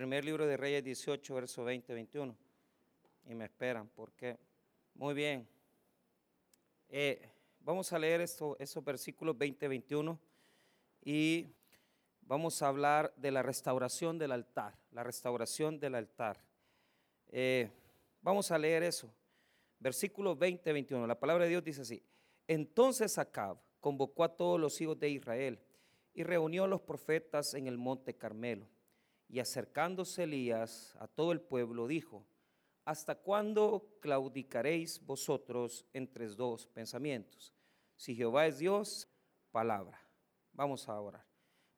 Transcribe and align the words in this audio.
Primer 0.00 0.24
libro 0.24 0.46
de 0.46 0.56
Reyes 0.56 0.82
18, 0.82 1.34
verso 1.34 1.62
20, 1.62 1.92
21. 1.92 2.34
Y 3.26 3.34
me 3.34 3.44
esperan, 3.44 3.86
porque 3.94 4.38
muy 4.94 5.12
bien. 5.12 5.46
Eh, 6.88 7.28
vamos 7.60 7.92
a 7.92 7.98
leer 7.98 8.22
esto, 8.22 8.56
esos 8.58 8.82
versículos 8.82 9.36
20, 9.36 9.68
21 9.68 10.18
y 11.04 11.48
vamos 12.22 12.62
a 12.62 12.68
hablar 12.68 13.12
de 13.18 13.30
la 13.30 13.42
restauración 13.42 14.16
del 14.16 14.32
altar, 14.32 14.74
la 14.92 15.04
restauración 15.04 15.78
del 15.78 15.94
altar. 15.94 16.40
Eh, 17.28 17.68
vamos 18.22 18.50
a 18.50 18.56
leer 18.56 18.82
eso. 18.82 19.12
Versículo 19.80 20.34
20, 20.34 20.72
21. 20.72 21.06
La 21.06 21.20
palabra 21.20 21.44
de 21.44 21.50
Dios 21.50 21.62
dice 21.62 21.82
así. 21.82 22.02
Entonces 22.48 23.18
Acab 23.18 23.58
convocó 23.80 24.24
a 24.24 24.34
todos 24.34 24.58
los 24.58 24.80
hijos 24.80 24.98
de 24.98 25.10
Israel 25.10 25.58
y 26.14 26.22
reunió 26.22 26.64
a 26.64 26.68
los 26.68 26.80
profetas 26.80 27.52
en 27.52 27.66
el 27.66 27.76
monte 27.76 28.14
Carmelo. 28.14 28.66
Y 29.32 29.38
acercándose 29.38 30.24
Elías 30.24 30.96
a 30.98 31.06
todo 31.06 31.30
el 31.30 31.40
pueblo, 31.40 31.86
dijo, 31.86 32.26
¿hasta 32.84 33.14
cuándo 33.14 33.86
claudicaréis 34.00 35.04
vosotros 35.06 35.86
entre 35.92 36.26
dos 36.26 36.66
pensamientos? 36.66 37.52
Si 37.96 38.16
Jehová 38.16 38.48
es 38.48 38.58
Dios, 38.58 39.08
palabra. 39.52 40.00
Vamos 40.52 40.88
a 40.88 41.00
orar. 41.00 41.24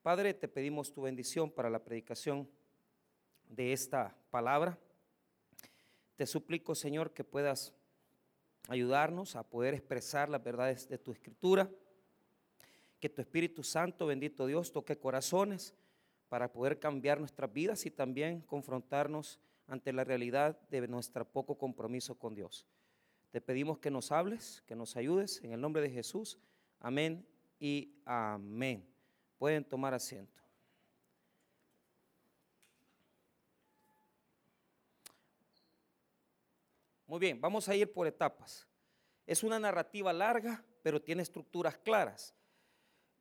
Padre, 0.00 0.32
te 0.32 0.48
pedimos 0.48 0.94
tu 0.94 1.02
bendición 1.02 1.50
para 1.50 1.68
la 1.68 1.84
predicación 1.84 2.48
de 3.50 3.74
esta 3.74 4.16
palabra. 4.30 4.78
Te 6.16 6.24
suplico, 6.24 6.74
Señor, 6.74 7.12
que 7.12 7.22
puedas 7.22 7.74
ayudarnos 8.68 9.36
a 9.36 9.42
poder 9.42 9.74
expresar 9.74 10.30
las 10.30 10.42
verdades 10.42 10.88
de 10.88 10.96
tu 10.96 11.12
escritura. 11.12 11.70
Que 12.98 13.10
tu 13.10 13.20
Espíritu 13.20 13.62
Santo, 13.62 14.06
bendito 14.06 14.46
Dios, 14.46 14.72
toque 14.72 14.98
corazones 14.98 15.74
para 16.32 16.50
poder 16.50 16.78
cambiar 16.78 17.20
nuestras 17.20 17.52
vidas 17.52 17.84
y 17.84 17.90
también 17.90 18.40
confrontarnos 18.40 19.38
ante 19.66 19.92
la 19.92 20.02
realidad 20.02 20.58
de 20.70 20.88
nuestro 20.88 21.30
poco 21.30 21.58
compromiso 21.58 22.18
con 22.18 22.34
Dios. 22.34 22.66
Te 23.30 23.42
pedimos 23.42 23.78
que 23.78 23.90
nos 23.90 24.10
hables, 24.12 24.62
que 24.64 24.74
nos 24.74 24.96
ayudes 24.96 25.44
en 25.44 25.52
el 25.52 25.60
nombre 25.60 25.82
de 25.82 25.90
Jesús. 25.90 26.38
Amén 26.80 27.28
y 27.60 28.00
amén. 28.06 28.82
Pueden 29.36 29.62
tomar 29.62 29.92
asiento. 29.92 30.42
Muy 37.06 37.18
bien, 37.18 37.38
vamos 37.42 37.68
a 37.68 37.76
ir 37.76 37.92
por 37.92 38.06
etapas. 38.06 38.66
Es 39.26 39.42
una 39.42 39.58
narrativa 39.58 40.14
larga, 40.14 40.64
pero 40.82 41.02
tiene 41.02 41.20
estructuras 41.20 41.76
claras. 41.76 42.34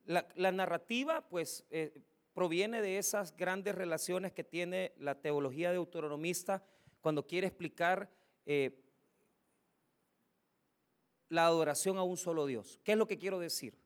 La, 0.06 0.50
narrativa, 0.50 1.28
pues, 1.28 1.66
eh, 1.68 1.92
proviene 2.34 2.82
de 2.82 2.98
esas 2.98 3.36
grandes 3.36 3.74
relaciones 3.74 4.32
que 4.32 4.44
tiene 4.44 4.92
la 4.98 5.20
teología 5.20 5.70
de 5.70 5.76
autonomista 5.76 6.64
cuando 7.00 7.26
quiere 7.26 7.46
explicar 7.46 8.10
eh, 8.46 8.78
la 11.28 11.46
adoración 11.46 11.98
a 11.98 12.02
un 12.02 12.16
solo 12.16 12.46
Dios. 12.46 12.80
¿Qué 12.84 12.92
es 12.92 12.98
lo 12.98 13.06
que 13.06 13.18
quiero 13.18 13.38
decir? 13.38 13.78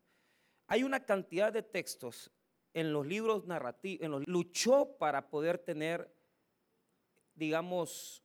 Hay 0.67 0.83
una 0.83 1.05
cantidad 1.05 1.52
de 1.52 1.62
textos 1.62 2.30
en 2.74 2.92
los 2.92 3.06
libros 3.06 3.47
narrativos, 3.47 4.05
en 4.05 4.11
los, 4.11 4.27
luchó 4.27 4.97
para 4.98 5.30
poder 5.30 5.58
tener, 5.58 6.12
digamos, 7.34 8.22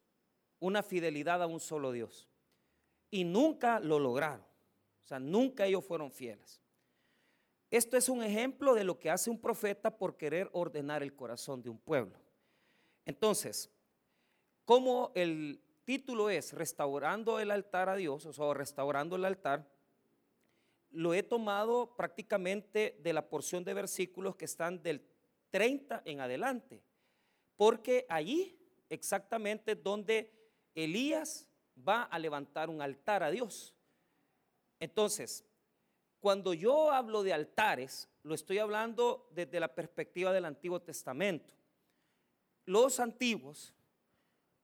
una 0.59 0.83
fidelidad 0.83 1.41
a 1.41 1.47
un 1.47 1.59
solo 1.59 1.91
Dios. 1.91 2.27
Y 3.09 3.23
nunca 3.23 3.79
lo 3.79 3.99
lograron. 3.99 4.45
O 5.03 5.07
sea, 5.07 5.19
nunca 5.19 5.65
ellos 5.65 5.85
fueron 5.85 6.11
fieles. 6.11 6.61
Esto 7.71 7.95
es 7.95 8.09
un 8.09 8.21
ejemplo 8.21 8.75
de 8.75 8.83
lo 8.83 8.99
que 8.99 9.09
hace 9.09 9.29
un 9.29 9.39
profeta 9.39 9.97
por 9.97 10.17
querer 10.17 10.49
ordenar 10.51 11.03
el 11.03 11.15
corazón 11.15 11.63
de 11.63 11.69
un 11.69 11.79
pueblo. 11.79 12.19
Entonces, 13.05 13.71
como 14.65 15.13
el 15.15 15.63
título 15.85 16.29
es 16.29 16.51
Restaurando 16.51 17.39
el 17.39 17.49
altar 17.49 17.87
a 17.87 17.95
Dios, 17.95 18.25
o 18.25 18.33
sea, 18.33 18.53
restaurando 18.53 19.15
el 19.15 19.23
altar, 19.23 19.71
lo 20.89 21.13
he 21.13 21.23
tomado 21.23 21.95
prácticamente 21.95 22.99
de 23.01 23.13
la 23.13 23.29
porción 23.29 23.63
de 23.63 23.73
versículos 23.73 24.35
que 24.35 24.45
están 24.45 24.83
del 24.83 25.07
30 25.49 26.01
en 26.03 26.19
adelante, 26.19 26.83
porque 27.55 28.05
allí 28.09 28.59
exactamente 28.89 29.75
donde 29.75 30.29
Elías 30.75 31.47
va 31.87 32.03
a 32.03 32.19
levantar 32.19 32.69
un 32.69 32.81
altar 32.81 33.23
a 33.23 33.31
Dios. 33.31 33.73
Entonces, 34.77 35.45
cuando 36.21 36.53
yo 36.53 36.91
hablo 36.91 37.23
de 37.23 37.33
altares, 37.33 38.07
lo 38.21 38.35
estoy 38.35 38.59
hablando 38.59 39.27
desde 39.31 39.59
la 39.59 39.73
perspectiva 39.73 40.31
del 40.31 40.45
Antiguo 40.45 40.79
Testamento. 40.79 41.51
Los 42.65 42.99
antiguos 42.99 43.73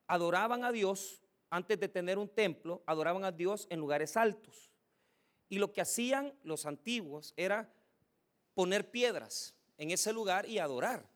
adoraban 0.06 0.63
a 0.63 0.72
Dios 0.72 1.19
antes 1.50 1.79
de 1.79 1.88
tener 1.88 2.19
un 2.19 2.29
templo, 2.29 2.84
adoraban 2.85 3.25
a 3.25 3.31
Dios 3.31 3.66
en 3.72 3.79
lugares 3.79 4.16
altos. 4.16 4.72
Y 5.50 5.57
lo 5.57 5.73
que 5.73 5.81
hacían 5.81 6.31
los 6.44 6.68
antiguos 6.68 7.34
era 7.35 7.74
poner 8.53 8.91
piedras 8.91 9.56
en 9.79 9.89
ese 9.89 10.13
lugar 10.13 10.47
y 10.47 10.59
adorar. 10.59 11.09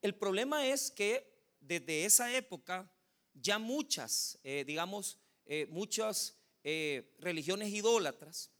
El 0.00 0.14
problema 0.14 0.66
es 0.66 0.90
que 0.90 1.30
desde 1.60 2.06
esa 2.06 2.34
época 2.34 2.90
ya 3.34 3.58
muchas, 3.58 4.38
eh, 4.44 4.64
digamos, 4.66 5.18
eh, 5.44 5.66
muchas 5.68 6.38
eh, 6.64 7.14
religiones 7.18 7.68
idólatras 7.68 8.51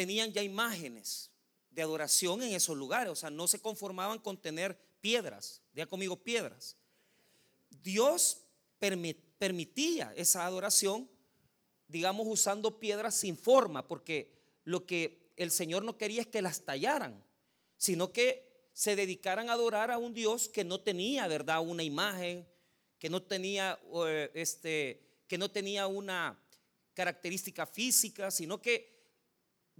tenían 0.00 0.32
ya 0.32 0.42
imágenes 0.42 1.30
de 1.70 1.82
adoración 1.82 2.42
en 2.42 2.54
esos 2.54 2.74
lugares, 2.74 3.12
o 3.12 3.14
sea, 3.14 3.28
no 3.28 3.46
se 3.46 3.60
conformaban 3.60 4.18
con 4.18 4.40
tener 4.40 4.80
piedras, 5.02 5.60
ya 5.74 5.84
conmigo 5.84 6.16
piedras. 6.16 6.74
Dios 7.82 8.38
permitía 8.78 10.14
esa 10.16 10.46
adoración, 10.46 11.06
digamos, 11.86 12.26
usando 12.26 12.80
piedras 12.80 13.14
sin 13.14 13.36
forma, 13.36 13.86
porque 13.86 14.32
lo 14.64 14.86
que 14.86 15.34
el 15.36 15.50
Señor 15.50 15.84
no 15.84 15.98
quería 15.98 16.22
es 16.22 16.28
que 16.28 16.40
las 16.40 16.64
tallaran, 16.64 17.22
sino 17.76 18.10
que 18.10 18.70
se 18.72 18.96
dedicaran 18.96 19.50
a 19.50 19.52
adorar 19.52 19.90
a 19.90 19.98
un 19.98 20.14
Dios 20.14 20.48
que 20.48 20.64
no 20.64 20.80
tenía, 20.80 21.28
¿verdad?, 21.28 21.60
una 21.60 21.82
imagen, 21.82 22.48
que 22.98 23.10
no 23.10 23.22
tenía, 23.22 23.78
eh, 24.06 24.30
este, 24.32 25.02
que 25.28 25.36
no 25.36 25.50
tenía 25.50 25.86
una 25.88 26.42
característica 26.94 27.66
física, 27.66 28.30
sino 28.30 28.62
que 28.62 28.89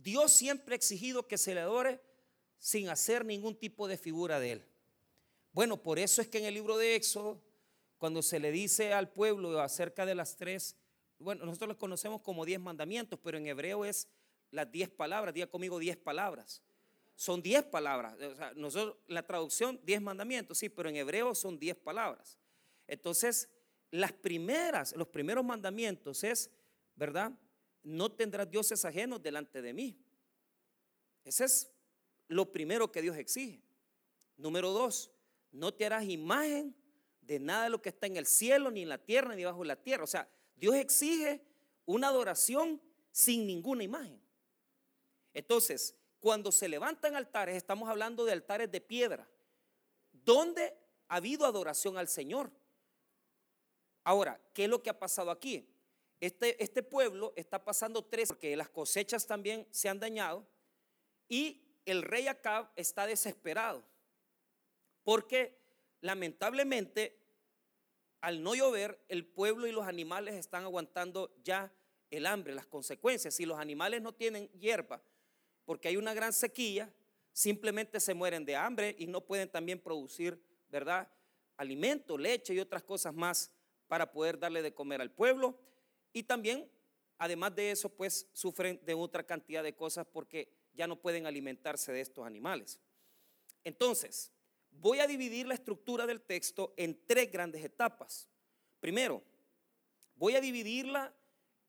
Dios 0.03 0.33
siempre 0.33 0.75
ha 0.75 0.77
exigido 0.77 1.27
que 1.27 1.39
se 1.39 1.55
le 1.55 1.61
adore 1.61 2.01
sin 2.59 2.89
hacer 2.89 3.25
ningún 3.25 3.57
tipo 3.57 3.89
de 3.89 3.97
figura 3.97 4.41
de 4.41 4.53
él. 4.53 4.65
Bueno, 5.53 5.83
por 5.83 5.99
eso 5.99 6.23
es 6.23 6.29
que 6.29 6.39
en 6.39 6.45
el 6.45 6.55
libro 6.55 6.77
de 6.77 6.95
Éxodo, 6.95 7.43
cuando 7.99 8.23
se 8.23 8.39
le 8.39 8.51
dice 8.51 8.93
al 8.93 9.13
pueblo 9.13 9.61
acerca 9.61 10.07
de 10.07 10.15
las 10.15 10.37
tres, 10.37 10.77
bueno, 11.19 11.45
nosotros 11.45 11.69
los 11.69 11.77
conocemos 11.77 12.23
como 12.23 12.45
diez 12.45 12.61
mandamientos, 12.61 13.19
pero 13.23 13.37
en 13.37 13.47
hebreo 13.47 13.85
es 13.85 14.09
las 14.51 14.71
diez 14.71 14.89
palabras, 14.89 15.35
diga 15.35 15.47
conmigo 15.47 15.79
diez 15.79 15.97
palabras 15.97 16.63
son 17.21 17.43
diez 17.43 17.63
palabras. 17.63 18.15
O 18.19 18.35
sea, 18.35 18.55
nosotros, 18.57 18.97
la 19.07 19.23
traducción, 19.23 19.79
diez 19.85 20.01
mandamientos, 20.01 20.57
sí, 20.57 20.71
pero 20.71 20.89
en 20.89 20.97
hebreo 20.97 21.35
son 21.35 21.59
diez 21.59 21.77
palabras. 21.77 22.39
Entonces, 22.87 23.51
las 23.91 24.11
primeras, 24.11 24.97
los 24.97 25.07
primeros 25.07 25.45
mandamientos 25.45 26.25
es, 26.25 26.51
¿verdad? 26.97 27.31
No 27.83 28.13
tendrás 28.13 28.51
dioses 28.51 28.85
ajenos 28.85 29.23
delante 29.23 29.63
de 29.63 29.73
mí. 29.73 29.99
Ese 31.25 31.45
es 31.45 31.71
lo 32.29 32.53
primero 32.53 32.91
que 32.91 33.03
Dios 33.03 33.17
exige. 33.17 33.63
Número 34.37 34.71
dos, 34.71 35.11
no 35.53 35.73
te 35.75 35.87
harás 35.87 36.05
imagen 36.05 36.75
de 37.21 37.39
nada 37.39 37.65
de 37.65 37.71
lo 37.71 37.83
que 37.83 37.91
está 37.91 38.07
en 38.07 38.17
el 38.17 38.27
cielo, 38.27 38.71
ni 38.71 38.83
en 38.83 38.89
la 38.89 38.99
tierra, 38.99 39.35
ni 39.35 39.45
bajo 39.45 39.65
la 39.65 39.77
tierra. 39.77 40.05
O 40.05 40.07
sea, 40.07 40.29
Dios 40.57 40.75
exige 40.75 41.43
una 41.87 42.09
adoración 42.09 42.81
sin 43.11 43.47
ninguna 43.47 43.83
imagen. 43.83 44.21
Entonces, 45.33 45.95
cuando 46.19 46.53
se 46.53 46.69
levantan 46.69 47.17
altares, 47.17 47.57
estamos 47.57 47.89
hablando 47.89 48.25
de 48.25 48.33
altares 48.33 48.71
de 48.71 48.81
piedra, 48.81 49.29
donde 50.13 50.75
ha 51.09 51.17
habido 51.17 51.47
adoración 51.47 51.97
al 51.97 52.09
Señor. 52.09 52.51
Ahora, 54.05 54.41
¿qué 54.53 54.65
es 54.65 54.71
lo 54.71 54.83
que 54.83 54.91
ha 54.91 54.99
pasado 54.99 55.31
aquí? 55.31 55.69
Este, 56.21 56.63
este 56.63 56.83
pueblo 56.83 57.33
está 57.37 57.65
pasando 57.65 58.05
tres, 58.05 58.29
porque 58.29 58.57
las 58.57 58.69
cosechas 58.69 59.27
también 59.27 59.67
se 59.71 59.89
han 59.89 59.99
dañado, 59.99 60.47
y 61.29 61.63
el 61.87 62.03
rey 62.03 62.29
Acab 62.29 62.71
está 62.77 63.07
desesperado, 63.07 63.83
porque 65.03 65.59
lamentablemente 66.01 67.21
al 68.21 68.43
no 68.43 68.55
llover, 68.55 69.03
el 69.09 69.25
pueblo 69.25 69.67
y 69.67 69.73
los 69.73 69.87
animales 69.87 70.35
están 70.35 70.65
aguantando 70.65 71.35
ya 71.43 71.73
el 72.11 72.27
hambre, 72.27 72.55
las 72.55 72.67
consecuencias. 72.67 73.35
Si 73.35 73.47
los 73.47 73.59
animales 73.59 74.03
no 74.03 74.13
tienen 74.13 74.49
hierba, 74.53 75.03
porque 75.65 75.89
hay 75.89 75.97
una 75.97 76.13
gran 76.13 76.33
sequía, 76.33 76.93
simplemente 77.33 77.99
se 77.99 78.15
mueren 78.15 78.45
de 78.45 78.57
hambre 78.57 78.95
y 78.99 79.07
no 79.07 79.23
pueden 79.23 79.49
también 79.49 79.81
producir, 79.81 80.43
¿verdad? 80.69 81.09
Alimento, 81.57 82.19
leche 82.19 82.53
y 82.53 82.61
otras 82.61 82.83
cosas 82.83 83.15
más 83.15 83.51
para 83.87 84.13
poder 84.13 84.39
darle 84.39 84.63
de 84.63 84.75
comer 84.75 85.01
al 85.01 85.11
pueblo. 85.11 85.59
Y 86.13 86.23
también, 86.25 86.71
además 87.19 87.55
de 87.55 87.71
eso, 87.71 87.89
pues 87.89 88.29
sufren 88.33 88.81
de 88.85 88.95
otra 88.95 89.25
cantidad 89.25 89.63
de 89.63 89.75
cosas 89.75 90.07
porque 90.07 90.53
ya 90.75 90.87
no 90.87 91.01
pueden 91.01 91.27
alimentarse 91.27 91.93
de 91.93 92.01
estos 92.01 92.27
animales. 92.27 92.81
Entonces, 93.65 94.33
voy 94.71 95.01
a 95.01 95.07
dividir 95.07 95.47
la 95.47 95.55
estructura 95.55 96.07
del 96.07 96.23
texto 96.23 96.75
en 96.77 96.99
tres 97.07 97.31
grandes 97.31 97.65
etapas. 97.65 98.29
Primero, 98.81 99.23
voy 100.17 100.37
a 100.37 100.41
dividirla 100.41 101.15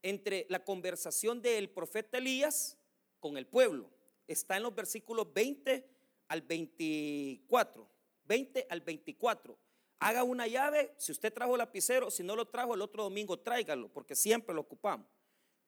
entre 0.01 0.45
la 0.49 0.63
conversación 0.63 1.41
del 1.41 1.69
profeta 1.69 2.17
Elías 2.17 2.77
con 3.19 3.37
el 3.37 3.45
pueblo. 3.47 3.89
Está 4.27 4.57
en 4.57 4.63
los 4.63 4.73
versículos 4.73 5.31
20 5.33 5.87
al 6.27 6.41
24. 6.41 7.87
20 8.25 8.67
al 8.69 8.81
24. 8.81 9.57
Haga 10.03 10.23
una 10.23 10.47
llave, 10.47 10.95
si 10.97 11.11
usted 11.11 11.31
trajo 11.31 11.55
lapicero, 11.55 12.09
si 12.09 12.23
no 12.23 12.35
lo 12.35 12.47
trajo 12.47 12.73
el 12.73 12.81
otro 12.81 13.03
domingo, 13.03 13.37
tráigalo, 13.37 13.87
porque 13.87 14.15
siempre 14.15 14.55
lo 14.55 14.61
ocupamos. 14.61 15.05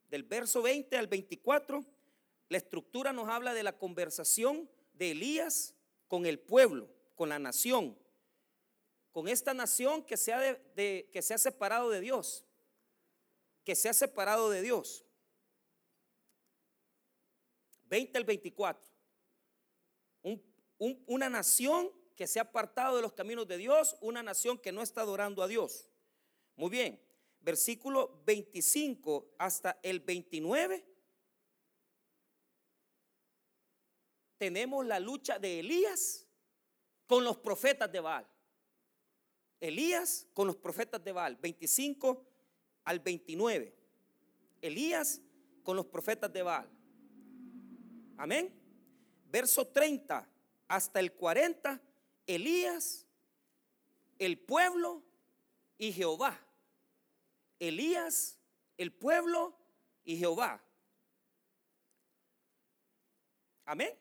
Del 0.09 0.24
verso 0.24 0.63
20 0.63 0.97
al 0.97 1.06
24, 1.06 1.85
la 2.50 2.57
estructura 2.57 3.13
nos 3.13 3.30
habla 3.30 3.53
de 3.53 3.62
la 3.62 3.77
conversación 3.77 4.68
de 4.94 5.12
Elías 5.12 5.75
con 6.07 6.25
el 6.25 6.39
pueblo, 6.39 6.89
con 7.13 7.30
la 7.30 7.38
nación, 7.38 7.95
con 9.12 9.27
esta 9.27 9.53
nación 9.53 10.01
que 10.01 10.18
se 10.18 10.33
ha, 10.33 11.38
separado 11.38 11.91
de 11.91 12.01
Dios, 12.01 12.44
que 13.63 13.75
se 13.75 13.88
ha 13.88 13.94
separado 13.94 14.50
de 14.50 14.63
Dios. 14.63 15.06
20 17.83 18.18
al 18.18 18.24
24. 18.24 18.91
una 20.79 21.29
nación 21.29 21.91
que 22.15 22.27
se 22.27 22.39
ha 22.39 22.44
apartado 22.44 22.95
de 22.95 23.01
los 23.01 23.13
caminos 23.13 23.48
de 23.48 23.57
Dios, 23.57 23.95
una 24.01 24.24
nación 24.24 24.57
que 24.57 24.71
no 24.71 24.81
está 24.81 25.01
adorando 25.01 25.42
a 25.44 25.48
Dios. 25.48 25.89
Muy 26.56 26.69
bien, 26.69 27.01
versículo 27.42 28.21
25 28.25 29.36
hasta 29.38 29.80
el 29.81 30.00
29. 30.00 30.86
Tenemos 34.38 34.86
la 34.86 35.00
lucha 35.00 35.39
de 35.39 35.60
Elías 35.60 36.27
con 37.07 37.24
los 37.24 37.38
profetas 37.38 37.92
de 37.92 38.00
Baal. 38.00 38.27
Elías 39.60 40.27
con 40.33 40.48
los 40.48 40.57
profetas 40.57 41.04
de 41.04 41.13
Baal, 41.13 41.38
25 41.38 42.25
al 42.83 43.00
29. 43.00 43.74
Elías 44.62 45.21
con 45.63 45.75
los 45.77 45.86
profetas 45.86 46.31
de 46.31 46.44
Baal. 46.44 46.69
Amén. 48.18 48.54
Verso 49.25 49.68
30 49.68 50.30
hasta 50.68 51.00
el 51.00 51.13
40, 51.13 51.81
Elías, 52.28 53.06
el 54.20 54.40
pueblo 54.40 55.04
y 55.78 55.92
Jehová. 55.92 56.40
Elías, 57.60 58.40
el 58.78 58.92
pueblo 58.92 59.56
y 60.04 60.18
Jehová. 60.18 60.64
Amén. 63.66 63.98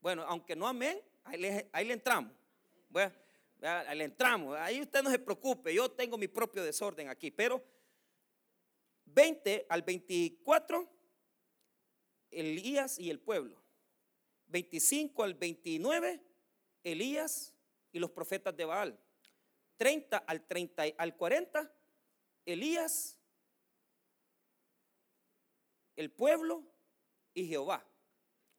Bueno, 0.00 0.22
aunque 0.24 0.54
no 0.54 0.66
amén, 0.66 1.00
ahí 1.24 1.40
le, 1.40 1.92
entramos. 1.92 2.32
Bueno, 2.90 3.14
ahí 3.62 3.96
le 3.96 4.04
entramos. 4.04 4.56
Ahí 4.58 4.80
usted 4.82 5.02
no 5.02 5.10
se 5.10 5.18
preocupe, 5.18 5.72
yo 5.72 5.90
tengo 5.90 6.18
mi 6.18 6.28
propio 6.28 6.62
desorden 6.62 7.08
aquí. 7.08 7.30
Pero 7.30 7.64
20 9.06 9.66
al 9.68 9.82
24, 9.82 10.86
Elías 12.30 12.98
y 12.98 13.10
el 13.10 13.20
pueblo. 13.20 13.62
25 14.48 15.22
al 15.22 15.34
29, 15.34 16.22
Elías 16.84 17.52
y 17.92 17.98
los 17.98 18.10
profetas 18.10 18.56
de 18.56 18.64
Baal. 18.64 18.98
30 19.76 20.18
al 20.18 20.46
30 20.46 20.84
al 20.96 21.16
40, 21.16 21.72
Elías, 22.46 23.18
el 25.96 26.10
pueblo 26.10 26.62
y 27.32 27.46
Jehová. 27.46 27.84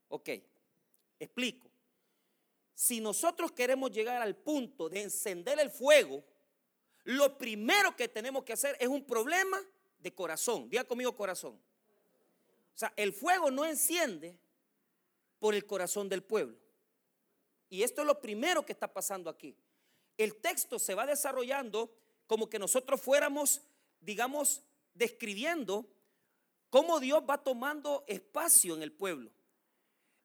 Ok, 0.09 0.29
explico. 1.19 1.69
Si 2.73 2.99
nosotros 2.99 3.51
queremos 3.53 3.91
llegar 3.91 4.21
al 4.21 4.35
punto 4.35 4.89
de 4.89 5.03
encender 5.03 5.59
el 5.59 5.69
fuego, 5.69 6.23
lo 7.05 7.37
primero 7.37 7.95
que 7.95 8.09
tenemos 8.09 8.43
que 8.43 8.53
hacer 8.53 8.75
es 8.79 8.87
un 8.87 9.05
problema 9.05 9.61
de 9.99 10.13
corazón. 10.13 10.69
Diga 10.69 10.83
conmigo 10.83 11.15
corazón. 11.15 11.53
O 11.53 12.77
sea, 12.77 12.91
el 12.97 13.13
fuego 13.13 13.49
no 13.49 13.63
enciende 13.63 14.37
por 15.39 15.55
el 15.55 15.65
corazón 15.65 16.09
del 16.09 16.23
pueblo. 16.23 16.57
Y 17.69 17.83
esto 17.83 18.01
es 18.01 18.07
lo 18.07 18.21
primero 18.21 18.65
que 18.65 18.73
está 18.73 18.91
pasando 18.91 19.29
aquí. 19.29 19.55
El 20.17 20.35
texto 20.37 20.79
se 20.79 20.95
va 20.95 21.05
desarrollando 21.05 21.93
como 22.27 22.49
que 22.49 22.59
nosotros 22.59 23.01
fuéramos 23.01 23.61
digamos, 24.05 24.61
describiendo 24.93 25.85
cómo 26.69 26.99
Dios 26.99 27.23
va 27.27 27.43
tomando 27.43 28.05
espacio 28.07 28.75
en 28.75 28.83
el 28.83 28.91
pueblo. 28.91 29.31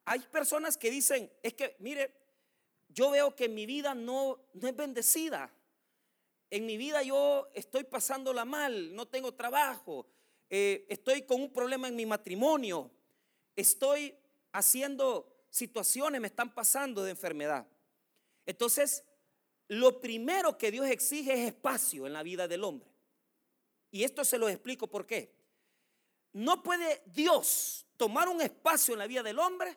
Hay 0.04 0.20
personas 0.20 0.76
que 0.76 0.90
dicen, 0.90 1.30
es 1.42 1.54
que, 1.54 1.76
mire, 1.78 2.14
yo 2.88 3.10
veo 3.10 3.34
que 3.34 3.48
mi 3.48 3.66
vida 3.66 3.94
no, 3.94 4.38
no 4.54 4.68
es 4.68 4.76
bendecida. 4.76 5.50
En 6.50 6.66
mi 6.66 6.76
vida 6.76 7.02
yo 7.02 7.48
estoy 7.54 7.84
pasándola 7.84 8.44
mal, 8.44 8.94
no 8.94 9.06
tengo 9.06 9.32
trabajo, 9.32 10.06
eh, 10.48 10.84
estoy 10.88 11.22
con 11.22 11.40
un 11.40 11.52
problema 11.52 11.86
en 11.86 11.94
mi 11.94 12.06
matrimonio, 12.06 12.90
estoy 13.54 14.16
haciendo 14.52 15.29
situaciones, 15.50 16.20
me 16.20 16.28
están 16.28 16.54
pasando 16.54 17.02
de 17.02 17.10
enfermedad. 17.10 17.66
Entonces, 18.46 19.04
lo 19.68 20.00
primero 20.00 20.56
que 20.56 20.70
Dios 20.70 20.86
exige 20.86 21.32
es 21.32 21.48
espacio 21.48 22.06
en 22.06 22.12
la 22.12 22.22
vida 22.22 22.48
del 22.48 22.64
hombre. 22.64 22.90
Y 23.90 24.04
esto 24.04 24.24
se 24.24 24.38
lo 24.38 24.48
explico 24.48 24.86
por 24.86 25.06
qué. 25.06 25.34
No 26.32 26.62
puede 26.62 27.02
Dios 27.06 27.86
tomar 27.96 28.28
un 28.28 28.40
espacio 28.40 28.94
en 28.94 29.00
la 29.00 29.06
vida 29.06 29.22
del 29.22 29.38
hombre 29.38 29.76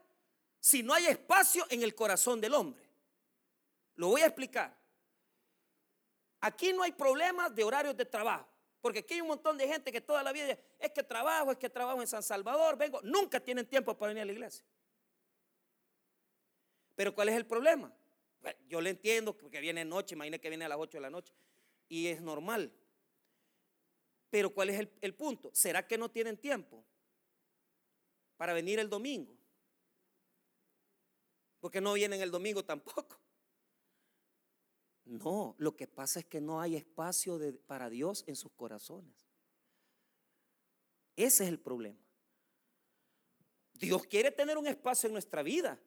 si 0.60 0.82
no 0.82 0.94
hay 0.94 1.08
espacio 1.08 1.66
en 1.70 1.84
el 1.84 1.94
corazón 1.94 2.40
del 2.40 2.54
hombre. 2.54 2.84
Lo 3.96 4.08
voy 4.10 4.22
a 4.22 4.28
explicar. 4.28 4.76
Aquí 6.42 6.74
no 6.74 6.84
hay 6.84 6.92
problemas 6.92 7.54
de 7.54 7.64
horarios 7.64 7.98
de 7.98 8.06
trabajo. 8.06 8.48
Porque 8.82 9.00
aquí 9.00 9.14
hay 9.14 9.22
un 9.22 9.30
montón 9.30 9.58
de 9.58 9.68
gente 9.68 9.92
que 9.92 10.02
toda 10.02 10.22
la 10.24 10.34
vida 10.34 10.58
es 10.78 10.92
que 10.92 11.04
trabajo, 11.04 11.52
es 11.52 11.58
que 11.58 11.70
trabajo 11.70 12.02
en 12.02 12.08
San 12.08 12.22
Salvador, 12.22 12.78
vengo, 12.78 13.00
nunca 13.02 13.40
tienen 13.40 13.66
tiempo 13.66 13.98
para 13.98 14.10
venir 14.10 14.24
a 14.24 14.26
la 14.26 14.32
iglesia. 14.34 14.66
Pero 16.96 17.14
¿cuál 17.14 17.30
es 17.30 17.36
el 17.36 17.46
problema? 17.46 17.94
yo 18.68 18.82
le 18.82 18.90
entiendo 18.90 19.38
que 19.38 19.62
viene 19.62 19.86
noche, 19.86 20.16
imagínese 20.16 20.42
que 20.42 20.50
viene 20.50 20.66
a 20.66 20.70
las 20.70 20.78
8 20.78 20.98
de 20.98 21.02
la 21.02 21.10
noche 21.10 21.34
y 21.88 22.08
es 22.08 22.22
normal. 22.22 22.74
Pero 24.30 24.54
¿cuál 24.54 24.70
es 24.70 24.88
el, 25.02 25.14
punto? 25.14 25.52
¿Será 25.54 25.88
que 25.88 25.98
no 25.98 26.10
tienen 26.10 26.38
tiempo 26.38 26.84
para 28.36 28.52
venir 28.54 28.80
el 28.80 28.90
domingo? 28.90 29.38
Porque 31.60 31.80
no 31.80 31.94
vienen 31.94 32.20
el 32.22 32.32
domingo 32.32 32.66
tampoco. 32.66 33.20
No, 35.06 35.56
lo 35.60 35.76
que 35.76 35.86
pasa 35.86 36.20
es 36.20 36.26
que 36.26 36.42
no 36.42 36.60
hay 36.60 36.76
espacio 36.76 37.40
para 37.68 37.90
Dios 37.90 38.24
en 38.26 38.36
sus 38.36 38.52
corazones. 38.54 39.14
Ese 41.16 41.44
es 41.44 41.50
el 41.50 41.60
problema. 41.60 42.00
Dios 43.74 44.06
quiere 44.08 44.32
tener 44.32 44.58
un 44.58 44.66
espacio 44.66 45.08
en 45.08 45.14
nuestra 45.14 45.44
vida, 45.44 45.80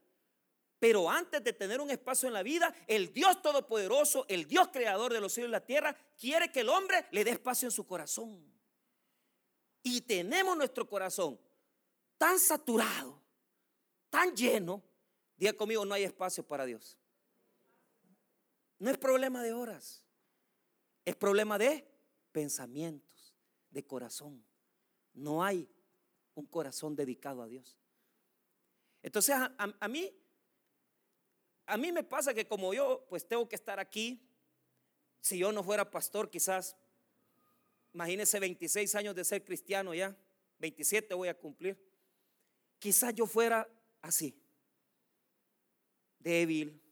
pero 0.79 1.11
antes 1.11 1.43
de 1.43 1.53
tener 1.53 1.81
un 1.81 1.91
espacio 1.91 2.29
en 2.29 2.35
la 2.35 2.43
vida, 2.43 2.75
el 2.87 3.13
Dios 3.13 3.41
Todopoderoso, 3.41 4.27
el 4.29 4.47
Dios 4.47 4.69
Creador 4.69 5.13
de 5.13 5.21
los 5.21 5.33
cielos 5.33 5.49
y 5.49 5.53
la 5.53 5.65
tierra, 5.65 5.97
quiere 6.19 6.53
que 6.53 6.61
el 6.61 6.69
hombre 6.69 7.07
le 7.13 7.25
dé 7.25 7.31
espacio 7.31 7.67
en 7.67 7.73
su 7.73 7.87
corazón. 7.87 8.45
Y 9.83 10.03
tenemos 10.03 10.57
nuestro 10.57 10.87
corazón 10.89 11.41
tan 12.19 12.39
saturado, 12.39 13.23
tan 14.11 14.35
lleno, 14.37 14.83
diga 15.37 15.55
conmigo, 15.55 15.85
no 15.85 15.95
hay 15.95 16.05
espacio 16.05 16.47
para 16.47 16.67
Dios. 16.67 16.99
No 18.79 18.91
es 18.91 18.99
problema 18.99 19.43
de 19.43 19.55
horas, 19.55 20.05
es 21.07 21.17
problema 21.17 21.57
de 21.57 21.89
pensamientos, 22.33 23.35
de 23.71 23.87
corazón. 23.87 24.45
No 25.15 25.43
hay 25.43 25.67
un 26.35 26.45
corazón 26.45 26.95
dedicado 26.95 27.43
a 27.43 27.49
Dios. 27.49 27.79
Entonces 29.03 29.35
a 29.35 29.89
mí 29.89 30.13
a 31.67 31.77
mí 31.77 31.93
me 31.93 32.05
pasa 32.05 32.33
que 32.33 32.47
como 32.47 32.73
yo 32.73 33.05
pues 33.09 33.27
tengo 33.27 33.49
que 33.49 33.57
estar 33.57 33.81
aquí, 33.81 34.21
si 35.21 35.39
yo 35.39 35.51
no 35.51 35.65
fuera 35.65 35.91
pastor 35.91 36.31
quizás, 36.31 36.77
imagínese 37.93 38.39
26 38.39 38.95
años 38.95 39.15
de 39.15 39.25
ser 39.25 39.45
cristiano 39.45 39.93
ya, 39.93 40.17
27 40.59 41.13
voy 41.15 41.29
a 41.29 41.37
cumplir, 41.37 41.77
quizás 42.79 43.13
yo 43.15 43.27
fuera 43.27 43.69
así, 44.01 44.41
débil. 46.21 46.83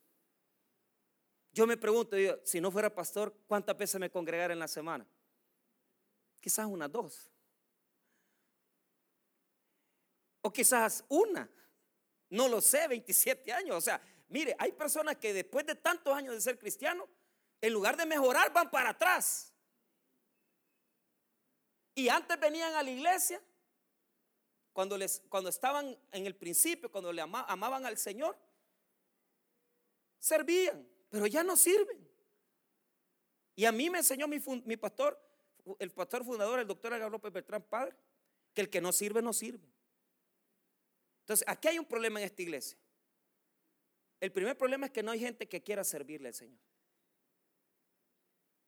Yo 1.52 1.68
me 1.68 1.76
pregunto, 1.76 2.16
si 2.42 2.60
no 2.60 2.72
fuera 2.72 2.92
pastor, 2.92 3.32
¿cuántas 3.46 3.78
veces 3.78 4.00
me 4.00 4.10
congregara 4.10 4.52
en 4.52 4.58
la 4.58 4.66
semana? 4.66 5.06
Quizás 6.40 6.66
unas 6.66 6.90
dos. 6.90 7.30
O 10.42 10.52
quizás 10.52 11.04
una. 11.08 11.48
No 12.28 12.48
lo 12.48 12.60
sé, 12.60 12.88
27 12.88 13.52
años. 13.52 13.76
O 13.76 13.80
sea, 13.80 14.00
Mire, 14.34 14.56
hay 14.58 14.72
personas 14.72 15.14
que 15.18 15.32
después 15.32 15.64
de 15.64 15.76
tantos 15.76 16.12
años 16.12 16.34
de 16.34 16.40
ser 16.40 16.58
cristianos, 16.58 17.08
en 17.60 17.72
lugar 17.72 17.96
de 17.96 18.04
mejorar, 18.04 18.52
van 18.52 18.68
para 18.68 18.88
atrás. 18.88 19.54
Y 21.94 22.08
antes 22.08 22.40
venían 22.40 22.74
a 22.74 22.82
la 22.82 22.90
iglesia, 22.90 23.40
cuando, 24.72 24.98
les, 24.98 25.22
cuando 25.28 25.50
estaban 25.50 25.96
en 26.10 26.26
el 26.26 26.34
principio, 26.34 26.90
cuando 26.90 27.12
le 27.12 27.22
amaban 27.22 27.86
al 27.86 27.96
Señor, 27.96 28.36
servían, 30.18 30.84
pero 31.10 31.28
ya 31.28 31.44
no 31.44 31.56
sirven. 31.56 32.04
Y 33.54 33.66
a 33.66 33.70
mí 33.70 33.88
me 33.88 33.98
enseñó 33.98 34.26
mi, 34.26 34.76
pastor, 34.76 35.16
el 35.78 35.92
pastor 35.92 36.24
fundador, 36.24 36.58
el 36.58 36.66
doctor 36.66 36.92
Agar 36.92 37.08
López 37.08 37.32
Beltrán, 37.32 37.62
padre, 37.62 37.94
que 38.52 38.62
el 38.62 38.68
que 38.68 38.80
no 38.80 38.90
sirve, 38.90 39.22
no 39.22 39.32
sirve. 39.32 39.72
Entonces, 41.20 41.46
aquí 41.46 41.68
hay 41.68 41.78
un 41.78 41.86
problema 41.86 42.18
en 42.18 42.26
esta 42.26 42.42
iglesia. 42.42 42.76
El 44.20 44.32
primer 44.32 44.56
problema 44.56 44.86
es 44.86 44.92
que 44.92 45.02
no 45.02 45.10
hay 45.10 45.20
gente 45.20 45.48
que 45.48 45.62
quiera 45.62 45.84
servirle 45.84 46.28
al 46.28 46.34
Señor. 46.34 46.60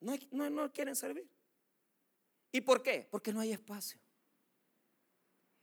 No, 0.01 0.15
no, 0.31 0.51
no 0.51 0.73
quieren 0.73 0.95
servir. 0.95 1.29
¿Y 2.53 2.61
por 2.61 2.83
qué? 2.83 3.07
Porque 3.11 3.33
no 3.33 3.41
hay 3.41 3.53
espacio. 3.53 3.99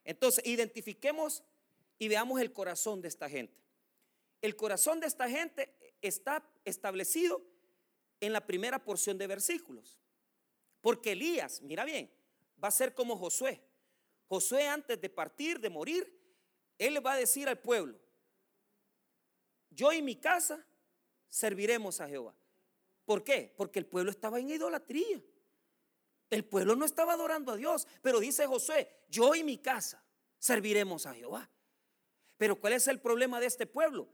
Entonces, 0.03 0.45
identifiquemos 0.45 1.43
y 1.97 2.07
veamos 2.07 2.41
el 2.41 2.51
corazón 2.51 3.01
de 3.01 3.07
esta 3.07 3.29
gente. 3.29 3.61
El 4.41 4.55
corazón 4.55 4.99
de 4.99 5.07
esta 5.07 5.29
gente 5.29 5.73
está 6.01 6.43
establecido 6.65 7.41
en 8.19 8.33
la 8.33 8.45
primera 8.45 8.83
porción 8.83 9.17
de 9.17 9.27
versículos. 9.27 9.99
Porque 10.81 11.13
Elías, 11.13 11.61
mira 11.61 11.85
bien, 11.85 12.11
va 12.61 12.67
a 12.67 12.71
ser 12.71 12.93
como 12.93 13.17
Josué. 13.17 13.61
Josué 14.27 14.67
antes 14.67 14.99
de 14.99 15.09
partir, 15.09 15.59
de 15.59 15.69
morir, 15.69 16.19
él 16.77 16.95
le 16.95 16.99
va 16.99 17.13
a 17.13 17.17
decir 17.17 17.47
al 17.47 17.59
pueblo, 17.59 17.97
yo 19.73 19.91
y 19.91 20.01
mi 20.01 20.15
casa 20.15 20.65
serviremos 21.29 21.99
a 22.01 22.07
Jehová. 22.07 22.35
¿Por 23.05 23.23
qué? 23.23 23.53
Porque 23.57 23.79
el 23.79 23.85
pueblo 23.85 24.11
estaba 24.11 24.39
en 24.39 24.49
idolatría. 24.49 25.21
El 26.29 26.45
pueblo 26.45 26.75
no 26.75 26.85
estaba 26.85 27.13
adorando 27.13 27.51
a 27.51 27.57
Dios, 27.57 27.87
pero 28.01 28.19
dice 28.19 28.47
Josué, 28.47 28.89
yo 29.09 29.35
y 29.35 29.43
mi 29.43 29.57
casa 29.57 30.03
serviremos 30.39 31.05
a 31.05 31.13
Jehová. 31.13 31.49
Pero 32.37 32.59
¿cuál 32.59 32.73
es 32.73 32.87
el 32.87 32.99
problema 32.99 33.39
de 33.39 33.45
este 33.45 33.67
pueblo? 33.67 34.09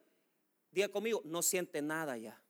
Diga 0.71 0.89
conmigo, 0.89 1.21
no 1.25 1.41
siente 1.41 1.81
nada 1.81 2.17
ya. 2.17 2.41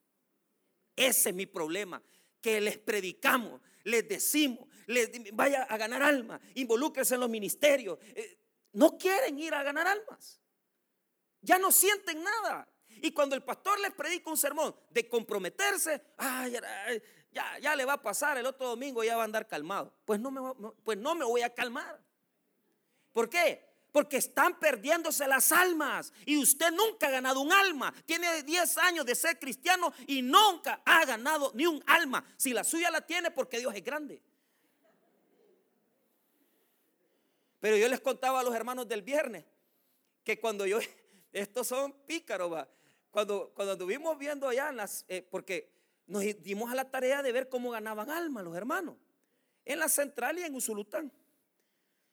Ese 0.95 1.29
es 1.29 1.35
mi 1.35 1.45
problema, 1.45 2.01
que 2.41 2.59
les 2.59 2.77
predicamos, 2.77 3.61
les 3.83 4.07
decimos, 4.07 4.67
les, 4.87 5.09
vaya 5.33 5.63
a 5.63 5.77
ganar 5.77 6.01
almas, 6.03 6.41
involúquese 6.55 7.15
en 7.15 7.21
los 7.21 7.29
ministerios. 7.29 7.99
Eh, 8.01 8.37
no 8.73 8.97
quieren 8.97 9.39
ir 9.39 9.53
a 9.53 9.63
ganar 9.63 9.87
almas. 9.87 10.39
Ya 11.41 11.57
no 11.57 11.71
sienten 11.71 12.21
nada. 12.23 12.67
Y 13.01 13.11
cuando 13.11 13.35
el 13.35 13.43
pastor 13.43 13.79
les 13.79 13.93
predica 13.93 14.29
un 14.29 14.37
sermón 14.37 14.75
de 14.89 15.07
comprometerse, 15.07 16.01
ya, 17.31 17.59
ya, 17.59 17.75
le 17.75 17.85
va 17.85 17.93
a 17.93 18.01
pasar, 18.01 18.37
el 18.37 18.45
otro 18.45 18.67
domingo 18.67 19.03
ya 19.03 19.15
va 19.15 19.23
a 19.23 19.25
andar 19.25 19.47
calmado. 19.47 19.93
Pues 20.05 20.19
no 20.19 20.31
me, 20.31 20.71
pues 20.83 20.97
no 20.97 21.15
me 21.15 21.25
voy 21.25 21.41
a 21.41 21.53
calmar. 21.53 21.99
¿Por 23.11 23.29
qué? 23.29 23.67
Porque 23.91 24.17
están 24.17 24.59
perdiéndose 24.59 25.27
las 25.27 25.51
almas. 25.51 26.13
Y 26.25 26.37
usted 26.37 26.71
nunca 26.71 27.07
ha 27.07 27.11
ganado 27.11 27.41
un 27.41 27.51
alma. 27.51 27.93
Tiene 28.05 28.43
10 28.43 28.77
años 28.79 29.05
de 29.05 29.15
ser 29.15 29.39
cristiano 29.39 29.93
y 30.07 30.21
nunca 30.21 30.81
ha 30.85 31.05
ganado 31.05 31.51
ni 31.55 31.65
un 31.65 31.83
alma. 31.87 32.23
Si 32.37 32.53
la 32.53 32.63
suya 32.63 32.91
la 32.91 33.01
tiene, 33.01 33.31
porque 33.31 33.59
Dios 33.59 33.73
es 33.75 33.83
grande. 33.83 34.21
Pero 37.59 37.75
yo 37.77 37.87
les 37.89 37.99
contaba 37.99 38.39
a 38.39 38.43
los 38.43 38.55
hermanos 38.55 38.87
del 38.87 39.01
viernes 39.01 39.45
que 40.23 40.39
cuando 40.39 40.65
yo, 40.65 40.79
estos 41.33 41.67
son 41.67 41.93
pícaros, 42.05 42.51
va. 42.51 42.69
Cuando, 43.11 43.51
cuando 43.55 43.73
estuvimos 43.73 44.17
viendo 44.17 44.47
allá, 44.47 44.71
las, 44.71 45.05
eh, 45.07 45.21
porque 45.29 45.71
nos 46.05 46.23
dimos 46.41 46.71
a 46.71 46.75
la 46.75 46.89
tarea 46.89 47.21
de 47.21 47.31
ver 47.31 47.49
cómo 47.49 47.71
ganaban 47.71 48.09
alma 48.09 48.41
los 48.41 48.55
hermanos, 48.55 48.95
en 49.65 49.79
la 49.79 49.89
central 49.89 50.39
y 50.39 50.43
en 50.43 50.55
Usulután. 50.55 51.11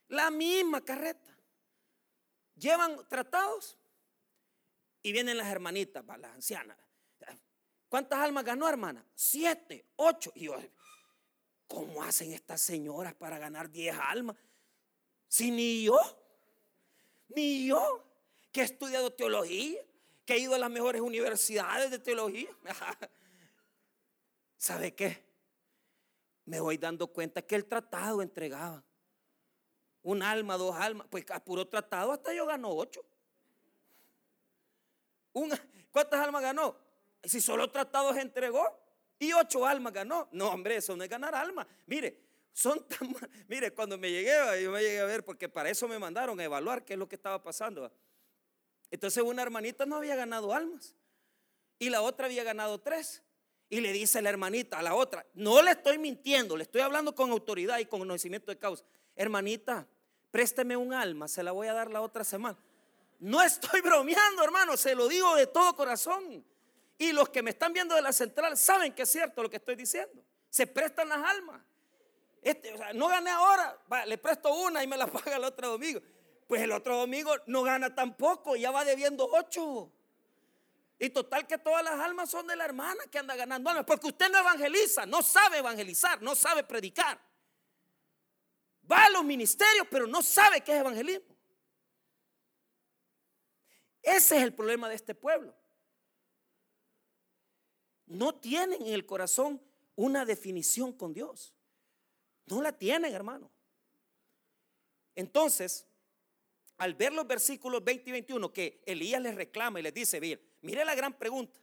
La 0.09 0.31
misma 0.31 0.85
carreta. 0.85 1.37
Llevan 2.57 3.07
tratados 3.09 3.77
y 5.03 5.13
vienen 5.13 5.37
las 5.37 5.49
hermanitas, 5.49 6.05
las 6.19 6.35
ancianas. 6.35 6.77
¿Cuántas 7.89 8.19
almas 8.19 8.45
ganó, 8.45 8.69
hermana? 8.69 9.05
Siete, 9.15 9.87
ocho. 9.97 10.33
Y 10.35 10.47
yo, 10.47 10.57
¿cómo 11.69 12.03
hacen 12.03 12.33
estas 12.33 12.61
señoras 12.61 13.15
para 13.15 13.39
ganar 13.39 13.71
diez 13.71 13.97
almas? 13.97 14.37
Si 15.29 15.51
ni 15.51 15.85
yo, 15.85 15.99
ni 17.29 17.67
yo, 17.67 18.05
que 18.53 18.63
he 18.63 18.65
estudiado 18.65 19.13
teología, 19.13 19.81
que 20.27 20.35
he 20.35 20.39
ido 20.41 20.55
a 20.55 20.59
las 20.59 20.71
mejores 20.71 21.01
universidades 21.01 21.91
de 21.91 21.99
teología. 21.99 22.51
¿Sabe 24.57 24.95
qué? 24.95 25.25
Me 26.45 26.61
voy 26.61 26.77
dando 26.77 27.07
cuenta 27.07 27.43
que 27.43 27.55
el 27.55 27.65
tratado 27.65 28.21
entregaba 28.21 28.85
un 30.03 30.23
alma, 30.23 30.57
dos 30.57 30.75
almas, 30.77 31.07
pues 31.11 31.25
a 31.31 31.43
puro 31.43 31.67
tratado 31.67 32.13
hasta 32.13 32.33
yo 32.35 32.47
ganó 32.47 32.71
ocho. 32.71 33.05
¿Cuántas 35.91 36.21
almas 36.21 36.43
ganó? 36.43 36.77
Si 37.23 37.41
solo 37.41 37.71
tratados 37.71 38.17
entregó 38.17 38.65
y 39.19 39.33
ocho 39.33 39.67
almas 39.67 39.93
ganó. 39.93 40.29
No, 40.33 40.51
hombre, 40.51 40.77
eso 40.77 40.97
no 40.97 41.05
es 41.05 41.11
ganar 41.11 41.35
almas. 41.35 41.67
Mire, 41.87 42.21
son 42.53 42.87
tan 42.89 43.15
Mire, 43.49 43.73
cuando 43.73 43.99
me 43.99 44.11
llegué, 44.11 44.63
yo 44.63 44.71
me 44.71 44.81
llegué 44.81 45.01
a 45.01 45.05
ver, 45.05 45.25
porque 45.25 45.49
para 45.49 45.71
eso 45.71 45.87
me 45.89 45.99
mandaron 45.99 46.39
a 46.41 46.45
evaluar 46.45 46.85
qué 46.85 46.95
es 46.95 46.99
lo 46.99 47.09
que 47.09 47.17
estaba 47.17 47.43
pasando. 47.43 47.93
Entonces 48.97 49.23
una 49.23 49.43
hermanita 49.43 49.85
no 49.85 49.97
había 49.97 50.17
ganado 50.17 50.55
almas 50.55 50.95
y 51.79 51.91
la 51.91 52.01
otra 52.01 52.25
había 52.25 52.45
ganado 52.45 52.81
tres. 52.81 53.23
Y 53.69 53.81
le 53.83 53.93
dice 53.93 54.23
la 54.23 54.31
hermanita 54.31 54.79
a 54.79 54.83
la 54.83 54.95
otra, 54.95 55.27
no 55.35 55.61
le 55.61 55.73
estoy 55.73 55.99
mintiendo, 55.99 56.57
le 56.57 56.63
estoy 56.63 56.81
hablando 56.81 57.15
con 57.15 57.31
autoridad 57.31 57.79
y 57.79 57.85
con 57.85 57.99
conocimiento 57.99 58.51
de 58.51 58.59
causa. 58.59 58.85
Hermanita, 59.15 59.87
présteme 60.31 60.79
un 60.79 60.95
alma, 60.95 61.29
se 61.29 61.43
la 61.43 61.53
voy 61.53 61.67
a 61.67 61.75
dar 61.75 61.91
la 61.91 62.01
otra 62.01 62.25
semana. 62.25 62.57
No 63.19 63.43
estoy 63.43 63.83
bromeando, 63.83 64.43
hermano, 64.43 64.79
se 64.79 64.95
lo 64.95 65.09
digo 65.09 65.35
de 65.35 65.47
todo 65.47 65.77
corazón. 65.77 66.43
Y 66.97 67.13
los 67.13 67.29
que 67.29 67.43
me 67.43 67.51
están 67.51 67.75
viendo 67.75 67.95
de 67.95 68.01
la 68.01 68.15
central 68.15 68.57
saben 68.57 68.95
que 68.95 69.03
es 69.03 69.11
cierto 69.11 69.43
lo 69.43 69.51
que 69.51 69.57
estoy 69.57 69.77
diciendo. 69.77 70.25
Se 70.49 70.67
prestan 70.67 71.11
las 71.11 71.23
almas. 71.23 71.61
Este, 72.41 72.75
no 72.95 73.09
gané 73.09 73.29
ahora, 73.29 73.79
le 74.07 74.17
presto 74.17 74.55
una 74.55 74.83
y 74.83 74.87
me 74.87 74.97
la 74.97 75.07
paga 75.13 75.37
el 75.37 75.45
otro 75.45 75.73
domingo. 75.73 76.01
Pues 76.47 76.63
el 76.63 76.73
otro 76.73 76.99
domingo 76.99 77.33
no 77.47 77.63
gana 77.63 77.95
tampoco, 77.95 78.57
ya 78.57 78.71
va 78.71 78.85
debiendo 78.85 79.29
ocho. 79.33 79.93
Y 80.99 81.11
total 81.11 81.47
que 81.47 81.59
todas 81.59 81.85
las 81.85 82.01
almas 82.01 82.31
son 82.31 82.47
de 82.47 82.57
la 82.57 82.65
hermana 82.65 83.05
que 83.11 83.19
anda 83.19 83.37
ganando 83.37 83.69
almas, 83.69 83.85
porque 83.85 84.07
usted 84.07 84.31
no 84.31 84.39
evangeliza, 84.39 85.05
no 85.05 85.23
sabe 85.23 85.59
evangelizar, 85.59 86.23
no 86.23 86.35
sabe 86.35 86.63
predicar. 86.63 87.21
Va 88.91 89.05
a 89.05 89.11
los 89.11 89.25
ministerios, 89.25 89.87
pero 89.91 90.07
no 90.07 90.23
sabe 90.23 90.61
qué 90.63 90.73
es 90.73 90.81
evangelismo. 90.81 91.37
Ese 94.03 94.37
es 94.37 94.43
el 94.43 94.55
problema 94.55 94.89
de 94.89 94.95
este 94.95 95.15
pueblo. 95.15 95.53
No 98.07 98.37
tienen 98.37 98.81
en 98.83 98.95
el 98.95 99.05
corazón 99.05 99.61
una 99.97 100.25
definición 100.25 100.93
con 100.93 101.13
Dios. 101.13 101.53
No 102.47 102.63
la 102.63 102.73
tienen, 102.73 103.13
hermano. 103.13 103.51
Entonces, 105.17 105.86
al 106.79 106.95
ver 106.95 107.13
los 107.13 107.27
versículos 107.27 107.83
20 107.83 108.11
y 108.11 108.13
21 108.13 108.53
que 108.53 108.83
Elías 108.87 109.21
les 109.23 109.35
reclama 109.35 109.81
y 109.81 109.83
les 109.83 109.95
dice, 109.95 110.21
bien, 110.21 110.41
mire 110.63 110.85
la 110.85 110.95
gran 110.95 111.17
pregunta 111.17 111.59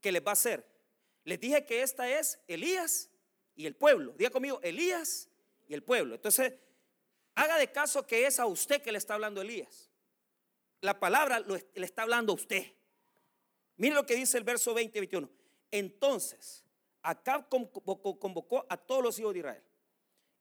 que 0.00 0.12
les 0.12 0.24
va 0.24 0.30
a 0.30 0.32
hacer. 0.32 0.66
Les 1.24 1.38
dije 1.38 1.64
que 1.64 1.82
esta 1.82 2.08
es 2.10 2.40
Elías 2.48 3.10
y 3.54 3.66
el 3.66 3.76
pueblo. 3.76 4.14
Diga 4.16 4.30
conmigo, 4.30 4.60
Elías 4.62 5.28
y 5.68 5.74
el 5.74 5.82
pueblo. 5.82 6.14
Entonces, 6.14 6.54
haga 7.34 7.58
de 7.58 7.70
caso 7.70 8.06
que 8.06 8.26
es 8.26 8.40
a 8.40 8.46
usted 8.46 8.82
que 8.82 8.92
le 8.92 8.98
está 8.98 9.14
hablando 9.14 9.40
Elías. 9.40 9.90
La 10.80 10.98
palabra 10.98 11.40
le 11.40 11.84
está 11.84 12.02
hablando 12.02 12.32
a 12.32 12.36
usted. 12.36 12.72
Mire 13.76 13.94
lo 13.94 14.04
que 14.04 14.16
dice 14.16 14.38
el 14.38 14.44
verso 14.44 14.74
20 14.74 14.98
y 14.98 15.00
21. 15.00 15.30
Entonces, 15.70 16.64
Acab 17.02 17.48
convocó 17.48 18.66
a 18.68 18.76
todos 18.76 19.02
los 19.02 19.18
hijos 19.18 19.32
de 19.32 19.40
Israel 19.40 19.62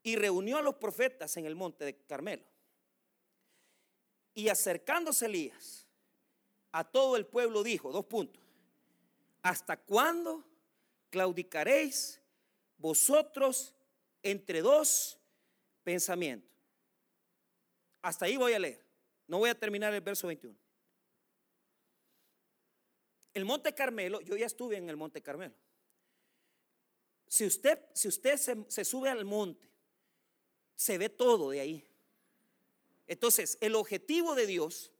y 0.04 0.16
reunió 0.16 0.58
a 0.58 0.62
los 0.62 0.76
profetas 0.76 1.38
en 1.38 1.46
el 1.46 1.56
monte 1.56 1.86
de 1.86 1.96
Carmelo. 2.06 2.44
Y 4.34 4.50
acercándose 4.50 5.26
Elías 5.26 5.88
a 6.72 6.84
todo 6.84 7.18
el 7.18 7.26
pueblo 7.26 7.64
dijo, 7.64 7.92
dos 7.92 8.06
puntos, 8.06 8.42
¿hasta 9.42 9.78
cuándo 9.78 10.46
claudicaréis 11.10 12.22
vosotros 12.78 13.76
entre 14.24 14.62
dos 14.62 15.20
pensamientos? 15.84 16.50
Hasta 18.02 18.26
ahí 18.26 18.38
voy 18.38 18.54
a 18.54 18.60
leer, 18.60 18.86
no 19.28 19.40
voy 19.40 19.50
a 19.50 19.60
terminar 19.60 19.94
el 19.94 20.02
verso 20.02 20.28
21. 20.28 20.58
El 23.34 23.46
monte 23.46 23.74
Carmelo, 23.74 24.22
yo 24.22 24.36
ya 24.36 24.46
estuve 24.46 24.78
en 24.78 24.90
el 24.90 24.98
monte 24.98 25.22
Carmelo. 25.22 25.56
Si 27.28 27.46
usted, 27.46 27.80
si 27.94 28.08
usted 28.08 28.38
se, 28.38 28.66
se 28.68 28.84
sube 28.84 29.10
al 29.10 29.24
monte 29.24 29.72
se 30.82 30.98
ve 30.98 31.10
todo 31.10 31.52
de 31.52 31.60
ahí. 31.60 31.88
Entonces, 33.08 33.58
el 33.62 33.76
objetivo 33.76 34.36
de 34.36 34.48
Dios 34.48 34.92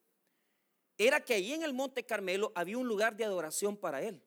era 0.98 1.24
que 1.24 1.34
allí 1.34 1.54
en 1.54 1.64
el 1.64 1.74
Monte 1.74 2.06
Carmelo 2.06 2.52
había 2.56 2.78
un 2.78 2.88
lugar 2.88 3.16
de 3.16 3.26
adoración 3.26 3.78
para 3.78 4.02
Él. 4.02 4.22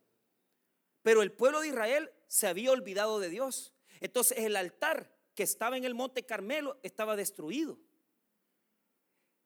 Pero 1.02 1.23
el 1.23 1.33
pueblo 1.33 1.61
de 1.61 1.69
Israel 1.69 2.11
se 2.26 2.47
había 2.47 2.71
olvidado 2.71 3.21
de 3.21 3.28
Dios. 3.28 3.75
Entonces 4.00 4.38
el 4.38 4.57
altar 4.57 5.14
que 5.35 5.43
estaba 5.43 5.76
en 5.76 5.85
el 5.85 5.95
Monte 5.95 6.25
Carmelo 6.25 6.78
estaba 6.83 7.16
destruido. 7.16 7.78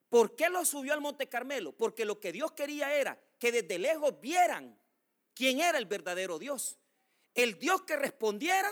¿Por 0.08 0.36
qué 0.36 0.48
lo 0.48 0.64
subió 0.64 0.94
al 0.94 1.00
Monte 1.00 1.28
Carmelo? 1.28 1.72
Porque 1.72 2.04
lo 2.04 2.18
que 2.18 2.32
Dios 2.32 2.52
quería 2.52 2.94
era 2.94 3.20
que 3.38 3.52
desde 3.52 3.78
lejos 3.78 4.18
vieran 4.20 4.78
quién 5.34 5.60
era 5.60 5.78
el 5.78 5.86
verdadero 5.86 6.38
Dios. 6.38 6.78
El 7.34 7.58
Dios 7.58 7.82
que 7.82 7.96
respondiera, 7.96 8.70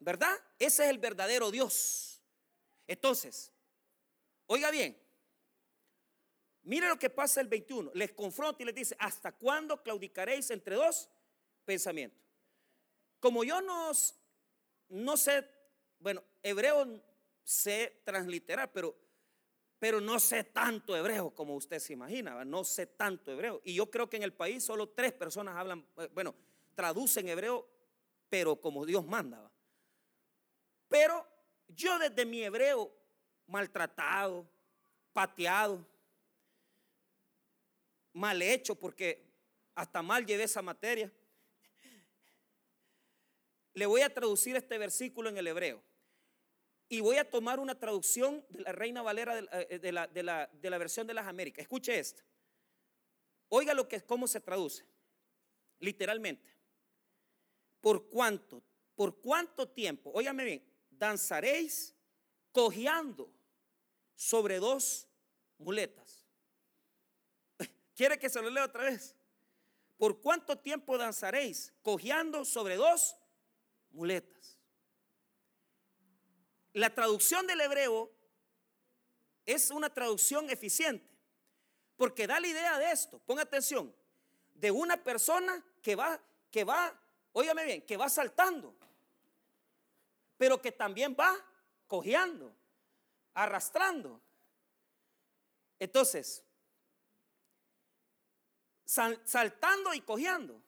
¿verdad? 0.00 0.34
Ese 0.58 0.84
es 0.84 0.90
el 0.90 0.98
verdadero 0.98 1.50
Dios. 1.50 2.20
Entonces, 2.86 3.52
oiga 4.48 4.70
bien, 4.70 5.00
mire 6.62 6.88
lo 6.88 6.98
que 6.98 7.08
pasa 7.08 7.40
el 7.40 7.48
21. 7.48 7.92
Les 7.94 8.12
confronta 8.12 8.62
y 8.62 8.66
les 8.66 8.74
dice, 8.74 8.96
¿hasta 8.98 9.32
cuándo 9.32 9.82
claudicaréis 9.82 10.50
entre 10.50 10.74
dos 10.74 11.08
pensamientos? 11.64 12.20
Como 13.20 13.44
yo 13.44 13.60
no, 13.60 13.94
sé, 15.16 15.48
bueno, 15.98 16.22
hebreo 16.42 17.02
sé 17.44 18.02
transliterar, 18.04 18.72
pero 18.72 18.96
pero 19.78 20.00
no 20.00 20.18
sé 20.18 20.44
tanto 20.44 20.96
hebreo 20.96 21.30
como 21.30 21.54
usted 21.54 21.78
se 21.78 21.92
imagina, 21.92 22.44
no 22.44 22.64
sé 22.64 22.86
tanto 22.86 23.30
hebreo. 23.30 23.60
Y 23.64 23.74
yo 23.74 23.88
creo 23.90 24.10
que 24.10 24.16
en 24.16 24.24
el 24.24 24.32
país 24.32 24.64
solo 24.64 24.88
tres 24.88 25.12
personas 25.12 25.56
hablan, 25.56 25.86
eh, 25.98 26.08
bueno, 26.12 26.34
traducen 26.74 27.28
hebreo, 27.28 27.68
pero 28.28 28.60
como 28.60 28.84
Dios 28.84 29.06
manda. 29.06 29.50
Pero 30.88 31.24
yo 31.68 31.98
desde 31.98 32.26
mi 32.26 32.42
hebreo 32.42 32.92
maltratado, 33.48 34.48
pateado, 35.12 35.84
mal 38.12 38.40
hecho, 38.40 38.74
porque 38.74 39.26
hasta 39.74 40.02
mal 40.02 40.24
llevé 40.24 40.44
esa 40.44 40.62
materia, 40.62 41.12
le 43.74 43.86
voy 43.86 44.02
a 44.02 44.12
traducir 44.12 44.56
este 44.56 44.78
versículo 44.78 45.28
en 45.28 45.38
el 45.38 45.46
hebreo. 45.46 45.82
Y 46.88 47.00
voy 47.00 47.16
a 47.16 47.28
tomar 47.28 47.60
una 47.60 47.78
traducción 47.78 48.44
de 48.48 48.62
la 48.62 48.72
Reina 48.72 49.02
Valera 49.02 49.34
de, 49.34 49.48
eh, 49.70 49.92
la, 49.92 50.06
de, 50.06 50.22
la, 50.22 50.78
versión 50.78 51.06
de 51.06 51.14
las 51.14 51.26
Américas. 51.26 51.62
Escuche 51.62 51.98
esto. 51.98 52.22
Oiga 53.48 53.74
lo 53.74 53.86
que 53.86 54.00
cómo 54.02 54.26
se 54.26 54.40
traduce. 54.40 54.84
Literalmente. 55.80 56.50
¿Por 57.80 58.08
cuánto? 58.08 58.62
¿Por 58.94 59.20
cuánto 59.20 59.68
tiempo? 59.68 60.10
Óigame 60.12 60.44
bien. 60.44 60.64
Danzaréis 60.90 61.94
cojeando 62.50 63.37
sobre 64.18 64.58
dos 64.58 65.06
muletas. 65.58 66.26
¿Quiere 67.94 68.18
que 68.18 68.28
se 68.28 68.42
lo 68.42 68.50
lea 68.50 68.64
otra 68.64 68.82
vez? 68.82 69.14
¿Por 69.96 70.20
cuánto 70.20 70.58
tiempo 70.58 70.98
danzaréis 70.98 71.72
cojeando 71.82 72.44
sobre 72.44 72.74
dos 72.74 73.16
muletas? 73.90 74.58
La 76.72 76.92
traducción 76.92 77.46
del 77.46 77.60
hebreo 77.60 78.10
es 79.46 79.70
una 79.70 79.88
traducción 79.88 80.50
eficiente, 80.50 81.16
porque 81.96 82.26
da 82.26 82.40
la 82.40 82.48
idea 82.48 82.76
de 82.76 82.90
esto, 82.90 83.20
ponga 83.20 83.42
atención, 83.42 83.94
de 84.52 84.72
una 84.72 84.96
persona 84.96 85.64
que 85.80 85.94
va, 85.94 86.20
que 86.50 86.64
va, 86.64 87.00
óigame 87.32 87.64
bien, 87.64 87.82
que 87.82 87.96
va 87.96 88.08
saltando, 88.08 88.74
pero 90.36 90.60
que 90.60 90.72
también 90.72 91.16
va 91.18 91.36
cojeando, 91.86 92.52
arrastrando. 93.38 94.20
Entonces, 95.78 96.44
saltando 98.84 99.94
y 99.94 100.00
cojeando. 100.00 100.60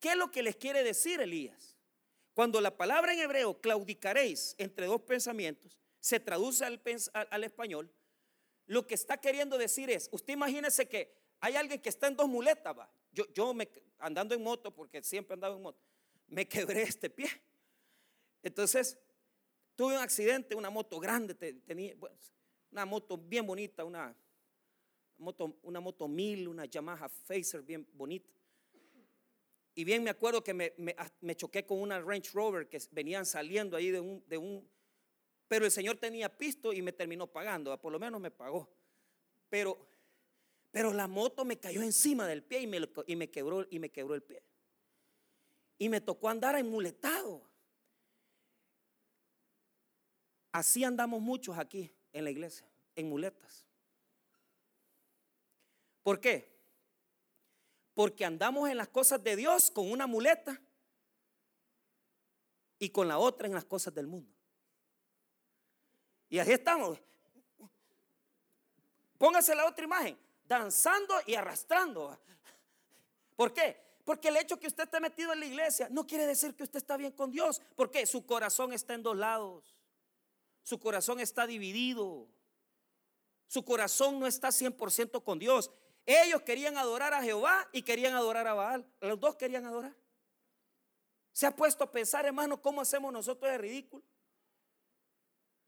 ¿Qué 0.00 0.10
es 0.10 0.16
lo 0.16 0.30
que 0.30 0.42
les 0.42 0.56
quiere 0.56 0.82
decir 0.82 1.20
Elías? 1.20 1.76
Cuando 2.34 2.60
la 2.60 2.76
palabra 2.76 3.12
en 3.12 3.20
hebreo 3.20 3.60
claudicaréis 3.60 4.54
entre 4.58 4.86
dos 4.86 5.02
pensamientos 5.02 5.78
se 6.00 6.20
traduce 6.20 6.64
al, 6.64 7.44
español, 7.44 7.92
lo 8.66 8.86
que 8.86 8.94
está 8.94 9.18
queriendo 9.18 9.56
decir 9.58 9.90
es, 9.90 10.08
usted 10.12 10.34
imagínese 10.34 10.88
que 10.88 11.14
hay 11.40 11.56
alguien 11.56 11.80
que 11.80 11.88
está 11.88 12.08
en 12.08 12.16
dos 12.16 12.28
muletas, 12.28 12.76
va. 12.76 12.90
Yo, 13.12 13.24
yo 13.32 13.54
me, 13.54 13.68
andando 13.98 14.34
en 14.34 14.42
moto, 14.42 14.74
porque 14.74 15.02
siempre 15.02 15.34
he 15.34 15.36
andado 15.36 15.56
en 15.56 15.62
moto, 15.62 15.80
me 16.26 16.46
quebré 16.46 16.82
este 16.82 17.08
pie. 17.08 17.30
Entonces, 18.42 18.98
tuve 19.76 19.94
un 19.94 20.00
accidente, 20.00 20.54
una 20.54 20.70
moto 20.70 20.98
grande, 20.98 21.34
tenía, 21.34 21.94
una 22.72 22.86
moto 22.86 23.16
bien 23.16 23.46
bonita, 23.46 23.84
una 23.84 24.16
moto, 25.18 25.58
una 25.62 25.80
moto 25.80 26.08
mil, 26.08 26.48
una 26.48 26.64
Yamaha 26.64 27.08
Facer 27.08 27.62
bien 27.62 27.86
bonita. 27.92 28.32
Y 29.74 29.84
bien 29.84 30.02
me 30.02 30.08
acuerdo 30.08 30.42
que 30.42 30.54
me, 30.54 31.36
choqué 31.36 31.66
con 31.66 31.80
una 31.80 32.00
Range 32.00 32.30
Rover 32.32 32.66
que 32.66 32.80
venían 32.92 33.26
saliendo 33.26 33.76
ahí 33.76 33.90
de 33.90 34.00
un, 34.00 34.24
de 34.26 34.38
un... 34.38 34.66
Pero 35.48 35.66
el 35.66 35.70
Señor 35.70 35.98
tenía 35.98 36.34
pisto 36.34 36.72
y 36.72 36.80
me 36.80 36.92
terminó 36.92 37.26
pagando, 37.26 37.78
por 37.78 37.92
lo 37.92 37.98
menos 37.98 38.18
me 38.18 38.30
pagó. 38.30 38.74
Pero, 39.50 39.86
pero 40.70 40.94
la 40.94 41.06
moto 41.06 41.44
me 41.44 41.58
cayó 41.58 41.82
encima 41.82 42.26
del 42.26 42.42
pie 42.42 42.60
y 42.60 42.66
me, 42.66 42.78
y 43.06 43.16
me, 43.16 43.30
quebró, 43.30 43.66
y 43.70 43.78
me 43.78 43.90
quebró 43.90 44.14
el 44.14 44.22
pie. 44.22 44.42
Y 45.78 45.90
me 45.90 46.00
tocó 46.00 46.30
andar 46.30 46.56
enmuletado. 46.56 47.46
Así 50.56 50.84
andamos 50.84 51.20
muchos 51.20 51.58
aquí 51.58 51.92
en 52.12 52.24
la 52.24 52.30
iglesia, 52.30 52.66
en 52.94 53.08
muletas. 53.08 53.66
¿Por 56.02 56.20
qué? 56.20 56.56
porque 57.96 58.26
andamos 58.26 58.68
en 58.68 58.76
las 58.76 58.88
cosas 58.88 59.24
de 59.24 59.34
Dios 59.36 59.70
con 59.70 59.90
una 59.90 60.06
muleta 60.06 60.60
y 62.78 62.90
con 62.90 63.08
la 63.08 63.16
otra 63.16 63.46
en 63.48 63.54
las 63.54 63.64
cosas 63.64 63.94
del 63.94 64.06
mundo. 64.06 64.30
Y 66.28 66.38
así 66.38 66.52
estamos. 66.52 67.00
Póngase 69.16 69.54
la 69.54 69.64
otra 69.64 69.86
imagen, 69.86 70.18
danzando 70.44 71.14
y 71.24 71.36
arrastrando. 71.36 72.20
¿Por 73.34 73.54
qué? 73.54 73.80
Porque 74.04 74.28
el 74.28 74.36
hecho 74.36 74.60
que 74.60 74.66
usted 74.66 74.84
esté 74.84 75.00
metido 75.00 75.32
en 75.32 75.40
la 75.40 75.46
iglesia 75.46 75.88
no 75.90 76.06
quiere 76.06 76.26
decir 76.26 76.54
que 76.54 76.64
usted 76.64 76.76
está 76.76 76.98
bien 76.98 77.12
con 77.12 77.30
Dios, 77.30 77.62
porque 77.76 78.04
su 78.04 78.26
corazón 78.26 78.74
está 78.74 78.92
en 78.92 79.04
dos 79.04 79.16
lados. 79.16 79.75
Su 80.66 80.80
corazón 80.80 81.20
está 81.20 81.46
dividido. 81.46 82.26
Su 83.46 83.64
corazón 83.64 84.18
no 84.18 84.26
está 84.26 84.48
100% 84.48 85.22
con 85.22 85.38
Dios. 85.38 85.70
Ellos 86.04 86.42
querían 86.42 86.76
adorar 86.76 87.14
a 87.14 87.22
Jehová 87.22 87.68
y 87.70 87.82
querían 87.82 88.14
adorar 88.14 88.48
a 88.48 88.54
Baal. 88.54 88.84
Los 89.00 89.20
dos 89.20 89.36
querían 89.36 89.64
adorar. 89.64 89.94
Se 91.30 91.46
ha 91.46 91.54
puesto 91.54 91.84
a 91.84 91.92
pensar, 91.92 92.26
hermano, 92.26 92.60
cómo 92.60 92.80
hacemos 92.80 93.12
nosotros 93.12 93.48
de 93.48 93.58
ridículo. 93.58 94.02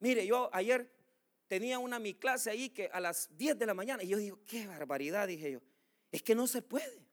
Mire, 0.00 0.26
yo 0.26 0.50
ayer 0.52 0.92
tenía 1.46 1.78
una 1.78 2.00
mi 2.00 2.14
clase 2.14 2.50
ahí 2.50 2.70
que 2.70 2.90
a 2.92 2.98
las 2.98 3.28
10 3.36 3.56
de 3.56 3.66
la 3.66 3.74
mañana, 3.74 4.02
y 4.02 4.08
yo 4.08 4.18
digo, 4.18 4.40
qué 4.46 4.66
barbaridad, 4.66 5.28
dije 5.28 5.52
yo. 5.52 5.60
Es 6.10 6.24
que 6.24 6.34
no 6.34 6.48
se 6.48 6.60
puede. 6.60 7.06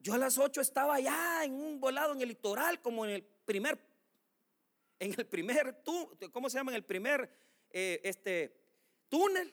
Yo 0.00 0.14
a 0.14 0.18
las 0.18 0.36
8 0.36 0.62
estaba 0.62 0.96
allá 0.96 1.44
en 1.44 1.54
un 1.54 1.78
volado 1.78 2.12
en 2.12 2.22
el 2.22 2.28
litoral, 2.30 2.82
como 2.82 3.04
en 3.04 3.12
el 3.12 3.22
primer, 3.22 3.78
en 5.00 5.14
el 5.18 5.26
primer, 5.26 5.82
¿cómo 6.30 6.48
se 6.48 6.58
llama? 6.58 6.70
En 6.72 6.76
el 6.76 6.84
primer 6.84 7.28
eh, 7.70 8.00
este, 8.04 8.54
túnel 9.08 9.52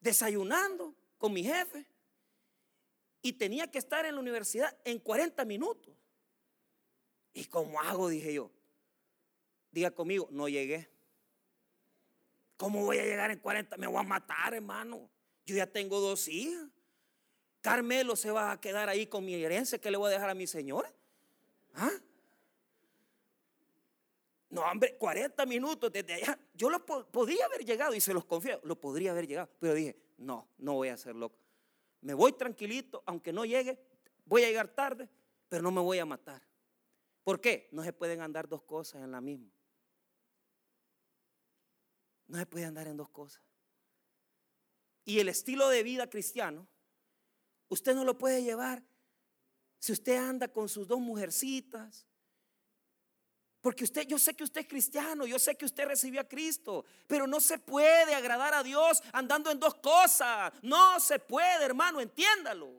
desayunando 0.00 0.94
con 1.16 1.32
mi 1.32 1.44
jefe 1.44 1.86
y 3.22 3.32
tenía 3.32 3.70
que 3.70 3.78
estar 3.78 4.04
en 4.04 4.14
la 4.16 4.20
universidad 4.20 4.76
en 4.84 4.98
40 4.98 5.44
minutos. 5.44 5.94
¿Y 7.32 7.44
cómo 7.44 7.80
hago? 7.80 8.08
Dije 8.08 8.34
yo. 8.34 8.50
Diga 9.70 9.90
conmigo, 9.92 10.28
no 10.30 10.48
llegué. 10.48 10.90
¿Cómo 12.56 12.84
voy 12.84 12.98
a 12.98 13.04
llegar 13.04 13.30
en 13.30 13.38
40? 13.38 13.76
Me 13.76 13.86
voy 13.86 13.98
a 13.98 14.02
matar, 14.02 14.54
hermano. 14.54 15.08
Yo 15.44 15.54
ya 15.54 15.66
tengo 15.66 16.00
dos 16.00 16.26
hijas. 16.28 16.68
Carmelo 17.60 18.16
se 18.16 18.30
va 18.30 18.52
a 18.52 18.60
quedar 18.60 18.88
ahí 18.88 19.06
con 19.06 19.24
mi 19.24 19.34
herencia 19.34 19.78
que 19.78 19.90
le 19.90 19.98
voy 19.98 20.08
a 20.08 20.14
dejar 20.14 20.30
a 20.30 20.34
mi 20.34 20.46
señora. 20.46 20.92
¿Ah? 21.74 21.90
No, 24.56 24.62
hombre, 24.62 24.96
40 24.96 25.44
minutos 25.44 25.92
desde 25.92 26.14
allá. 26.14 26.38
Yo 26.54 26.70
lo 26.70 26.82
podía 26.86 27.44
haber 27.44 27.62
llegado 27.62 27.92
y 27.92 28.00
se 28.00 28.14
los 28.14 28.24
confío, 28.24 28.58
lo 28.64 28.80
podría 28.80 29.10
haber 29.10 29.26
llegado, 29.26 29.50
pero 29.58 29.74
dije, 29.74 29.94
no, 30.16 30.48
no 30.56 30.72
voy 30.72 30.88
a 30.88 30.96
ser 30.96 31.14
loco. 31.14 31.38
Me 32.00 32.14
voy 32.14 32.32
tranquilito, 32.32 33.02
aunque 33.04 33.34
no 33.34 33.44
llegue, 33.44 33.78
voy 34.24 34.44
a 34.44 34.48
llegar 34.48 34.68
tarde, 34.68 35.10
pero 35.50 35.62
no 35.62 35.70
me 35.70 35.82
voy 35.82 35.98
a 35.98 36.06
matar. 36.06 36.40
¿Por 37.22 37.38
qué? 37.38 37.68
No 37.70 37.84
se 37.84 37.92
pueden 37.92 38.22
andar 38.22 38.48
dos 38.48 38.62
cosas 38.62 39.02
en 39.02 39.10
la 39.10 39.20
misma. 39.20 39.52
No 42.26 42.38
se 42.38 42.46
puede 42.46 42.64
andar 42.64 42.88
en 42.88 42.96
dos 42.96 43.10
cosas. 43.10 43.42
Y 45.04 45.20
el 45.20 45.28
estilo 45.28 45.68
de 45.68 45.82
vida 45.82 46.08
cristiano, 46.08 46.66
usted 47.68 47.94
no 47.94 48.04
lo 48.04 48.16
puede 48.16 48.42
llevar 48.42 48.82
si 49.80 49.92
usted 49.92 50.16
anda 50.16 50.48
con 50.48 50.70
sus 50.70 50.88
dos 50.88 50.98
mujercitas, 50.98 52.06
porque 53.66 53.82
usted, 53.82 54.06
yo 54.06 54.16
sé 54.16 54.32
que 54.36 54.44
usted 54.44 54.60
es 54.60 54.68
cristiano, 54.68 55.26
yo 55.26 55.40
sé 55.40 55.56
que 55.56 55.64
usted 55.64 55.88
recibió 55.88 56.20
a 56.20 56.28
Cristo, 56.28 56.84
pero 57.08 57.26
no 57.26 57.40
se 57.40 57.58
puede 57.58 58.14
agradar 58.14 58.54
a 58.54 58.62
Dios 58.62 59.02
andando 59.12 59.50
en 59.50 59.58
dos 59.58 59.74
cosas. 59.74 60.52
No 60.62 61.00
se 61.00 61.18
puede, 61.18 61.64
hermano, 61.64 62.00
entiéndalo. 62.00 62.70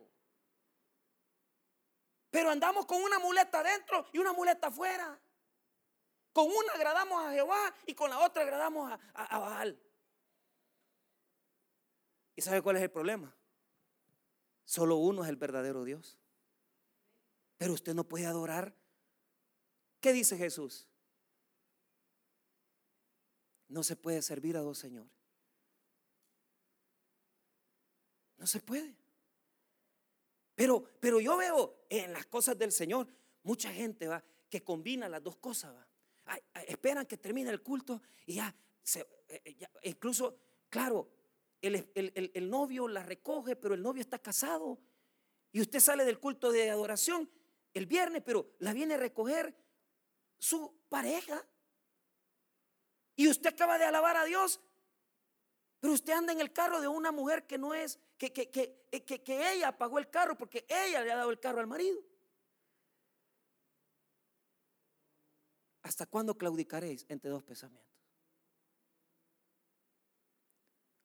Pero 2.31 2.51
andamos 2.51 2.85
con 2.85 3.03
una 3.03 3.19
muleta 3.19 3.59
adentro 3.59 4.07
y 4.13 4.19
una 4.19 4.31
muleta 4.31 4.67
afuera. 4.67 5.19
Con 6.31 6.47
una 6.47 6.71
agradamos 6.71 7.21
a 7.21 7.33
Jehová 7.33 7.75
y 7.85 7.93
con 7.93 8.09
la 8.09 8.19
otra 8.19 8.43
agradamos 8.43 8.89
a, 8.89 9.25
a, 9.25 9.39
Baal. 9.39 9.77
¿Y 12.33 12.41
sabe 12.41 12.61
cuál 12.61 12.77
es 12.77 12.83
el 12.83 12.91
problema? 12.91 13.35
Solo 14.63 14.95
uno 14.95 15.23
es 15.23 15.27
el 15.27 15.35
verdadero 15.35 15.83
Dios. 15.83 16.17
Pero 17.57 17.73
usted 17.73 17.93
no 17.93 18.05
puede 18.05 18.25
adorar. 18.25 18.73
¿Qué 20.07 20.13
dice 20.13 20.37
Jesús? 20.37 20.87
No 23.67 23.83
se 23.83 23.97
puede 23.97 24.21
servir 24.21 24.55
a 24.55 24.61
dos 24.61 24.77
señores. 24.77 25.11
No 28.37 28.47
se 28.47 28.61
puede. 28.61 28.95
Pero, 30.55 30.81
pero 31.01 31.19
yo 31.19 31.35
veo 31.35 31.87
en 31.89 32.13
las 32.13 32.25
cosas 32.25 32.57
del 32.57 32.71
Señor 32.71 33.05
mucha 33.43 33.69
gente 33.73 34.07
va 34.07 34.23
que 34.49 34.63
combina 34.63 35.09
las 35.09 35.21
dos 35.21 35.35
cosas. 35.35 35.75
Esperan 36.53 37.05
que 37.05 37.17
termine 37.17 37.49
el 37.49 37.61
culto 37.61 38.01
y 38.25 38.35
ya, 38.35 38.55
eh, 38.95 39.05
eh, 39.27 39.67
incluso, 39.83 40.39
claro, 40.69 41.09
el, 41.61 41.91
el, 41.93 42.49
novio 42.49 42.87
la 42.87 43.03
recoge, 43.03 43.57
pero 43.57 43.73
el 43.73 43.81
novio 43.81 43.99
está 43.99 44.19
casado. 44.19 44.79
Y 45.51 45.59
usted 45.59 45.81
sale 45.81 46.05
del 46.05 46.17
culto 46.17 46.49
de 46.49 46.69
adoración 46.69 47.29
el 47.73 47.87
viernes, 47.87 48.23
pero 48.25 48.55
la 48.59 48.71
viene 48.71 48.93
a 48.93 48.97
recoger 48.97 49.66
su 50.39 50.73
pareja. 50.89 51.45
Y 53.15 53.27
usted 53.27 53.49
acaba 53.49 53.77
de 53.77 53.85
alabar 53.85 54.15
a 54.17 54.25
Dios, 54.25 54.61
pero 55.79 55.93
usted 55.93 56.13
anda 56.13 56.33
en 56.33 56.41
el 56.41 56.53
carro 56.53 56.81
de 56.81 56.87
una 56.87 57.11
mujer 57.11 57.47
que 57.47 57.57
no 57.57 57.73
es, 57.73 57.99
que, 58.17 58.31
que, 58.31 58.49
que, 58.49 58.87
eh, 58.91 59.03
que, 59.03 59.51
ella 59.51 59.77
pagó 59.77 59.99
el 59.99 60.09
carro 60.09 60.37
porque 60.37 60.65
ella 60.69 61.01
le 61.01 61.11
ha 61.11 61.15
dado 61.15 61.31
el 61.31 61.39
carro 61.39 61.59
al 61.59 61.67
marido. 61.67 62.01
¿Hasta 65.81 66.05
cuándo 66.05 66.37
claudicaréis 66.37 67.05
entre 67.09 67.29
dos 67.29 67.43
pensamientos? 67.43 67.87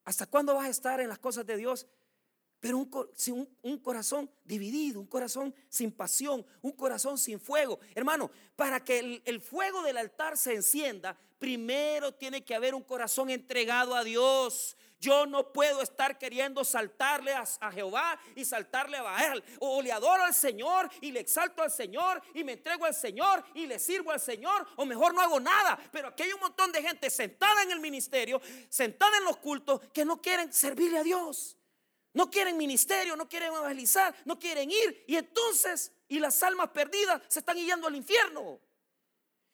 ¿Hasta 0.04 0.26
cuándo 0.26 0.54
vas 0.54 0.66
a 0.66 0.70
estar 0.70 1.00
en 1.00 1.08
las 1.08 1.18
cosas 1.18 1.46
de 1.46 1.56
Dios? 1.56 1.86
Pero 2.62 2.78
un, 2.78 3.48
un, 3.62 3.78
corazón 3.78 4.30
dividido, 4.44 5.00
un 5.00 5.06
corazón 5.08 5.52
sin 5.68 5.90
pasión, 5.90 6.46
un 6.60 6.70
corazón 6.70 7.18
sin 7.18 7.40
fuego. 7.40 7.80
Hermano, 7.92 8.30
para 8.54 8.84
que 8.84 9.00
el, 9.00 9.22
el 9.24 9.40
fuego 9.40 9.82
del 9.82 9.96
altar 9.96 10.38
se 10.38 10.54
encienda, 10.54 11.18
primero 11.40 12.14
tiene 12.14 12.44
que 12.44 12.54
haber 12.54 12.72
un 12.72 12.84
corazón 12.84 13.30
entregado 13.30 13.96
a 13.96 14.04
Dios. 14.04 14.76
Yo 15.00 15.26
no 15.26 15.52
puedo 15.52 15.82
estar 15.82 16.16
queriendo 16.16 16.62
saltarle 16.62 17.32
a, 17.32 17.72
Jehová 17.72 18.16
y 18.36 18.44
saltarle 18.44 18.98
a 18.98 19.02
Baal. 19.02 19.42
O 19.58 19.82
le 19.82 19.90
adoro 19.90 20.22
al 20.22 20.32
Señor 20.32 20.88
y 21.00 21.10
le 21.10 21.18
exalto 21.18 21.60
al 21.60 21.72
Señor 21.72 22.22
y 22.32 22.44
me 22.44 22.52
entrego 22.52 22.84
al 22.84 22.94
Señor 22.94 23.42
y 23.54 23.66
le 23.66 23.80
sirvo 23.80 24.12
al 24.12 24.20
Señor. 24.20 24.64
O 24.76 24.84
mejor 24.84 25.12
no 25.12 25.20
hago 25.20 25.40
nada. 25.40 25.76
Pero 25.90 26.06
aquí 26.06 26.22
hay 26.22 26.32
un 26.32 26.38
montón 26.38 26.70
de 26.70 26.80
gente 26.80 27.10
sentada 27.10 27.64
en 27.64 27.72
el 27.72 27.80
ministerio, 27.80 28.40
sentada 28.68 29.18
en 29.18 29.24
los 29.24 29.38
cultos, 29.38 29.80
que 29.92 30.04
no 30.04 30.22
quieren 30.22 30.52
servirle 30.52 30.98
a 30.98 31.02
Dios. 31.02 31.56
No 32.14 32.30
quieren 32.30 32.56
ministerio, 32.56 33.16
no 33.16 33.28
quieren 33.28 33.52
evangelizar, 33.52 34.14
no 34.24 34.38
quieren 34.38 34.70
ir. 34.70 35.04
Y 35.06 35.16
entonces, 35.16 35.92
y 36.08 36.18
las 36.18 36.42
almas 36.42 36.68
perdidas 36.70 37.22
se 37.28 37.38
están 37.38 37.56
yendo 37.56 37.86
al 37.86 37.96
infierno. 37.96 38.60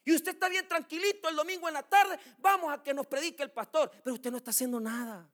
Y 0.05 0.15
usted 0.15 0.33
está 0.33 0.49
bien 0.49 0.67
tranquilito 0.67 1.29
el 1.29 1.37
domingo 1.37 1.69
en 1.69 1.75
la 1.75 1.83
tarde, 1.83 2.19
vamos 2.39 2.73
a 2.73 2.83
que 2.83 2.95
nos 2.95 3.07
predique 3.07 3.43
el 3.43 3.51
pastor, 3.51 3.91
pero 4.03 4.15
usted 4.15 4.31
no 4.31 4.39
está 4.39 4.51
haciendo 4.51 4.81
nada. 4.81 5.31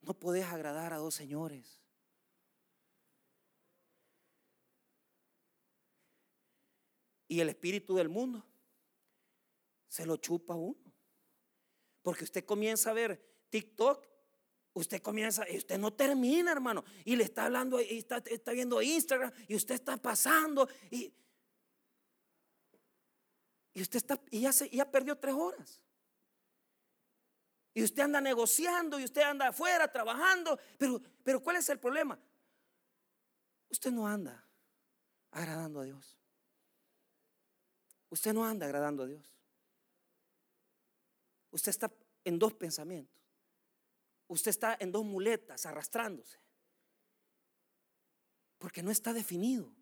No 0.00 0.14
podés 0.14 0.44
agradar 0.44 0.92
a 0.92 0.98
dos 0.98 1.14
señores. 1.14 1.80
Y 7.26 7.40
el 7.40 7.48
espíritu 7.48 7.96
del 7.96 8.08
mundo 8.08 8.44
se 9.88 10.06
lo 10.06 10.16
chupa 10.18 10.54
uno. 10.54 10.83
Porque 12.04 12.24
usted 12.24 12.44
comienza 12.44 12.90
a 12.90 12.92
ver 12.92 13.18
TikTok, 13.48 14.06
usted 14.74 15.00
comienza, 15.00 15.48
y 15.50 15.56
usted 15.56 15.78
no 15.78 15.90
termina, 15.90 16.52
hermano. 16.52 16.84
Y 17.06 17.16
le 17.16 17.24
está 17.24 17.46
hablando, 17.46 17.80
y 17.80 17.96
está, 17.96 18.20
viendo 18.52 18.82
Instagram, 18.82 19.32
y 19.48 19.56
usted 19.56 19.76
está 19.76 19.96
pasando, 19.96 20.68
y, 20.90 21.14
usted 23.74 23.96
está, 23.96 24.20
y 24.30 24.42
ya, 24.42 24.52
se, 24.52 24.68
perdió 24.92 25.16
tres 25.16 25.34
horas. 25.34 25.80
Y 27.72 27.82
usted 27.82 28.02
anda 28.02 28.20
negociando 28.20 29.00
y 29.00 29.04
usted 29.04 29.22
anda 29.22 29.48
afuera 29.48 29.90
trabajando. 29.90 30.60
Pero 31.24 31.42
¿cuál 31.42 31.56
es 31.56 31.68
el 31.70 31.80
problema? 31.80 32.16
Usted 33.70 33.90
no 33.90 34.06
anda 34.06 34.46
agradando 35.30 35.80
a 35.80 35.84
Dios. 35.84 36.16
Usted 38.10 38.34
no 38.34 38.44
anda 38.44 38.66
agradando 38.66 39.04
a 39.04 39.06
Dios. 39.06 39.33
Usted 41.54 41.70
está 41.70 41.92
en 42.24 42.36
dos 42.36 42.52
pensamientos. 42.54 43.16
Usted 44.26 44.50
está 44.50 44.76
en 44.80 44.90
dos 44.90 45.04
muletas 45.04 45.64
arrastrándose. 45.66 46.40
Porque 48.58 48.82
no 48.82 48.90
está 48.90 49.12
definido. 49.12 49.72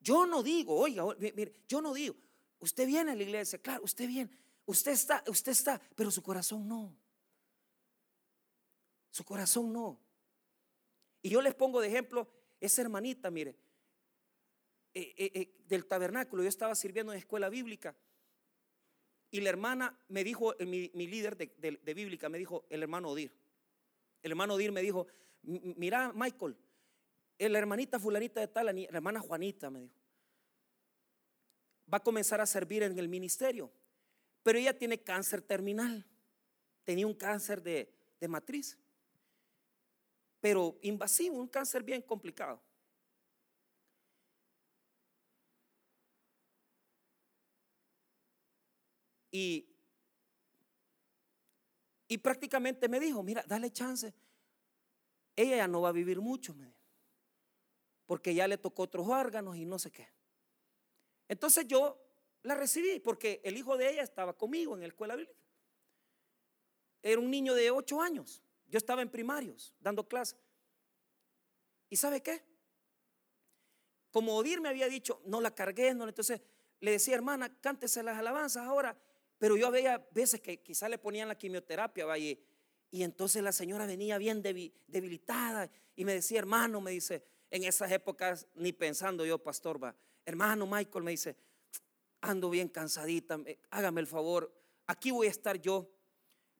Yo 0.00 0.24
no 0.24 0.42
digo, 0.42 0.74
oiga, 0.74 1.04
mire, 1.18 1.52
yo 1.68 1.82
no 1.82 1.92
digo, 1.92 2.16
usted 2.58 2.86
viene 2.86 3.12
a 3.12 3.14
la 3.14 3.22
iglesia, 3.22 3.60
claro, 3.60 3.84
usted 3.84 4.06
viene, 4.06 4.30
Usted 4.64 4.92
está, 4.92 5.22
usted 5.28 5.52
está, 5.52 5.80
pero 5.94 6.10
su 6.10 6.22
corazón 6.22 6.66
no. 6.66 6.96
Su 9.10 9.24
corazón 9.24 9.72
no. 9.72 10.00
Y 11.20 11.28
yo 11.28 11.42
les 11.42 11.54
pongo 11.54 11.80
de 11.80 11.88
ejemplo 11.88 12.28
esa 12.60 12.80
hermanita, 12.80 13.30
mire, 13.30 13.56
eh, 14.94 15.14
eh, 15.18 15.30
eh, 15.34 15.54
del 15.66 15.86
tabernáculo. 15.86 16.42
Yo 16.42 16.48
estaba 16.48 16.74
sirviendo 16.74 17.12
en 17.12 17.18
escuela 17.18 17.50
bíblica 17.50 17.94
y 19.36 19.40
la 19.40 19.50
hermana 19.50 19.98
me 20.08 20.24
dijo, 20.24 20.54
mi, 20.60 20.88
líder 20.88 21.36
de, 21.36 21.94
bíblica 21.94 22.28
me 22.28 22.38
dijo, 22.38 22.64
el 22.70 22.82
hermano 22.82 23.10
Odir. 23.10 23.32
El 24.22 24.32
hermano 24.32 24.54
Odir 24.54 24.72
me 24.72 24.82
dijo, 24.82 25.06
mira 25.42 26.12
Michael, 26.14 26.56
la 27.38 27.58
hermanita 27.58 27.98
fulanita 27.98 28.40
de 28.40 28.48
tal, 28.48 28.66
la 28.66 28.96
hermana 28.96 29.20
Juanita 29.20 29.70
me 29.70 29.80
dijo, 29.80 29.94
va 31.92 31.98
a 31.98 32.02
comenzar 32.02 32.40
a 32.40 32.46
servir 32.46 32.82
en 32.82 32.98
el 32.98 33.08
ministerio. 33.08 33.70
Pero 34.42 34.58
ella 34.58 34.76
tiene 34.76 35.02
cáncer 35.02 35.42
terminal. 35.42 36.06
Tenía 36.84 37.06
un 37.06 37.14
cáncer 37.14 37.62
de, 37.62 37.92
matriz. 38.28 38.78
Pero 40.40 40.78
invasivo, 40.82 41.36
un 41.36 41.48
cáncer 41.48 41.82
bien 41.82 42.02
complicado. 42.02 42.62
Y, 52.08 52.18
prácticamente 52.18 52.88
me 52.88 52.98
dijo, 52.98 53.22
mira, 53.22 53.44
dale 53.46 53.70
chance. 53.70 54.14
Ella 55.34 55.56
ya 55.56 55.68
no 55.68 55.82
va 55.82 55.90
a 55.90 55.92
vivir 55.92 56.20
mucho, 56.20 56.54
porque 58.06 58.34
ya 58.34 58.48
le 58.48 58.56
tocó 58.56 58.84
otros 58.84 59.06
órganos 59.08 59.56
y 59.56 59.66
no 59.66 59.78
sé 59.78 59.90
qué. 59.90 60.08
Entonces 61.28 61.66
yo 61.66 62.00
la 62.44 62.54
recibí 62.54 63.00
porque 63.00 63.40
el 63.44 63.56
hijo 63.56 63.76
de 63.76 63.90
ella 63.90 64.02
estaba 64.02 64.32
conmigo 64.32 64.74
en 64.74 64.80
la 64.80 64.86
escuela 64.86 65.16
bíblica. 65.16 65.38
Era 67.02 67.20
un 67.20 67.30
niño 67.30 67.54
de 67.54 67.70
8 67.70 68.00
años. 68.00 68.42
Yo 68.68 68.78
estaba 68.78 69.02
en 69.02 69.10
primarios 69.10 69.74
dando 69.80 70.08
clase. 70.08 70.36
¿Y 71.90 71.96
sabe 71.96 72.22
qué? 72.22 72.42
Como 74.10 74.36
Odir 74.36 74.60
me 74.60 74.68
había 74.70 74.88
dicho, 74.88 75.20
no 75.26 75.40
la 75.40 75.54
cargué, 75.54 75.92
no, 75.92 76.08
entonces 76.08 76.40
le 76.80 76.92
decía, 76.92 77.14
hermana, 77.14 77.54
cántese 77.60 78.02
las 78.02 78.16
alabanzas 78.18 78.64
ahora. 78.64 78.96
Pero 79.38 79.56
yo 79.56 79.70
veía 79.70 80.06
veces 80.12 80.40
que 80.40 80.62
quizá 80.62 80.88
le 80.88 80.98
ponían 80.98 81.28
la 81.28 81.36
quimioterapia, 81.36 82.06
vaya, 82.06 82.36
y 82.90 83.02
entonces 83.02 83.42
la 83.42 83.52
señora 83.52 83.86
venía 83.86 84.16
bien 84.18 84.42
debilitada 84.42 85.70
y 85.94 86.04
me 86.04 86.14
decía, 86.14 86.38
hermano, 86.38 86.80
me 86.80 86.90
dice, 86.90 87.24
en 87.50 87.64
esas 87.64 87.90
épocas 87.90 88.46
ni 88.54 88.72
pensando 88.72 89.26
yo, 89.26 89.38
pastor, 89.42 89.82
va, 89.82 89.94
hermano 90.24 90.66
Michael, 90.66 91.04
me 91.04 91.10
dice, 91.10 91.36
ando 92.20 92.48
bien 92.50 92.68
cansadita, 92.68 93.38
hágame 93.70 94.00
el 94.00 94.06
favor, 94.06 94.52
aquí 94.86 95.10
voy 95.10 95.26
a 95.26 95.30
estar 95.30 95.60
yo. 95.60 95.90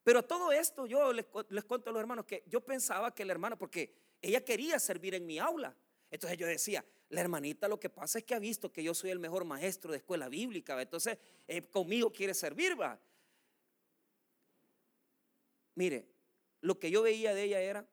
Pero 0.02 0.22
todo 0.22 0.52
esto 0.52 0.86
yo 0.86 1.12
les, 1.12 1.26
les 1.48 1.64
cuento 1.64 1.90
a 1.90 1.92
los 1.92 2.00
hermanos 2.00 2.26
que 2.26 2.44
yo 2.46 2.60
pensaba 2.60 3.14
que 3.14 3.24
la 3.24 3.32
hermana, 3.32 3.56
porque 3.56 3.92
ella 4.22 4.44
quería 4.44 4.78
servir 4.78 5.14
en 5.14 5.26
mi 5.26 5.38
aula. 5.38 5.74
Entonces 6.10 6.38
yo 6.38 6.46
decía, 6.46 6.84
la 7.08 7.20
hermanita 7.20 7.68
lo 7.68 7.78
que 7.78 7.88
pasa 7.88 8.18
es 8.18 8.24
que 8.24 8.34
ha 8.34 8.38
visto 8.38 8.72
que 8.72 8.82
yo 8.82 8.94
soy 8.94 9.10
el 9.10 9.18
mejor 9.18 9.44
maestro 9.44 9.92
de 9.92 9.98
escuela 9.98 10.28
bíblica, 10.28 10.80
entonces 10.80 11.18
eh, 11.46 11.62
conmigo 11.62 12.12
quiere 12.12 12.34
servir, 12.34 12.80
va. 12.80 13.00
Mire, 15.74 16.08
lo 16.62 16.78
que 16.78 16.90
yo 16.90 17.02
veía 17.02 17.34
de 17.34 17.44
ella 17.44 17.60
era 17.60 17.88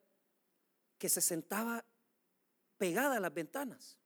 que 0.97 1.09
se 1.09 1.21
sentaba 1.21 1.85
pegada 2.77 3.17
a 3.17 3.19
las 3.19 3.33
ventanas. 3.33 3.97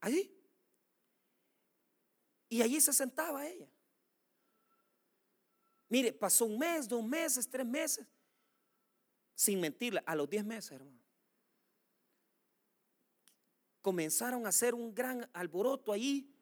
Allí. 0.00 0.36
Y 2.48 2.62
allí 2.62 2.80
se 2.80 2.92
sentaba 2.92 3.46
ella. 3.46 3.70
Mire, 5.88 6.12
pasó 6.12 6.46
un 6.46 6.58
mes, 6.58 6.88
dos 6.88 7.04
meses, 7.04 7.48
tres 7.48 7.66
meses. 7.66 8.06
Sin 9.34 9.60
mentirle, 9.60 10.02
a 10.04 10.14
los 10.14 10.28
diez 10.28 10.44
meses, 10.44 10.72
hermano. 10.72 11.00
Comenzaron 13.82 14.46
a 14.46 14.50
hacer 14.50 14.74
un 14.74 14.94
gran 14.94 15.28
alboroto 15.32 15.92
allí 15.92 16.34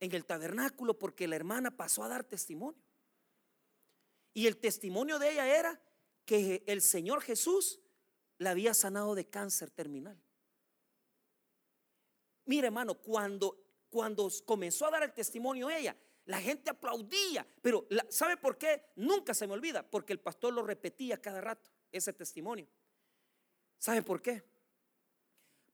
en 0.00 0.12
el 0.14 0.24
tabernáculo 0.24 0.98
porque 0.98 1.28
la 1.28 1.36
hermana 1.36 1.76
pasó 1.76 2.02
a 2.02 2.08
dar 2.08 2.24
testimonio. 2.24 2.82
Y 4.34 4.46
el 4.46 4.56
testimonio 4.56 5.18
de 5.18 5.32
ella 5.32 5.58
era 5.58 5.80
que 6.24 6.64
el 6.66 6.82
Señor 6.82 7.22
Jesús 7.22 7.80
la 8.38 8.50
había 8.50 8.74
sanado 8.74 9.14
de 9.14 9.28
cáncer 9.28 9.70
terminal. 9.70 10.20
Mire, 12.46 12.66
hermano, 12.66 12.94
cuando, 12.94 13.64
cuando 13.88 14.28
comenzó 14.44 14.86
a 14.86 14.90
dar 14.90 15.02
el 15.04 15.12
testimonio 15.12 15.70
ella, 15.70 15.96
la 16.24 16.40
gente 16.40 16.70
aplaudía, 16.70 17.46
pero 17.60 17.86
¿sabe 18.08 18.36
por 18.36 18.56
qué? 18.56 18.84
Nunca 18.96 19.34
se 19.34 19.46
me 19.46 19.54
olvida, 19.54 19.88
porque 19.88 20.12
el 20.12 20.20
pastor 20.20 20.52
lo 20.52 20.62
repetía 20.62 21.20
cada 21.20 21.40
rato, 21.40 21.70
ese 21.90 22.12
testimonio. 22.12 22.68
¿Sabe 23.78 24.02
por 24.02 24.22
qué? 24.22 24.44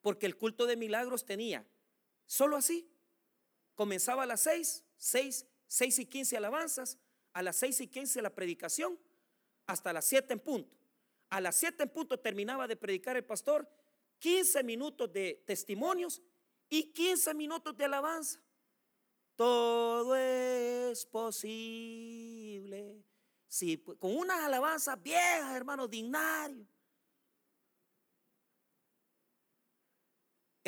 Porque 0.01 0.27
el 0.27 0.37
culto 0.37 0.67
de 0.67 0.77
milagros 0.77 1.25
tenía, 1.25 1.67
solo 2.27 2.57
así, 2.57 2.91
comenzaba 3.75 4.23
a 4.25 4.27
las 4.27 4.43
seis, 4.43 4.85
seis, 4.97 5.47
seis 5.67 5.99
y 5.99 6.07
quince 6.07 6.37
alabanzas, 6.37 6.99
a 7.33 7.43
las 7.43 7.57
seis 7.57 7.81
y 7.81 7.89
quince 7.89 8.23
la 8.23 8.35
predicación, 8.35 8.99
hasta 9.67 9.93
las 9.93 10.05
siete 10.07 10.33
en 10.33 10.41
punto. 10.41 10.77
A 11.31 11.41
las 11.41 11.57
siete 11.57 11.83
en 11.83 11.91
punto 11.91 12.19
terminaba 12.19 12.67
de 12.67 12.77
predicar 12.77 13.17
el 13.17 13.25
pastor, 13.25 13.69
15 14.19 14.63
minutos 14.65 15.13
de 15.13 15.43
testimonios 15.47 16.23
y 16.69 16.93
15 16.93 17.35
minutos 17.35 17.77
de 17.77 17.85
alabanza. 17.85 18.41
Todo 19.37 20.17
es 20.17 21.07
posible. 21.07 23.05
Sí, 23.47 23.77
pues, 23.77 23.99
con 23.99 24.17
unas 24.17 24.41
alabanzas 24.41 25.01
viejas, 25.03 25.55
hermano, 25.55 25.87
dignario. 25.87 26.67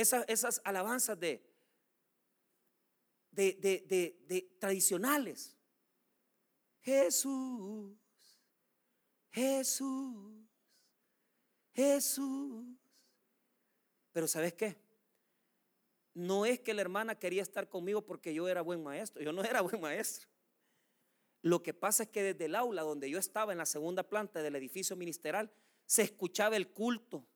Esas, 0.00 0.24
esas 0.28 0.62
alabanzas 0.64 1.20
de, 1.20 1.46
de, 3.32 3.52
de, 3.52 4.24
de 4.26 4.56
tradicionales. 4.58 5.54
Jesús, 6.80 7.92
Jesús, 9.30 10.48
Jesús. 11.74 12.64
Pero 14.12 14.26
¿sabes 14.26 14.54
qué? 14.54 14.78
No 16.14 16.46
es 16.46 16.60
que 16.60 16.72
la 16.72 16.80
hermana 16.80 17.18
quería 17.18 17.42
estar 17.42 17.68
conmigo 17.68 18.00
porque 18.06 18.32
yo 18.32 18.48
era 18.48 18.62
buen 18.62 18.82
maestro. 18.82 19.22
Yo 19.22 19.34
no 19.34 19.44
era 19.44 19.60
buen 19.60 19.82
maestro. 19.82 20.30
Lo 21.42 21.62
que 21.62 21.74
pasa 21.74 22.04
es 22.04 22.08
que 22.08 22.22
desde 22.22 22.46
el 22.46 22.54
aula 22.54 22.80
donde 22.82 23.10
yo 23.10 23.18
estaba 23.18 23.52
en 23.52 23.58
la 23.58 23.66
segunda 23.66 24.02
planta 24.02 24.42
del 24.42 24.56
edificio 24.56 24.96
ministerial 24.96 25.52
se 25.84 26.02
escuchaba 26.02 26.56
el 26.56 26.72
culto. 26.72 27.26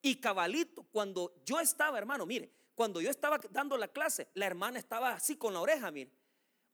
Y 0.00 0.16
cabalito, 0.20 0.84
cuando 0.84 1.34
yo 1.44 1.60
estaba, 1.60 1.98
hermano, 1.98 2.26
mire, 2.26 2.50
cuando 2.74 3.00
yo 3.00 3.10
estaba 3.10 3.40
dando 3.50 3.76
la 3.76 3.88
clase, 3.88 4.28
la 4.34 4.46
hermana 4.46 4.78
estaba 4.78 5.12
así 5.12 5.36
con 5.36 5.52
la 5.52 5.60
oreja, 5.60 5.90
mire, 5.90 6.12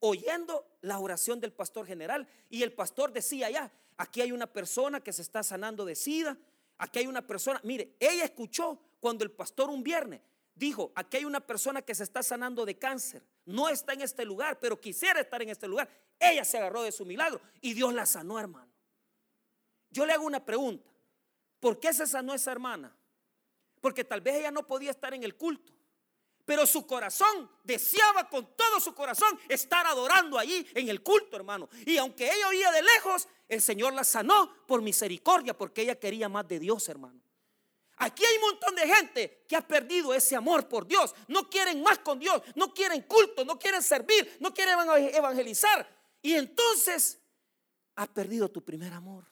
oyendo 0.01 0.67
la 0.83 0.99
oración 0.99 1.41
del 1.41 1.53
pastor 1.53 1.87
general. 1.87 2.29
Y 2.51 2.63
el 2.63 2.73
pastor 2.73 3.13
decía 3.13 3.51
ya, 3.51 3.73
aquí 3.97 4.21
hay 4.21 4.33
una 4.33 4.47
persona 4.47 5.01
que 5.01 5.13
se 5.13 5.23
está 5.23 5.43
sanando 5.43 5.85
de 5.85 5.95
sida, 5.95 6.37
aquí 6.77 6.99
hay 6.99 7.07
una 7.07 7.27
persona, 7.27 7.61
mire, 7.65 7.97
ella 7.99 8.25
escuchó 8.25 8.79
cuando 9.01 9.25
el 9.25 9.31
pastor 9.31 9.71
un 9.71 9.83
viernes 9.83 10.21
dijo, 10.55 10.93
aquí 10.95 11.17
hay 11.17 11.25
una 11.25 11.41
persona 11.41 11.83
que 11.83 11.95
se 11.95 12.05
está 12.05 12.23
sanando 12.23 12.65
de 12.65 12.79
cáncer, 12.79 13.23
no 13.47 13.69
está 13.69 13.93
en 13.93 14.03
este 14.03 14.25
lugar, 14.25 14.59
pero 14.61 14.81
quisiera 14.81 15.21
estar 15.21 15.43
en 15.43 15.49
este 15.49 15.67
lugar. 15.67 15.89
Ella 16.19 16.45
se 16.45 16.59
agarró 16.59 16.83
de 16.83 16.93
su 16.93 17.05
milagro 17.05 17.41
y 17.61 17.75
Dios 17.75 17.93
la 17.93 18.07
sanó, 18.07 18.39
hermano. 18.39 18.73
Yo 19.91 20.07
le 20.07 20.13
hago 20.13 20.27
una 20.27 20.45
pregunta, 20.45 20.91
¿por 21.61 21.79
qué 21.79 21.93
se 21.93 22.07
sanó 22.07 22.35
esa 22.35 22.53
hermana? 22.53 22.95
Porque 23.85 24.03
tal 24.03 24.23
vez 24.23 24.37
ella 24.37 24.51
no 24.51 24.67
podía 24.67 24.93
estar 24.93 25.13
en 25.13 25.25
el 25.25 25.37
culto, 25.37 25.71
pero 26.47 26.65
su 26.65 26.87
corazón 26.87 27.51
deseaba 27.63 28.31
con 28.31 28.57
todo 28.57 28.81
su 28.81 28.95
corazón 28.95 29.39
estar 29.47 29.87
adorando 29.87 30.39
allí 30.39 30.67
en 30.73 30.89
el 30.89 31.03
culto, 31.03 31.37
hermano. 31.37 31.69
Y 31.85 31.99
aunque 31.99 32.33
ella 32.33 32.49
oía 32.49 32.73
de 32.73 32.81
lejos, 32.81 33.29
el 33.47 33.61
Señor 33.61 33.93
la 33.93 34.03
sanó 34.03 34.51
por 34.67 34.81
misericordia, 34.81 35.53
porque 35.53 35.83
ella 35.83 36.01
quería 36.01 36.31
más 36.31 36.49
de 36.49 36.61
Dios, 36.61 36.89
hermano. 36.89 37.21
Aquí 37.99 38.25
hay 38.25 38.37
un 38.37 38.53
montón 38.53 38.75
de 38.75 38.89
gente 38.89 39.45
que 39.47 39.55
ha 39.55 39.61
perdido 39.61 40.15
ese 40.15 40.35
amor 40.35 40.67
por 40.67 40.87
Dios. 40.87 41.15
No 41.29 41.51
quieren 41.51 41.83
más 41.83 41.99
con 41.99 42.19
Dios, 42.19 42.41
no 42.55 42.73
quieren 42.73 43.03
culto, 43.03 43.45
no 43.45 43.59
quieren 43.59 43.83
servir, 43.83 44.39
no 44.41 44.55
quieren 44.55 44.79
evangelizar. 45.13 45.87
Y 46.23 46.33
entonces 46.33 47.21
ha 47.97 48.07
perdido 48.07 48.51
tu 48.51 48.65
primer 48.65 48.95
amor. 48.95 49.27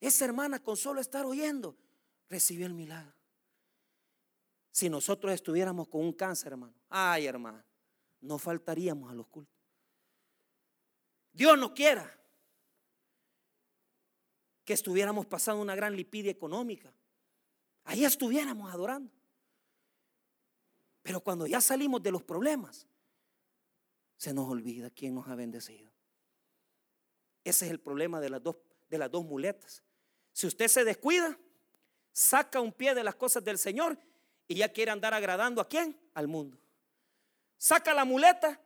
Esa 0.00 0.24
hermana 0.24 0.60
con 0.60 0.76
solo 0.76 1.00
estar 1.00 1.24
oyendo 1.24 1.76
recibió 2.32 2.66
el 2.66 2.72
milagro. 2.72 3.14
Si 4.70 4.88
nosotros 4.88 5.32
estuviéramos 5.34 5.86
con 5.86 6.00
un 6.00 6.14
cáncer, 6.14 6.52
hermano, 6.52 6.74
ay 6.88 7.26
hermano, 7.26 7.62
no 8.22 8.38
faltaríamos 8.38 9.10
a 9.10 9.14
los 9.14 9.26
cultos. 9.28 9.54
Dios 11.32 11.58
no 11.58 11.74
quiera 11.74 12.10
que 14.64 14.72
estuviéramos 14.72 15.26
pasando 15.26 15.60
una 15.60 15.74
gran 15.74 15.94
lipidia 15.94 16.30
económica 16.30 16.92
ahí 17.84 18.04
estuviéramos 18.04 18.72
adorando. 18.72 19.12
Pero 21.02 21.20
cuando 21.20 21.46
ya 21.46 21.60
salimos 21.60 22.02
de 22.02 22.12
los 22.12 22.22
problemas, 22.22 22.86
se 24.16 24.32
nos 24.32 24.48
olvida 24.48 24.88
quién 24.90 25.14
nos 25.14 25.28
ha 25.28 25.34
bendecido. 25.34 25.90
Ese 27.44 27.66
es 27.66 27.72
el 27.72 27.80
problema 27.80 28.20
de 28.20 28.30
las 28.30 28.42
dos, 28.42 28.56
de 28.88 28.98
las 28.98 29.10
dos 29.10 29.24
muletas. 29.24 29.82
Si 30.32 30.46
usted 30.46 30.68
se 30.68 30.84
descuida, 30.84 31.36
saca 32.12 32.60
un 32.60 32.72
pie 32.72 32.94
de 32.94 33.04
las 33.04 33.14
cosas 33.14 33.42
del 33.42 33.58
Señor 33.58 33.98
y 34.46 34.56
ya 34.56 34.72
quiere 34.72 34.90
andar 34.90 35.14
agradando 35.14 35.60
a 35.60 35.68
quién? 35.68 35.98
Al 36.14 36.28
mundo. 36.28 36.58
Saca 37.56 37.94
la 37.94 38.04
muleta, 38.04 38.60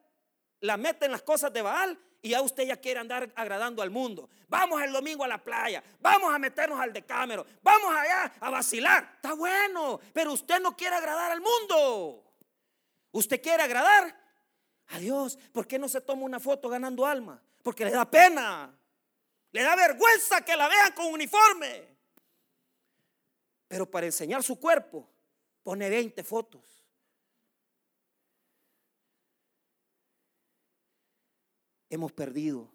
la 0.61 0.77
mete 0.77 1.07
en 1.07 1.13
las 1.13 1.23
cosas 1.23 1.53
de 1.53 1.63
Baal 1.63 1.99
y 2.23 2.31
ya 2.31 2.41
usted 2.43 2.65
ya 2.65 2.77
quiere 2.77 3.01
andar 3.01 3.31
agradando 3.37 3.83
al 3.83 3.91
mundo. 3.91 4.29
Vamos 4.49 4.83
el 4.83 4.93
domingo 4.93 5.23
a 5.25 5.29
la 5.29 5.43
playa, 5.43 5.83
vamos 6.01 6.35
a 6.35 6.39
meternos 6.39 6.81
al 6.81 6.93
decámero, 6.93 7.47
vamos 7.63 7.95
allá 7.95 8.33
a 8.41 8.51
vacilar. 8.51 9.13
Está 9.17 9.35
bueno, 9.35 10.01
pero 10.13 10.33
usted 10.33 10.61
no 10.61 10.77
quiere 10.77 10.97
agradar 10.97 11.31
al 11.33 11.41
mundo. 11.41 12.25
Usted 13.13 13.41
quiere 13.41 13.63
agradar 13.63 14.15
a 14.89 14.99
Dios. 14.99 15.39
¿Por 15.53 15.67
qué 15.67 15.79
no 15.79 15.89
se 15.89 16.01
toma 16.01 16.23
una 16.23 16.41
foto 16.41 16.69
ganando 16.69 17.07
alma? 17.07 17.43
Porque 17.63 17.85
le 17.85 17.91
da 17.91 18.11
pena. 18.11 18.77
Le 19.53 19.63
da 19.63 19.75
vergüenza 19.75 20.45
que 20.45 20.57
la 20.57 20.69
vean 20.69 20.93
con 20.93 21.07
uniforme. 21.07 21.96
Pero 23.69 23.91
para 23.91 24.07
enseñar 24.07 24.43
su 24.43 24.59
cuerpo, 24.59 25.09
pone 25.63 25.89
20 25.91 26.23
fotos. 26.23 26.77
hemos 31.89 32.13
perdido 32.13 32.71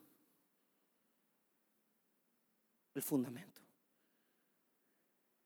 el 2.94 3.02
fundamento. 3.02 3.62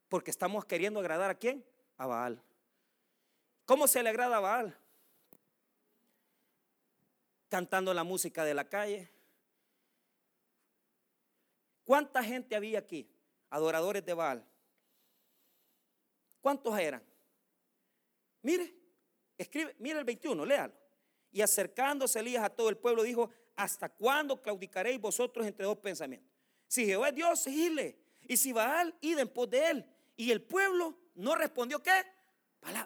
Porque 0.09 0.31
estamos 0.31 0.65
queriendo 0.65 0.99
agradar 0.99 1.29
a 1.29 1.35
quién? 1.35 1.65
A 1.97 2.07
Baal. 2.07 2.41
¿Cómo 3.65 3.87
se 3.87 4.01
le 4.03 4.09
agrada 4.09 4.37
a 4.37 4.39
Baal? 4.39 4.77
Cantando 7.49 7.93
la 7.93 8.03
música 8.03 8.43
de 8.43 8.53
la 8.53 8.67
calle. 8.67 9.09
¿Cuánta 11.83 12.23
gente 12.23 12.55
había 12.55 12.79
aquí? 12.79 13.09
Adoradores 13.49 14.05
de 14.05 14.13
Baal. 14.13 14.45
¿Cuántos 16.45 16.77
eran? 16.77 17.03
Mire, 18.43 18.71
escribe, 19.35 19.75
mire 19.79 19.97
el 19.97 20.05
21, 20.05 20.45
léalo. 20.45 20.75
Y 21.31 21.41
acercándose 21.41 22.19
Elías 22.19 22.43
a 22.43 22.51
todo 22.51 22.69
el 22.69 22.77
pueblo, 22.77 23.01
dijo: 23.01 23.31
¿hasta 23.55 23.89
cuándo 23.89 24.39
claudicaréis 24.39 25.01
vosotros 25.01 25.47
entre 25.47 25.65
dos 25.65 25.79
pensamientos? 25.79 26.31
Si 26.67 26.85
Jehová 26.85 27.09
es 27.09 27.15
Dios, 27.15 27.39
seguidle. 27.39 27.97
Y 28.27 28.37
si 28.37 28.53
Baal, 28.53 28.95
id 29.01 29.17
en 29.17 29.27
pos 29.27 29.49
de 29.49 29.71
él. 29.71 29.85
Y 30.17 30.29
el 30.29 30.43
pueblo 30.43 30.95
no 31.15 31.33
respondió, 31.33 31.81
¿qué? 31.81 32.05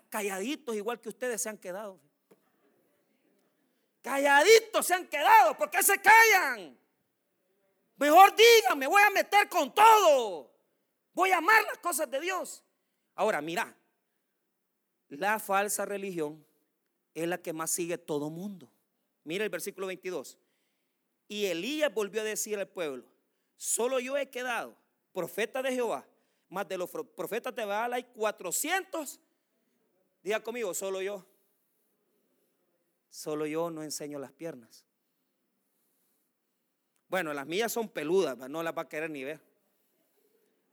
Calladitos, 0.08 0.74
igual 0.74 1.02
que 1.02 1.10
ustedes 1.10 1.42
se 1.42 1.50
han 1.50 1.58
quedado. 1.58 2.00
Calladitos 4.02 4.86
se 4.86 4.94
han 4.94 5.06
quedado. 5.06 5.58
¿Por 5.58 5.70
qué 5.70 5.84
se 5.84 6.00
callan? 6.02 6.80
Mejor 7.98 8.34
digan, 8.38 8.80
me 8.80 8.88
voy 8.88 9.02
a 9.02 9.10
meter 9.10 9.50
con 9.50 9.76
todo. 9.76 10.50
Voy 11.12 11.32
a 11.32 11.40
amar 11.40 11.62
las 11.66 11.80
cosas 11.80 12.10
de 12.10 12.22
Dios. 12.22 12.64
Ahora, 13.20 13.42
mira, 13.42 13.76
la 15.10 15.40
falsa 15.40 15.84
religión 15.84 16.42
es 17.14 17.28
la 17.28 17.38
que 17.38 17.52
más 17.52 17.70
sigue 17.70 17.98
todo 17.98 18.30
mundo. 18.30 18.72
Mira 19.26 19.44
el 19.44 19.50
versículo 19.50 19.88
22. 19.88 20.38
Y 21.28 21.48
Elías 21.48 21.94
volvió 21.94 22.22
a 22.22 22.24
decir 22.24 22.58
al 22.58 22.70
pueblo, 22.70 23.04
solo 23.58 24.00
yo 24.00 24.16
he 24.16 24.30
quedado 24.30 24.74
profeta 25.12 25.62
de 25.62 25.74
Jehová, 25.74 26.08
más 26.48 26.66
de 26.70 26.78
los 26.78 26.90
profetas 26.90 27.54
de 27.54 27.66
Baal 27.66 27.92
hay 27.92 28.06
400. 28.06 29.20
Diga 30.24 30.42
conmigo, 30.42 30.74
solo 30.74 31.02
yo. 31.02 31.26
Solo 33.10 33.46
yo 33.46 33.70
no 33.70 33.84
enseño 33.84 34.18
las 34.18 34.32
piernas. 34.32 34.86
Bueno, 37.10 37.34
las 37.34 37.46
mías 37.46 37.70
son 37.70 37.90
peludas, 37.90 38.38
no 38.50 38.64
las 38.64 38.74
va 38.74 38.84
a 38.84 38.88
querer 38.88 39.10
ni 39.10 39.26
ver. 39.26 39.49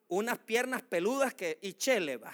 Unas 0.08 0.38
piernas 0.38 0.82
peludas 0.82 1.34
que, 1.34 1.58
y 1.62 1.74
chele, 1.74 2.16
va. 2.16 2.32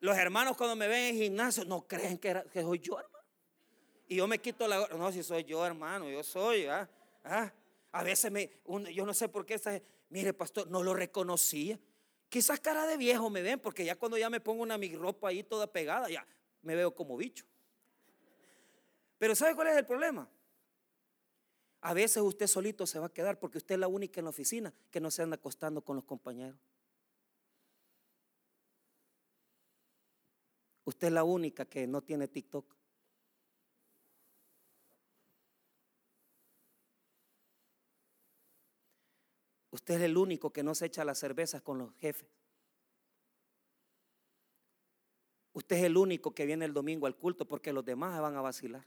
Los 0.00 0.16
hermanos 0.16 0.56
cuando 0.56 0.76
me 0.76 0.88
ven 0.88 1.14
en 1.14 1.16
gimnasio 1.16 1.64
no 1.64 1.86
creen 1.86 2.18
que, 2.18 2.42
soy 2.52 2.78
yo, 2.78 2.98
hermano. 2.98 3.24
Y 4.06 4.16
yo 4.16 4.26
me 4.26 4.38
quito 4.38 4.66
la... 4.66 4.88
No, 4.88 5.12
si 5.12 5.22
soy 5.22 5.44
yo, 5.44 5.64
hermano, 5.64 6.08
yo 6.08 6.22
soy. 6.22 6.66
¿Ah? 6.66 6.88
A 7.92 8.02
veces 8.02 8.30
me, 8.30 8.50
yo 8.92 9.04
no 9.04 9.14
sé 9.14 9.28
por 9.28 9.44
qué 9.44 9.60
Mire, 10.10 10.32
pastor, 10.32 10.68
no 10.68 10.82
lo 10.82 10.94
reconocía. 10.94 11.78
Quizás 12.28 12.60
cara 12.60 12.86
de 12.86 12.96
viejo 12.96 13.30
me 13.30 13.42
ven, 13.42 13.58
porque 13.58 13.84
ya 13.84 13.96
cuando 13.96 14.16
ya 14.18 14.30
me 14.30 14.40
pongo 14.40 14.62
una 14.62 14.78
mi 14.78 14.94
ropa 14.94 15.28
ahí 15.28 15.42
toda 15.42 15.66
pegada, 15.66 16.08
ya 16.08 16.26
me 16.62 16.74
veo 16.74 16.94
como 16.94 17.16
bicho. 17.16 17.44
Pero 19.18 19.34
¿sabe 19.34 19.54
cuál 19.54 19.68
es 19.68 19.76
el 19.76 19.86
problema? 19.86 20.28
A 21.80 21.94
veces 21.94 22.22
usted 22.22 22.46
solito 22.46 22.86
se 22.86 22.98
va 22.98 23.06
a 23.06 23.12
quedar 23.12 23.38
porque 23.38 23.58
usted 23.58 23.76
es 23.76 23.80
la 23.80 23.88
única 23.88 24.20
en 24.20 24.24
la 24.24 24.30
oficina 24.30 24.74
que 24.90 25.00
no 25.00 25.10
se 25.10 25.22
anda 25.22 25.36
acostando 25.36 25.82
con 25.82 25.96
los 25.96 26.04
compañeros. 26.04 26.58
Usted 30.84 31.08
es 31.08 31.12
la 31.12 31.22
única 31.22 31.66
que 31.66 31.86
no 31.86 32.02
tiene 32.02 32.28
TikTok. 32.28 32.74
Usted 39.70 39.94
es 39.94 40.00
el 40.00 40.16
único 40.16 40.52
que 40.52 40.62
no 40.62 40.74
se 40.74 40.86
echa 40.86 41.04
las 41.04 41.18
cervezas 41.18 41.62
con 41.62 41.78
los 41.78 41.94
jefes. 41.96 42.28
Usted 45.52 45.76
es 45.76 45.84
el 45.84 45.96
único 45.96 46.34
que 46.34 46.46
viene 46.46 46.64
el 46.64 46.72
domingo 46.72 47.06
al 47.06 47.16
culto 47.16 47.46
porque 47.46 47.72
los 47.72 47.84
demás 47.84 48.20
van 48.20 48.34
a 48.34 48.40
vacilar. 48.40 48.86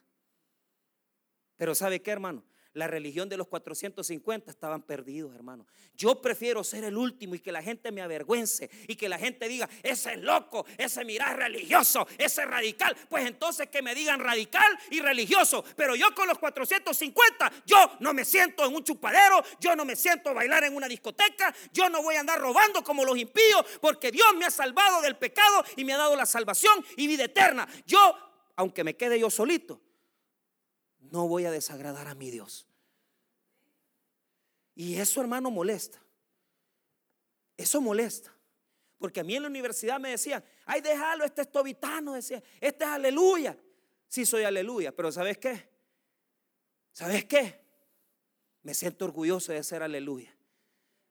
Pero 1.56 1.75
¿sabe 1.75 2.01
qué, 2.01 2.12
hermano? 2.12 2.43
La 2.74 2.88
religión 2.88 3.28
de 3.28 3.38
los 3.38 3.48
450 3.48 4.50
estaban 4.50 4.82
perdidos, 4.82 5.36
hermano. 5.36 5.66
Yo 5.96 6.22
prefiero 6.22 6.64
ser 6.64 6.84
el 6.86 6.98
último 6.98 7.36
y 7.36 7.40
que 7.40 7.52
la 7.52 7.62
gente 7.62 7.92
me 7.92 8.02
avergüence 8.02 8.70
y 8.88 8.96
que 8.96 9.10
la 9.10 9.18
gente 9.18 9.48
diga, 9.48 9.70
ese 9.84 10.14
es 10.14 10.22
loco, 10.22 10.66
ese 10.78 11.04
mirar 11.04 11.38
religioso, 11.38 12.08
ese 12.18 12.46
radical. 12.46 12.96
Pues 13.10 13.26
entonces 13.26 13.68
que 13.70 13.82
me 13.82 13.94
digan 13.94 14.20
radical 14.20 14.78
y 14.90 15.02
religioso. 15.02 15.64
Pero 15.76 15.96
yo 15.96 16.14
con 16.16 16.28
los 16.28 16.38
450, 16.38 17.52
yo 17.66 17.98
no 18.00 18.14
me 18.14 18.24
siento 18.24 18.66
en 18.66 18.74
un 18.74 18.84
chupadero, 18.84 19.44
yo 19.60 19.76
no 19.76 19.84
me 19.84 19.96
siento 19.96 20.30
a 20.30 20.34
bailar 20.34 20.64
en 20.64 20.76
una 20.76 20.88
discoteca, 20.88 21.54
yo 21.74 21.90
no 21.90 22.02
voy 22.02 22.16
a 22.16 22.22
andar 22.22 22.40
robando 22.40 22.84
como 22.84 23.04
los 23.04 23.18
impíos, 23.18 23.66
porque 23.82 24.12
Dios 24.12 24.28
me 24.38 24.46
ha 24.46 24.52
salvado 24.52 25.02
del 25.02 25.18
pecado 25.18 25.64
y 25.76 25.84
me 25.84 25.94
ha 25.94 25.98
dado 25.98 26.16
la 26.16 26.26
salvación 26.26 26.84
y 26.96 27.08
vida 27.08 27.26
eterna. 27.26 27.68
Yo, 27.86 28.16
aunque 28.56 28.84
me 28.84 28.96
quede 28.96 29.20
yo 29.20 29.30
solito, 29.30 29.82
no 31.12 31.28
voy 31.28 31.45
a 31.45 31.52
desagradar 31.52 32.08
a 32.08 32.15
mi 32.15 32.32
Dios. 32.32 32.65
Y 34.74 34.95
eso, 34.95 35.21
hermano, 35.21 35.52
molesta. 35.52 36.02
Eso 37.58 37.82
molesta. 37.82 38.34
Porque 38.97 39.19
a 39.19 39.24
mí 39.24 39.36
en 39.36 39.43
la 39.43 39.50
universidad 39.50 40.00
me 40.00 40.12
decían, 40.12 40.43
ay, 40.65 40.82
déjalo, 40.82 41.26
este 41.26 41.41
es 41.41 41.52
tobitano, 41.52 42.13
decía, 42.13 42.41
este 42.60 42.84
es 42.84 42.89
aleluya. 42.89 43.58
Sí, 44.08 44.26
soy 44.26 44.43
aleluya, 44.43 44.95
pero 44.95 45.12
¿sabes 45.12 45.38
qué? 45.38 45.69
¿Sabes 46.91 47.26
qué? 47.26 47.62
Me 48.63 48.74
siento 48.74 49.06
orgulloso 49.06 49.52
de 49.52 49.63
ser 49.63 49.84
aleluya. 49.84 50.36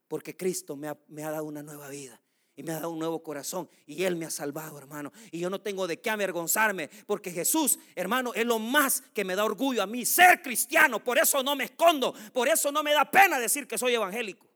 Porque 0.07 0.35
Cristo 0.35 0.75
me 0.75 0.89
ha, 0.89 0.97
me 1.07 1.23
ha 1.23 1.31
dado 1.31 1.45
una 1.45 1.63
nueva 1.63 1.89
vida 1.89 2.20
y 2.55 2.63
me 2.63 2.71
ha 2.71 2.75
dado 2.75 2.91
un 2.91 2.99
nuevo 2.99 3.23
corazón 3.23 3.69
y 3.85 4.03
Él 4.03 4.15
me 4.15 4.25
ha 4.25 4.29
salvado, 4.29 4.77
hermano. 4.77 5.11
Y 5.31 5.39
yo 5.39 5.49
no 5.49 5.61
tengo 5.61 5.87
de 5.87 5.99
qué 5.99 6.09
avergonzarme, 6.09 6.89
porque 7.05 7.31
Jesús, 7.31 7.79
hermano, 7.95 8.33
es 8.33 8.45
lo 8.45 8.59
más 8.59 9.01
que 9.13 9.23
me 9.23 9.35
da 9.35 9.45
orgullo 9.45 9.81
a 9.81 9.87
mí, 9.87 10.05
ser 10.05 10.41
cristiano. 10.41 11.03
Por 11.03 11.17
eso 11.17 11.41
no 11.43 11.55
me 11.55 11.65
escondo, 11.65 12.13
por 12.33 12.47
eso 12.47 12.71
no 12.71 12.83
me 12.83 12.93
da 12.93 13.09
pena 13.09 13.39
decir 13.39 13.67
que 13.67 13.77
soy 13.77 13.93
evangélico. 13.93 14.47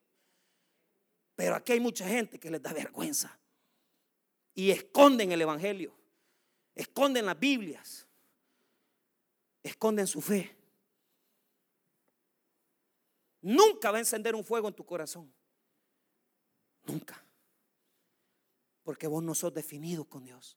Pero 1.35 1.55
aquí 1.55 1.73
hay 1.73 1.79
mucha 1.79 2.07
gente 2.07 2.39
que 2.39 2.49
les 2.49 2.61
da 2.61 2.73
vergüenza 2.73 3.37
y 4.53 4.71
esconden 4.71 5.31
el 5.31 5.41
Evangelio, 5.41 5.93
esconden 6.73 7.25
las 7.25 7.37
Biblias, 7.37 8.07
esconden 9.61 10.07
su 10.07 10.21
fe. 10.21 10.55
Nunca 13.41 13.91
va 13.91 13.97
a 13.97 13.99
encender 13.99 14.33
un 14.33 14.43
fuego 14.43 14.69
en 14.69 14.73
tu 14.73 14.85
corazón. 14.85 15.31
Nunca 16.85 17.24
porque 18.85 19.07
vos 19.07 19.23
no 19.23 19.33
sos 19.33 19.51
definido 19.51 20.05
con 20.05 20.23
Dios. 20.23 20.55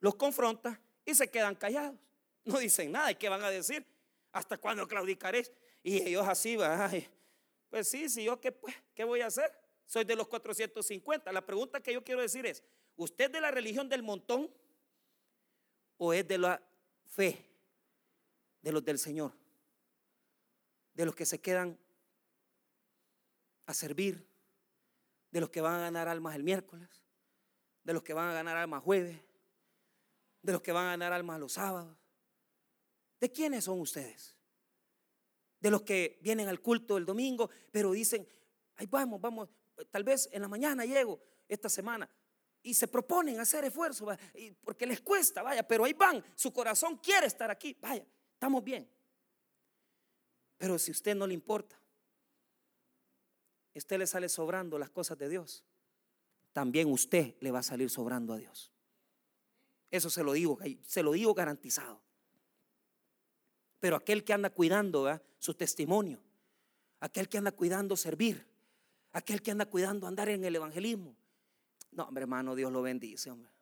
Los 0.00 0.14
confronta 0.14 0.80
y 1.04 1.14
se 1.14 1.30
quedan 1.30 1.54
callados. 1.54 2.00
No 2.46 2.58
dicen 2.58 2.92
nada. 2.92 3.10
¿Y 3.10 3.14
qué 3.14 3.28
van 3.28 3.42
a 3.42 3.50
decir? 3.50 3.86
¿Hasta 4.32 4.56
cuándo 4.56 4.88
claudicaréis? 4.88 5.52
Y 5.82 6.02
ellos 6.02 6.26
así, 6.26 6.56
van. 6.56 6.90
pues 7.68 7.88
sí, 7.88 8.08
sí, 8.08 8.24
yo 8.24 8.40
qué, 8.40 8.52
pues, 8.52 8.74
qué 8.94 9.04
voy 9.04 9.20
a 9.20 9.26
hacer. 9.26 9.52
Soy 9.84 10.04
de 10.04 10.16
los 10.16 10.26
450. 10.26 11.30
La 11.30 11.44
pregunta 11.44 11.82
que 11.82 11.92
yo 11.92 12.02
quiero 12.02 12.22
decir 12.22 12.46
es, 12.46 12.64
¿usted 12.96 13.26
es 13.26 13.32
de 13.32 13.40
la 13.42 13.50
religión 13.50 13.88
del 13.88 14.02
montón 14.02 14.50
o 15.98 16.14
es 16.14 16.26
de 16.26 16.38
la 16.38 16.62
fe 17.06 17.44
de 18.62 18.72
los 18.72 18.82
del 18.82 18.98
Señor? 18.98 19.32
De 20.94 21.04
los 21.04 21.14
que 21.14 21.26
se 21.26 21.38
quedan 21.38 21.78
a 23.66 23.74
servir, 23.74 24.26
de 25.34 25.40
los 25.40 25.50
que 25.50 25.60
van 25.60 25.74
a 25.74 25.80
ganar 25.80 26.06
almas 26.06 26.36
el 26.36 26.44
miércoles, 26.44 26.88
de 27.82 27.92
los 27.92 28.04
que 28.04 28.14
van 28.14 28.28
a 28.28 28.34
ganar 28.34 28.56
almas 28.56 28.84
jueves, 28.84 29.18
de 30.40 30.52
los 30.52 30.62
que 30.62 30.70
van 30.70 30.86
a 30.86 30.90
ganar 30.90 31.12
almas 31.12 31.40
los 31.40 31.54
sábados. 31.54 31.98
¿De 33.18 33.32
quiénes 33.32 33.64
son 33.64 33.80
ustedes? 33.80 34.36
De 35.58 35.72
los 35.72 35.82
que 35.82 36.20
vienen 36.22 36.48
al 36.48 36.60
culto 36.60 36.96
el 36.96 37.04
domingo, 37.04 37.50
pero 37.72 37.90
dicen, 37.90 38.28
ay, 38.76 38.86
vamos, 38.86 39.20
vamos, 39.20 39.48
tal 39.90 40.04
vez 40.04 40.28
en 40.30 40.40
la 40.40 40.46
mañana 40.46 40.84
llego 40.84 41.20
esta 41.48 41.68
semana. 41.68 42.08
Y 42.62 42.72
se 42.72 42.86
proponen 42.86 43.40
hacer 43.40 43.64
esfuerzo, 43.64 44.06
porque 44.62 44.86
les 44.86 45.00
cuesta, 45.00 45.42
vaya, 45.42 45.66
pero 45.66 45.84
ahí 45.84 45.94
van, 45.94 46.24
su 46.36 46.52
corazón 46.52 46.98
quiere 46.98 47.26
estar 47.26 47.50
aquí, 47.50 47.76
vaya, 47.80 48.06
estamos 48.34 48.62
bien. 48.62 48.88
Pero 50.58 50.78
si 50.78 50.92
a 50.92 50.94
usted 50.94 51.16
no 51.16 51.26
le 51.26 51.34
importa, 51.34 51.76
usted 53.74 53.98
le 53.98 54.06
sale 54.06 54.28
sobrando 54.28 54.78
las 54.78 54.90
cosas 54.90 55.18
de 55.18 55.28
Dios, 55.28 55.64
también 56.52 56.90
usted 56.90 57.34
le 57.40 57.50
va 57.50 57.58
a 57.58 57.62
salir 57.62 57.90
sobrando 57.90 58.32
a 58.32 58.38
Dios. 58.38 58.72
Eso 59.90 60.10
se 60.10 60.22
lo 60.22 60.32
digo, 60.32 60.58
se 60.86 61.02
lo 61.02 61.12
digo 61.12 61.34
garantizado. 61.34 62.00
Pero 63.80 63.96
aquel 63.96 64.24
que 64.24 64.32
anda 64.32 64.50
cuidando 64.50 65.20
su 65.38 65.54
testimonio, 65.54 66.20
aquel 67.00 67.28
que 67.28 67.38
anda 67.38 67.52
cuidando 67.52 67.96
servir, 67.96 68.46
aquel 69.12 69.42
que 69.42 69.50
anda 69.50 69.66
cuidando 69.66 70.06
andar 70.06 70.28
en 70.28 70.44
el 70.44 70.56
evangelismo. 70.56 71.16
No, 71.92 72.04
hombre, 72.04 72.22
hermano, 72.22 72.54
Dios 72.54 72.72
lo 72.72 72.82
bendice, 72.82 73.30
hombre. 73.30 73.52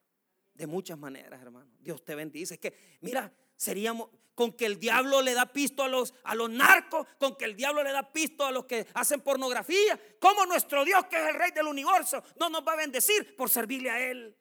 De 0.55 0.67
muchas 0.67 0.99
maneras, 0.99 1.41
hermano. 1.43 1.71
Dios 1.81 2.05
te 2.05 2.15
bendice. 2.15 2.55
Es 2.55 2.61
que, 2.61 2.75
mira, 3.01 3.33
seríamos, 3.63 4.09
con 4.35 4.53
que 4.55 4.67
el 4.67 4.81
diablo 4.81 5.23
le 5.23 5.35
da 5.35 5.53
pisto 5.53 5.85
a 5.85 5.89
los, 5.89 6.15
a 6.25 6.35
los 6.35 6.51
narcos, 6.51 7.07
con 7.19 7.37
que 7.37 7.45
el 7.45 7.55
diablo 7.55 7.85
le 7.85 7.93
da 7.93 8.13
pisto 8.13 8.45
a 8.45 8.51
los 8.51 8.65
que 8.65 8.89
hacen 8.95 9.21
pornografía. 9.21 10.01
¿Cómo 10.19 10.45
nuestro 10.47 10.85
Dios, 10.85 11.07
que 11.07 11.17
es 11.17 11.29
el 11.29 11.35
rey 11.37 11.53
del 11.53 11.67
universo, 11.67 12.25
no 12.41 12.51
nos 12.51 12.67
va 12.67 12.73
a 12.73 12.77
bendecir 12.77 13.37
por 13.37 13.49
servirle 13.49 13.91
a 13.91 14.11
Él? 14.11 14.37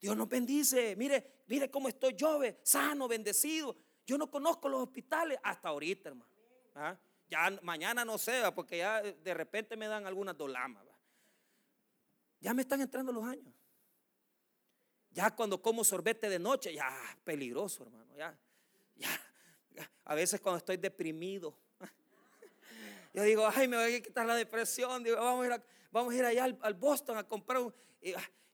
Dios 0.00 0.16
nos 0.16 0.28
bendice. 0.28 0.94
Mire, 0.94 1.42
mire 1.48 1.70
cómo 1.70 1.88
estoy 1.88 2.14
yo, 2.14 2.40
sano, 2.62 3.08
bendecido. 3.08 3.74
Yo 4.06 4.16
no 4.16 4.30
conozco 4.30 4.68
los 4.68 4.82
hospitales 4.82 5.38
hasta 5.42 5.70
ahorita, 5.70 6.10
hermano. 6.10 6.30
¿Ah? 6.76 6.96
Ya 7.28 7.58
mañana 7.62 8.04
no 8.04 8.16
sé, 8.16 8.42
porque 8.54 8.78
ya 8.78 9.02
de 9.02 9.34
repente 9.34 9.76
me 9.76 9.88
dan 9.88 10.06
algunas 10.06 10.36
dolamas. 10.36 10.84
Ya 12.38 12.54
me 12.54 12.62
están 12.62 12.80
entrando 12.80 13.10
los 13.10 13.24
años. 13.24 13.52
Ya 15.14 15.30
cuando 15.30 15.62
como 15.62 15.84
sorbete 15.84 16.28
de 16.28 16.40
noche, 16.40 16.74
ya 16.74 16.90
peligroso, 17.22 17.84
hermano. 17.84 18.12
Ya, 18.16 18.36
ya, 18.96 19.90
A 20.04 20.14
veces 20.16 20.40
cuando 20.40 20.58
estoy 20.58 20.76
deprimido, 20.76 21.56
yo 23.14 23.22
digo, 23.22 23.48
ay, 23.54 23.68
me 23.68 23.76
voy 23.76 23.94
a 23.94 24.02
quitar 24.02 24.26
la 24.26 24.34
depresión. 24.34 25.04
Digo, 25.04 25.16
vamos 25.16 25.46
a 25.46 25.54
ir, 25.54 25.62
vamos 25.92 26.12
a 26.12 26.16
ir 26.16 26.24
allá 26.24 26.44
al, 26.60 26.74
Boston 26.74 27.16
a 27.16 27.22
comprar 27.22 27.62
un. 27.62 27.72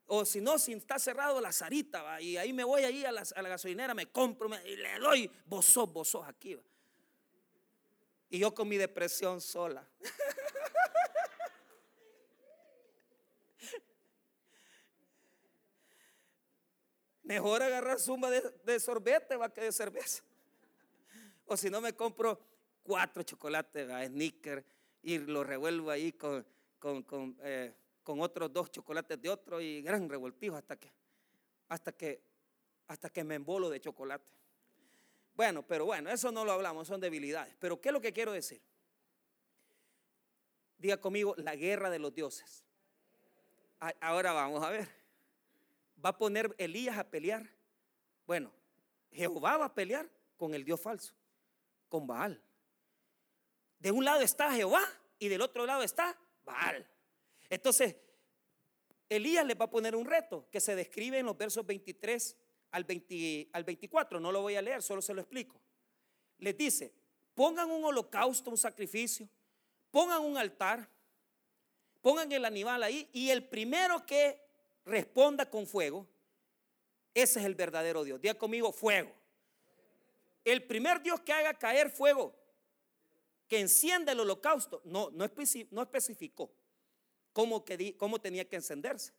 o 0.07 0.27
si 0.27 0.43
no, 0.43 0.59
si 0.59 0.75
está 0.75 0.99
cerrado 0.99 1.41
la 1.41 1.51
Sarita, 1.51 2.03
¿va? 2.03 2.21
y 2.21 2.37
ahí 2.37 2.53
me 2.53 2.65
voy 2.65 2.83
ahí 2.85 3.07
a 3.07 3.13
la, 3.13 3.23
gasolinera, 3.23 3.95
me 3.95 4.11
compro 4.13 4.51
y 4.67 4.77
le 4.77 4.99
doy 4.99 5.31
bozos, 5.47 5.91
bozos 5.91 6.29
aquí. 6.29 6.59
Y 8.29 8.39
yo 8.39 8.55
con 8.55 8.69
mi 8.69 8.77
depresión 8.77 9.41
sola. 9.41 9.89
Mejor 17.31 17.63
agarrar 17.63 18.01
suma 18.01 18.29
de, 18.29 18.81
sorbete 18.81 19.37
va 19.37 19.55
que 19.55 19.61
de 19.61 19.71
cerveza. 19.71 20.21
O 21.47 21.57
si 21.57 21.71
no 21.71 21.81
me 21.81 21.93
compro 21.93 22.41
cuatro 22.83 23.23
chocolates, 23.23 23.89
a 23.89 24.05
sneaker 24.05 24.65
y 25.05 25.19
lo 25.19 25.45
revuelvo 25.45 25.93
ahí 25.93 26.11
con, 26.11 26.45
con, 26.81 27.39
eh, 27.45 27.73
con, 28.03 28.21
otros 28.21 28.53
dos 28.53 28.73
chocolates 28.73 29.23
de 29.23 29.29
otro 29.29 29.61
y 29.61 29.81
gran 29.81 30.09
revoltijo 30.09 30.57
hasta 30.57 30.75
que, 30.75 30.91
hasta 31.69 31.93
que, 31.93 32.21
hasta 32.89 33.09
que 33.11 33.23
me 33.23 33.37
embolo 33.37 33.71
de 33.71 33.81
chocolate. 33.81 34.27
Bueno, 35.37 35.65
pero 35.65 35.85
bueno, 35.85 36.11
eso 36.11 36.33
no 36.33 36.45
lo 36.45 36.51
hablamos, 36.51 36.89
son 36.89 37.01
debilidades. 37.01 37.55
Pero 37.61 37.81
¿qué 37.81 37.91
es 37.91 37.93
lo 37.93 38.01
que 38.01 38.13
quiero 38.13 38.33
decir? 38.33 38.61
Diga 40.79 40.97
conmigo, 40.97 41.37
la 41.37 41.55
guerra 41.55 41.91
de 41.91 42.01
los 42.01 42.13
dioses. 42.13 42.65
Ahora 44.01 44.33
vamos 44.33 44.65
a 44.65 44.71
ver 44.71 45.00
va 46.05 46.11
a 46.11 46.19
poner 46.19 46.55
Elías 46.59 46.99
a 46.99 47.09
pelear? 47.09 47.49
Bueno, 48.27 48.53
Jehová 49.13 49.57
va 49.57 49.67
a 49.67 49.75
pelear 49.75 50.09
con 50.37 50.55
el 50.55 50.65
Dios 50.65 50.81
falso, 50.81 51.15
con 51.89 52.07
Baal. 52.07 52.41
de 53.79 53.91
un 53.91 54.05
lado 54.05 54.21
está 54.21 54.53
Jehová 54.53 54.83
y 55.19 55.29
del 55.29 55.43
otro 55.43 55.67
lado 55.67 55.83
está 55.83 56.19
Baal. 56.45 56.87
Entonces, 57.49 57.97
Elías 59.09 59.45
le 59.45 59.55
va 59.55 59.65
a 59.65 59.71
poner 59.71 59.97
un 59.97 60.07
reto 60.07 60.49
que 60.51 60.61
se 60.61 60.77
describe 60.77 61.19
en 61.19 61.27
los 61.27 61.37
versos 61.37 61.67
23 61.67 62.37
al, 62.71 62.85
20, 62.85 63.51
al 63.53 63.65
24. 63.65 64.21
No 64.21 64.31
lo 64.31 64.43
voy 64.43 64.55
a 64.55 64.63
leer, 64.63 64.83
solo 64.83 65.03
se 65.03 65.13
lo 65.13 65.21
explico. 65.21 65.61
Les 66.39 66.57
dice, 66.57 66.95
pongan 67.35 67.71
un 67.71 67.85
holocausto, 67.85 68.51
un 68.51 68.57
sacrificio, 68.57 69.29
pongan 69.91 70.21
un 70.21 70.39
altar, 70.39 70.89
pongan 72.01 72.31
el 72.33 72.45
animal 72.45 72.83
ahí 72.83 73.09
y 73.13 73.31
el 73.31 73.49
primero 73.49 74.07
que 74.07 74.50
responda 74.85 75.49
con 75.49 75.67
fuego, 75.67 76.09
ese 77.15 77.41
es 77.41 77.47
el 77.47 77.55
verdadero 77.55 78.05
Dios. 78.05 78.21
Diga 78.21 78.35
conmigo, 78.35 78.73
fuego. 78.73 79.13
El 80.45 80.67
primer 80.67 81.03
Dios 81.03 81.21
que 81.21 81.33
haga 81.33 81.55
caer 81.55 81.91
fuego, 81.91 82.35
que 83.47 83.61
encienda 83.61 84.13
el 84.13 84.21
holocausto, 84.21 84.81
no, 84.85 85.11
no, 85.11 85.25
especificó 85.25 86.53
cómo, 87.33 87.65
cómo 87.99 88.21
tenía 88.21 88.49
que 88.49 88.57
encenderse. 88.57 89.13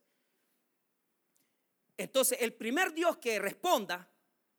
Entonces, 1.97 2.39
el 2.41 2.53
primer 2.53 2.93
Dios 2.93 3.17
que 3.17 3.37
responda, 3.39 4.09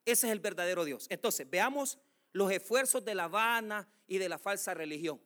ese 0.05 0.27
es 0.27 0.33
el 0.33 0.41
verdadero 0.41 0.85
Dios. 0.85 1.07
Entonces, 1.11 1.49
veamos 1.49 1.99
los 2.33 2.51
esfuerzos 2.53 3.05
de 3.05 3.15
la 3.15 3.29
vana 3.29 3.89
y 4.07 4.19
de 4.19 4.29
la 4.29 4.39
falsa 4.39 4.75
religión. 4.75 5.21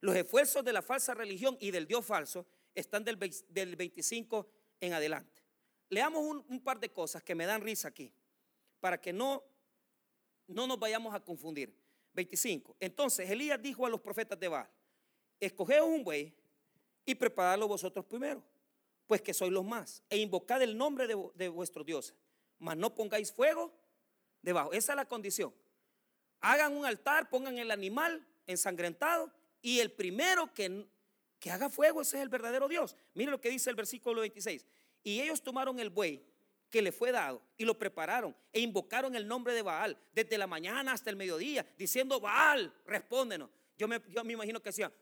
Los 0.00 0.14
esfuerzos 0.16 0.64
de 0.64 0.72
la 0.72 0.82
falsa 0.82 1.14
religión 1.14 1.56
y 1.60 1.70
del 1.70 1.86
Dios 1.86 2.04
falso 2.04 2.46
están 2.74 3.04
del, 3.04 3.16
25 3.16 4.48
en 4.80 4.92
adelante. 4.92 5.42
Leamos 5.88 6.22
un, 6.48 6.60
par 6.60 6.80
de 6.80 6.90
cosas 6.90 7.22
que 7.22 7.34
me 7.34 7.46
dan 7.46 7.62
risa 7.62 7.88
aquí, 7.88 8.12
para 8.80 9.00
que 9.00 9.12
no, 9.12 9.44
no 10.46 10.66
nos 10.66 10.78
vayamos 10.78 11.14
a 11.14 11.20
confundir. 11.20 11.74
25. 12.14 12.76
Entonces 12.80 13.28
Elías 13.28 13.60
dijo 13.60 13.84
a 13.84 13.90
los 13.90 14.00
profetas 14.00 14.40
de 14.40 14.48
Baal, 14.48 14.68
escogeos 15.38 15.86
un 15.86 16.02
buey 16.02 16.34
y 17.04 17.14
preparadlo 17.14 17.68
vosotros 17.68 18.04
primero, 18.06 18.42
pues 19.06 19.20
que 19.20 19.34
sois 19.34 19.52
los 19.52 19.64
más, 19.64 20.02
e 20.08 20.16
invocad 20.16 20.62
el 20.62 20.76
nombre 20.76 21.06
de, 21.06 21.16
de 21.34 21.48
vuestros 21.48 21.84
dioses, 21.84 22.16
mas 22.58 22.76
no 22.76 22.94
pongáis 22.94 23.30
fuego 23.32 23.72
debajo. 24.42 24.72
Esa 24.72 24.92
es 24.92 24.96
la 24.96 25.06
condición. 25.06 25.54
Hagan 26.40 26.76
un 26.76 26.86
altar, 26.86 27.28
pongan 27.28 27.58
el 27.58 27.70
animal 27.70 28.26
ensangrentado 28.46 29.30
y 29.60 29.80
el 29.80 29.92
primero 29.92 30.52
que, 30.54 30.86
que 31.38 31.50
haga 31.50 31.68
fuego, 31.68 32.02
ese 32.02 32.16
es 32.16 32.22
el 32.22 32.28
verdadero 32.28 32.68
Dios. 32.68 32.96
Mire 33.14 33.30
lo 33.30 33.40
que 33.40 33.50
dice 33.50 33.70
el 33.70 33.76
versículo 33.76 34.20
26. 34.20 34.66
Y 35.02 35.20
ellos 35.20 35.42
tomaron 35.42 35.78
el 35.78 35.90
buey 35.90 36.24
que 36.70 36.82
le 36.82 36.92
fue 36.92 37.12
dado 37.12 37.42
y 37.56 37.64
lo 37.64 37.78
prepararon 37.78 38.34
e 38.52 38.60
invocaron 38.60 39.14
el 39.14 39.26
nombre 39.26 39.54
de 39.54 39.62
Baal 39.62 39.96
desde 40.12 40.36
la 40.36 40.46
mañana 40.46 40.92
hasta 40.92 41.10
el 41.10 41.16
mediodía, 41.16 41.66
diciendo, 41.78 42.20
Baal, 42.20 42.74
respóndenos. 42.84 43.50
Yo 43.78 43.86
me, 43.86 44.00
yo 44.08 44.24
me 44.24 44.32
imagino 44.32 44.60
que 44.60 44.70
decían, 44.70 44.92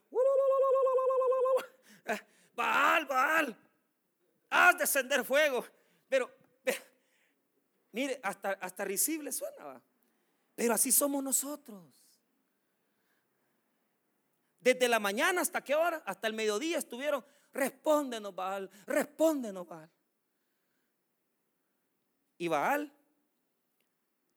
Baal, 2.55 3.05
Baal, 3.05 3.57
haz 4.49 4.77
descender 4.77 5.23
fuego. 5.23 5.65
Pero, 6.07 6.29
mire, 7.91 8.19
hasta, 8.21 8.51
hasta 8.51 8.85
risible 8.85 9.31
suena. 9.31 9.81
Pero 10.55 10.73
así 10.73 10.91
somos 10.91 11.23
nosotros. 11.23 11.83
Desde 14.65 14.89
la 14.89 14.99
mañana 14.99 15.41
hasta 15.41 15.63
qué 15.63 15.75
hora? 15.75 16.01
Hasta 16.07 16.25
el 16.25 16.33
mediodía 16.33 16.79
estuvieron. 16.79 17.23
Respóndenos, 17.53 18.33
Baal. 18.33 18.67
Respóndenos, 18.87 19.67
Baal. 19.67 19.91
Y 22.39 22.47
Baal 22.47 22.91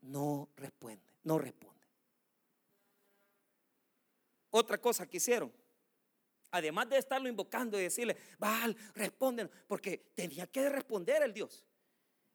no 0.02 0.50
responde, 0.54 1.02
no 1.22 1.38
responde. 1.38 1.86
Otra 4.50 4.78
cosa 4.78 5.06
que 5.06 5.16
hicieron, 5.16 5.50
además 6.50 6.90
de 6.90 6.98
estarlo 6.98 7.26
invocando 7.26 7.80
y 7.80 7.84
decirle, 7.84 8.14
Baal, 8.38 8.76
respóndenos, 8.94 9.50
porque 9.66 10.12
tenía 10.14 10.46
que 10.46 10.68
responder 10.68 11.22
el 11.22 11.32
Dios. 11.32 11.64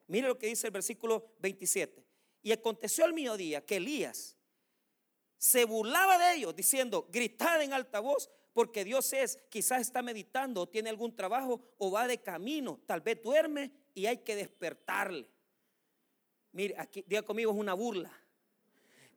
Mire 0.08 0.30
lo 0.30 0.40
que 0.40 0.48
dice 0.48 0.66
el 0.66 0.74
versículo 0.74 1.36
27. 1.42 2.04
Y 2.42 2.52
aconteció 2.54 3.06
al 3.06 3.14
mediodía 3.14 3.64
que 3.64 3.76
Elías 3.76 4.36
se 5.44 5.66
burlaba 5.66 6.18
de 6.18 6.36
ellos, 6.36 6.56
diciendo, 6.56 7.06
gritad 7.12 7.62
en 7.62 7.74
alta 7.74 8.00
voz, 8.00 8.30
porque 8.54 8.86
Dios 8.86 9.12
es, 9.12 9.38
quizás 9.50 9.82
está 9.82 10.02
meditando, 10.02 10.62
o 10.62 10.70
tiene 10.70 10.90
algún 10.90 11.14
trabajo, 11.14 11.60
o 11.80 11.92
va 11.92 12.08
de 12.08 12.20
camino, 12.20 12.80
tal 12.86 13.02
vez 13.02 13.22
duerme 13.22 13.70
y 13.94 14.06
hay 14.06 14.20
que 14.20 14.38
despertarle. 14.38 15.28
Mire, 16.54 16.76
aquí, 16.78 17.04
diga 17.06 17.24
conmigo, 17.24 17.52
es 17.52 17.58
una 17.58 17.74
burla. 17.74 18.10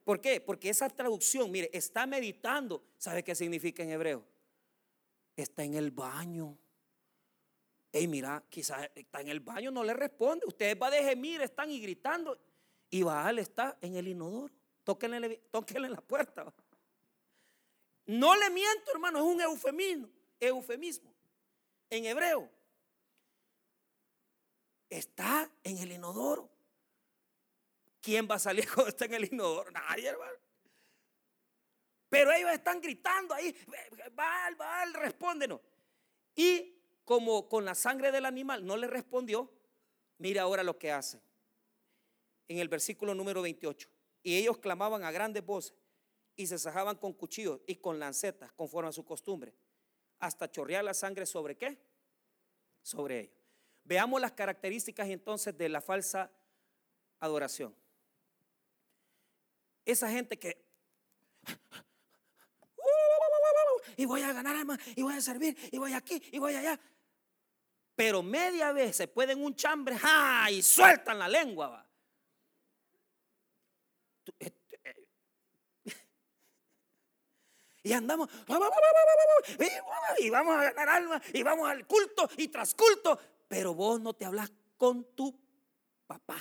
¿Por 0.02 0.20
qué? 0.20 0.40
Porque 0.40 0.68
esa 0.68 0.90
traducción, 0.90 1.48
mire, 1.48 1.70
está 1.72 2.06
meditando. 2.06 2.82
¿Sabe 2.98 3.22
qué 3.22 3.36
significa 3.36 3.84
en 3.84 3.90
hebreo? 3.90 4.24
Está 5.36 5.62
en 5.62 5.74
el 5.74 5.92
baño. 5.92 6.58
Ey, 7.92 8.08
mira, 8.08 8.42
quizás 8.48 8.90
está 8.96 9.20
en 9.20 9.28
el 9.28 9.38
baño, 9.38 9.70
no 9.70 9.84
le 9.84 9.94
responde. 9.94 10.44
Ustedes 10.44 10.76
va 10.76 10.90
de 10.90 11.04
gemir, 11.04 11.40
están 11.40 11.70
y 11.70 11.78
gritando. 11.78 12.36
Y 12.90 13.04
Baal 13.04 13.38
está 13.38 13.78
en 13.80 13.94
el 13.94 14.08
inodoro. 14.08 14.65
Tóquenle, 14.86 15.88
la 15.88 16.00
puerta. 16.00 16.54
No 18.06 18.36
le 18.36 18.50
miento, 18.50 18.92
hermano, 18.92 19.18
es 19.18 19.24
un 19.24 19.40
eufemismo, 19.40 20.08
eufemismo. 20.38 21.12
En 21.90 22.04
hebreo. 22.04 22.48
Está 24.88 25.50
en 25.64 25.78
el 25.78 25.90
inodoro. 25.90 26.48
¿Quién 28.00 28.28
va 28.30 28.36
a 28.36 28.38
salir 28.38 28.68
cuando 28.72 28.90
está 28.90 29.06
en 29.06 29.14
el 29.14 29.24
inodoro? 29.24 29.72
Nadie, 29.72 30.06
hermano. 30.06 30.38
Pero 32.08 32.30
ellos 32.30 32.52
están 32.52 32.80
gritando 32.80 33.34
ahí, 33.34 33.56
Baal, 34.12 34.54
Baal, 34.54 34.94
respóndenos. 34.94 35.60
Y 36.36 36.78
como 37.04 37.48
con 37.48 37.64
la 37.64 37.74
sangre 37.74 38.12
del 38.12 38.24
animal 38.24 38.64
no 38.64 38.76
le 38.76 38.86
respondió, 38.86 39.50
mira 40.18 40.42
ahora 40.42 40.62
lo 40.62 40.78
que 40.78 40.92
hacen. 40.92 41.20
En 42.46 42.58
el 42.58 42.68
versículo 42.68 43.16
número 43.16 43.42
28. 43.42 43.95
Y 44.26 44.36
ellos 44.38 44.58
clamaban 44.58 45.04
a 45.04 45.12
grandes 45.12 45.46
voces 45.46 45.72
y 46.34 46.48
se 46.48 46.58
sajaban 46.58 46.96
con 46.96 47.12
cuchillos 47.12 47.60
y 47.64 47.76
con 47.76 48.00
lancetas, 48.00 48.50
conforme 48.54 48.88
a 48.88 48.92
su 48.92 49.04
costumbre, 49.04 49.54
hasta 50.18 50.50
chorrear 50.50 50.82
la 50.82 50.94
sangre 50.94 51.26
sobre 51.26 51.56
qué? 51.56 51.78
Sobre 52.82 53.20
ellos. 53.20 53.36
Veamos 53.84 54.20
las 54.20 54.32
características 54.32 55.08
entonces 55.10 55.56
de 55.56 55.68
la 55.68 55.80
falsa 55.80 56.32
adoración. 57.20 57.72
Esa 59.84 60.10
gente 60.10 60.36
que 60.36 60.60
y 63.96 64.06
voy 64.06 64.22
a 64.22 64.32
ganar 64.32 64.56
alma, 64.56 64.76
y 64.96 65.02
voy 65.02 65.14
a 65.14 65.20
servir, 65.20 65.56
y 65.70 65.78
voy 65.78 65.92
aquí, 65.92 66.20
y 66.32 66.40
voy 66.40 66.56
allá. 66.56 66.80
Pero 67.94 68.24
media 68.24 68.72
vez 68.72 68.96
se 68.96 69.06
pueden 69.06 69.40
un 69.44 69.54
chambre, 69.54 69.96
¡ja! 69.96 70.50
y 70.50 70.62
sueltan 70.62 71.16
la 71.16 71.28
lengua. 71.28 71.68
Va. 71.68 71.85
Este, 74.38 74.80
eh, 74.84 75.08
y 77.82 77.92
andamos, 77.92 78.28
y 80.18 80.30
vamos 80.30 80.56
a 80.56 80.72
ganar 80.72 80.88
alma, 80.88 81.22
y 81.32 81.42
vamos 81.42 81.68
al 81.68 81.86
culto, 81.86 82.28
y 82.36 82.48
tras 82.48 82.74
culto, 82.74 83.18
pero 83.48 83.74
vos 83.74 84.00
no 84.00 84.14
te 84.14 84.24
hablas 84.24 84.52
con 84.76 85.14
tu 85.14 85.38
papá 86.06 86.36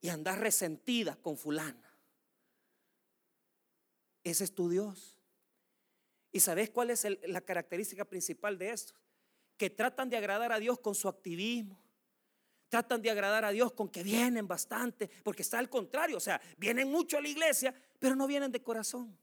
y 0.00 0.08
andas 0.08 0.38
resentida 0.38 1.16
con 1.16 1.36
fulana. 1.36 1.92
Ese 4.22 4.44
es 4.44 4.54
tu 4.54 4.68
Dios. 4.68 5.16
¿Y 6.30 6.40
sabes 6.40 6.70
cuál 6.70 6.90
es 6.90 7.06
la 7.26 7.40
característica 7.40 8.04
principal 8.04 8.56
de 8.56 8.70
esto? 8.70 8.94
Que 9.56 9.70
tratan 9.70 10.08
de 10.08 10.16
agradar 10.16 10.52
a 10.52 10.60
Dios 10.60 10.78
con 10.78 10.94
su 10.94 11.08
activismo. 11.08 11.80
Tratan 12.76 13.00
de 13.00 13.10
agradar 13.10 13.42
a 13.42 13.52
Dios 13.52 13.72
con 13.72 13.88
que 13.88 14.02
vienen 14.02 14.46
bastante, 14.46 15.08
porque 15.24 15.40
está 15.40 15.58
al 15.58 15.70
contrario, 15.70 16.18
o 16.18 16.20
sea, 16.20 16.38
vienen 16.58 16.90
mucho 16.90 17.16
a 17.16 17.22
la 17.22 17.28
iglesia, 17.28 17.74
pero 17.98 18.14
no 18.14 18.26
vienen 18.26 18.52
de 18.52 18.62
corazón. 18.62 19.18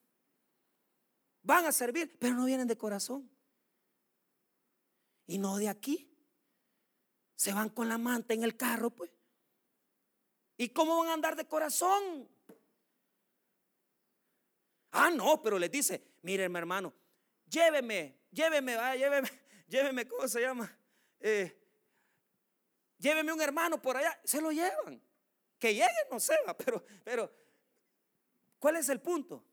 Van 1.43 1.63
a 1.63 1.71
servir, 1.71 2.17
pero 2.17 2.33
no 2.33 2.45
vienen 2.45 2.67
de 2.67 2.75
corazón. 2.75 3.29
Y 5.27 5.37
no 5.37 5.57
de 5.57 5.69
aquí. 5.69 6.09
Se 7.35 7.53
van 7.53 7.69
con 7.69 7.87
la 7.87 7.99
manta 7.99 8.33
en 8.33 8.43
el 8.43 8.57
carro, 8.57 8.89
pues. 8.89 9.11
¿Y 10.57 10.69
cómo 10.69 10.97
van 10.97 11.09
a 11.09 11.13
andar 11.13 11.35
de 11.35 11.45
corazón? 11.45 12.27
Ah, 14.93 15.11
no, 15.11 15.43
pero 15.43 15.59
les 15.59 15.69
dice, 15.69 16.03
miren 16.23 16.51
mi 16.51 16.57
hermano, 16.57 16.91
lléveme, 17.47 18.17
lléveme, 18.31 18.97
lléveme, 18.97 19.29
lléveme, 19.67 20.07
¿cómo 20.07 20.27
se 20.27 20.41
llama? 20.41 20.75
Eh, 21.19 21.62
lléveme 23.03 23.33
un 23.33 23.41
hermano 23.41 23.81
por 23.81 23.97
allá, 23.97 24.17
se 24.23 24.41
lo 24.41 24.51
llevan. 24.51 25.01
Que 25.59 25.73
llegue, 25.73 26.07
no 26.09 26.19
sé, 26.19 26.33
pero, 26.57 26.83
pero, 27.03 27.31
¿cuál 28.57 28.77
es 28.77 28.89
el 28.89 28.99
punto? 28.99 29.43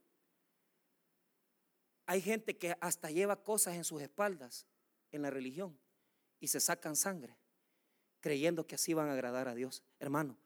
Hay 2.07 2.22
gente 2.22 2.57
que 2.57 2.76
hasta 2.80 3.11
lleva 3.11 3.42
cosas 3.42 3.74
en 3.74 3.84
sus 3.84 4.01
espaldas 4.01 4.66
en 5.11 5.22
la 5.22 5.30
religión 5.30 5.78
y 6.40 6.48
se 6.48 6.61
sacan 6.61 6.96
sangre 6.96 7.36
creyendo 8.20 8.66
que 8.66 8.76
así 8.76 8.94
van 8.94 9.09
a 9.09 9.12
agradar 9.12 9.48
a 9.48 9.55
Dios. 9.55 9.82
Hermano, 9.98 10.38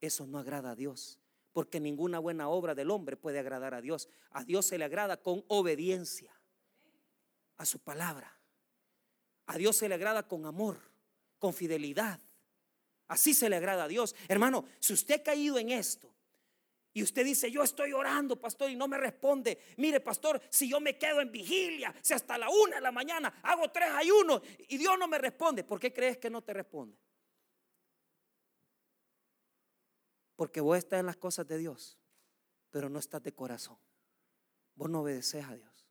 eso 0.00 0.26
no 0.26 0.38
agrada 0.38 0.72
a 0.72 0.76
Dios, 0.76 1.18
porque 1.52 1.80
ninguna 1.80 2.18
buena 2.18 2.48
obra 2.48 2.74
del 2.74 2.90
hombre 2.90 3.16
puede 3.16 3.38
agradar 3.38 3.74
a 3.74 3.80
Dios. 3.80 4.08
A 4.30 4.44
Dios 4.44 4.66
se 4.66 4.78
le 4.78 4.84
agrada 4.84 5.16
con 5.16 5.44
obediencia 5.48 6.38
a 7.56 7.64
su 7.64 7.78
palabra. 7.78 8.38
A 9.46 9.56
Dios 9.56 9.76
se 9.76 9.88
le 9.88 9.94
agrada 9.94 10.28
con 10.28 10.46
amor, 10.46 10.78
con 11.38 11.54
fidelidad. 11.54 12.20
Así 13.12 13.34
se 13.34 13.50
le 13.50 13.56
agrada 13.56 13.84
a 13.84 13.88
Dios. 13.88 14.16
Hermano, 14.26 14.64
si 14.80 14.94
usted 14.94 15.16
ha 15.16 15.22
caído 15.22 15.58
en 15.58 15.68
esto 15.68 16.10
y 16.94 17.02
usted 17.02 17.26
dice, 17.26 17.50
yo 17.50 17.62
estoy 17.62 17.92
orando, 17.92 18.40
pastor, 18.40 18.70
y 18.70 18.74
no 18.74 18.88
me 18.88 18.96
responde. 18.96 19.58
Mire, 19.76 20.00
pastor, 20.00 20.40
si 20.48 20.66
yo 20.66 20.80
me 20.80 20.96
quedo 20.96 21.20
en 21.20 21.30
vigilia, 21.30 21.94
si 22.00 22.14
hasta 22.14 22.38
la 22.38 22.48
una 22.48 22.76
de 22.76 22.80
la 22.80 22.90
mañana 22.90 23.40
hago 23.42 23.70
tres 23.70 23.90
ayunos 23.90 24.40
y 24.66 24.78
Dios 24.78 24.98
no 24.98 25.08
me 25.08 25.18
responde, 25.18 25.62
¿por 25.62 25.78
qué 25.78 25.92
crees 25.92 26.16
que 26.16 26.30
no 26.30 26.40
te 26.40 26.54
responde? 26.54 26.96
Porque 30.34 30.62
vos 30.62 30.78
estás 30.78 31.00
en 31.00 31.04
las 31.04 31.18
cosas 31.18 31.46
de 31.46 31.58
Dios, 31.58 31.98
pero 32.70 32.88
no 32.88 32.98
estás 32.98 33.22
de 33.22 33.32
corazón. 33.34 33.76
Vos 34.74 34.88
no 34.88 35.02
obedeces 35.02 35.44
a 35.44 35.54
Dios. 35.54 35.86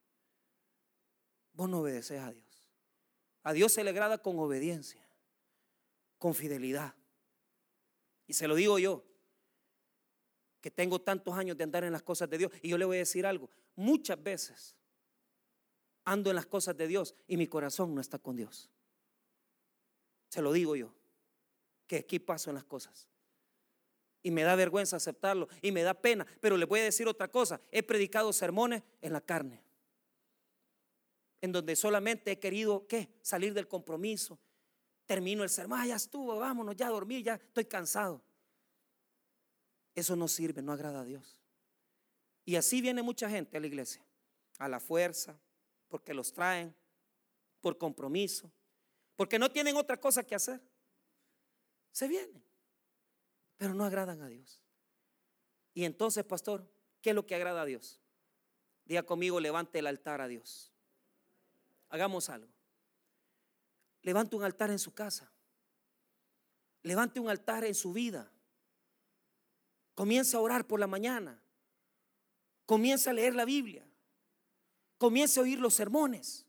Vos 1.53 1.69
no 1.69 1.81
obedeces 1.81 2.19
a 2.19 2.31
Dios. 2.31 2.71
A 3.43 3.53
Dios 3.53 3.73
se 3.73 3.83
le 3.83 3.91
agrada 3.91 4.17
con 4.17 4.39
obediencia, 4.39 5.07
con 6.17 6.33
fidelidad. 6.33 6.95
Y 8.31 8.33
se 8.33 8.47
lo 8.47 8.55
digo 8.55 8.79
yo, 8.79 9.03
que 10.61 10.71
tengo 10.71 11.01
tantos 11.01 11.33
años 11.35 11.57
de 11.57 11.65
andar 11.65 11.83
en 11.83 11.91
las 11.91 12.01
cosas 12.01 12.29
de 12.29 12.37
Dios. 12.37 12.51
Y 12.61 12.69
yo 12.69 12.77
le 12.77 12.85
voy 12.85 12.95
a 12.95 12.99
decir 12.99 13.25
algo, 13.25 13.49
muchas 13.75 14.23
veces 14.23 14.77
ando 16.05 16.29
en 16.29 16.37
las 16.37 16.45
cosas 16.45 16.77
de 16.77 16.87
Dios 16.87 17.13
y 17.27 17.35
mi 17.35 17.47
corazón 17.47 17.93
no 17.93 17.99
está 17.99 18.19
con 18.19 18.37
Dios. 18.37 18.69
Se 20.29 20.41
lo 20.41 20.53
digo 20.53 20.77
yo, 20.77 20.93
que 21.87 21.97
aquí 21.97 22.19
paso 22.19 22.51
en 22.51 22.55
las 22.55 22.63
cosas. 22.63 23.09
Y 24.23 24.31
me 24.31 24.43
da 24.43 24.55
vergüenza 24.55 24.95
aceptarlo 24.95 25.49
y 25.61 25.73
me 25.73 25.83
da 25.83 25.93
pena. 25.93 26.25
Pero 26.39 26.55
le 26.55 26.63
voy 26.63 26.79
a 26.79 26.83
decir 26.85 27.09
otra 27.09 27.27
cosa. 27.27 27.59
He 27.69 27.83
predicado 27.83 28.31
sermones 28.31 28.81
en 29.01 29.11
la 29.11 29.19
carne. 29.19 29.61
En 31.41 31.51
donde 31.51 31.75
solamente 31.75 32.31
he 32.31 32.39
querido, 32.39 32.87
¿qué? 32.87 33.09
Salir 33.21 33.53
del 33.53 33.67
compromiso. 33.67 34.39
Termino 35.11 35.43
el 35.43 35.49
sermón, 35.49 35.79
ah, 35.81 35.85
ya 35.85 35.97
estuvo, 35.97 36.37
vámonos, 36.37 36.73
ya 36.73 36.87
a 36.87 36.89
dormir, 36.89 37.21
ya 37.21 37.33
estoy 37.33 37.65
cansado. 37.65 38.21
Eso 39.93 40.15
no 40.15 40.29
sirve, 40.29 40.61
no 40.61 40.71
agrada 40.71 41.01
a 41.01 41.03
Dios. 41.03 41.37
Y 42.45 42.55
así 42.55 42.79
viene 42.79 43.01
mucha 43.01 43.29
gente 43.29 43.57
a 43.57 43.59
la 43.59 43.67
iglesia. 43.67 44.01
A 44.57 44.69
la 44.69 44.79
fuerza, 44.79 45.37
porque 45.89 46.13
los 46.13 46.31
traen, 46.31 46.73
por 47.59 47.77
compromiso, 47.77 48.49
porque 49.17 49.37
no 49.37 49.51
tienen 49.51 49.75
otra 49.75 49.97
cosa 49.99 50.23
que 50.23 50.33
hacer. 50.33 50.61
Se 51.91 52.07
vienen 52.07 52.41
pero 53.57 53.75
no 53.75 53.85
agradan 53.85 54.23
a 54.23 54.27
Dios. 54.27 54.63
Y 55.75 55.83
entonces, 55.83 56.23
pastor, 56.23 56.65
¿qué 56.99 57.09
es 57.11 57.15
lo 57.15 57.27
que 57.27 57.35
agrada 57.35 57.61
a 57.61 57.65
Dios? 57.65 57.99
Diga 58.85 59.03
conmigo, 59.03 59.39
levante 59.39 59.77
el 59.77 59.85
altar 59.85 60.21
a 60.21 60.27
Dios. 60.27 60.71
Hagamos 61.89 62.29
algo. 62.29 62.51
Levante 64.03 64.35
un 64.35 64.43
altar 64.43 64.71
en 64.71 64.79
su 64.79 64.93
casa. 64.93 65.31
Levante 66.83 67.19
un 67.19 67.29
altar 67.29 67.63
en 67.63 67.75
su 67.75 67.93
vida. 67.93 68.31
Comienza 69.93 70.37
a 70.37 70.41
orar 70.41 70.65
por 70.65 70.79
la 70.79 70.87
mañana. 70.87 71.41
Comienza 72.65 73.11
a 73.11 73.13
leer 73.13 73.35
la 73.35 73.45
Biblia. 73.45 73.85
Comienza 74.97 75.39
a 75.39 75.43
oír 75.43 75.59
los 75.59 75.75
sermones. 75.75 76.45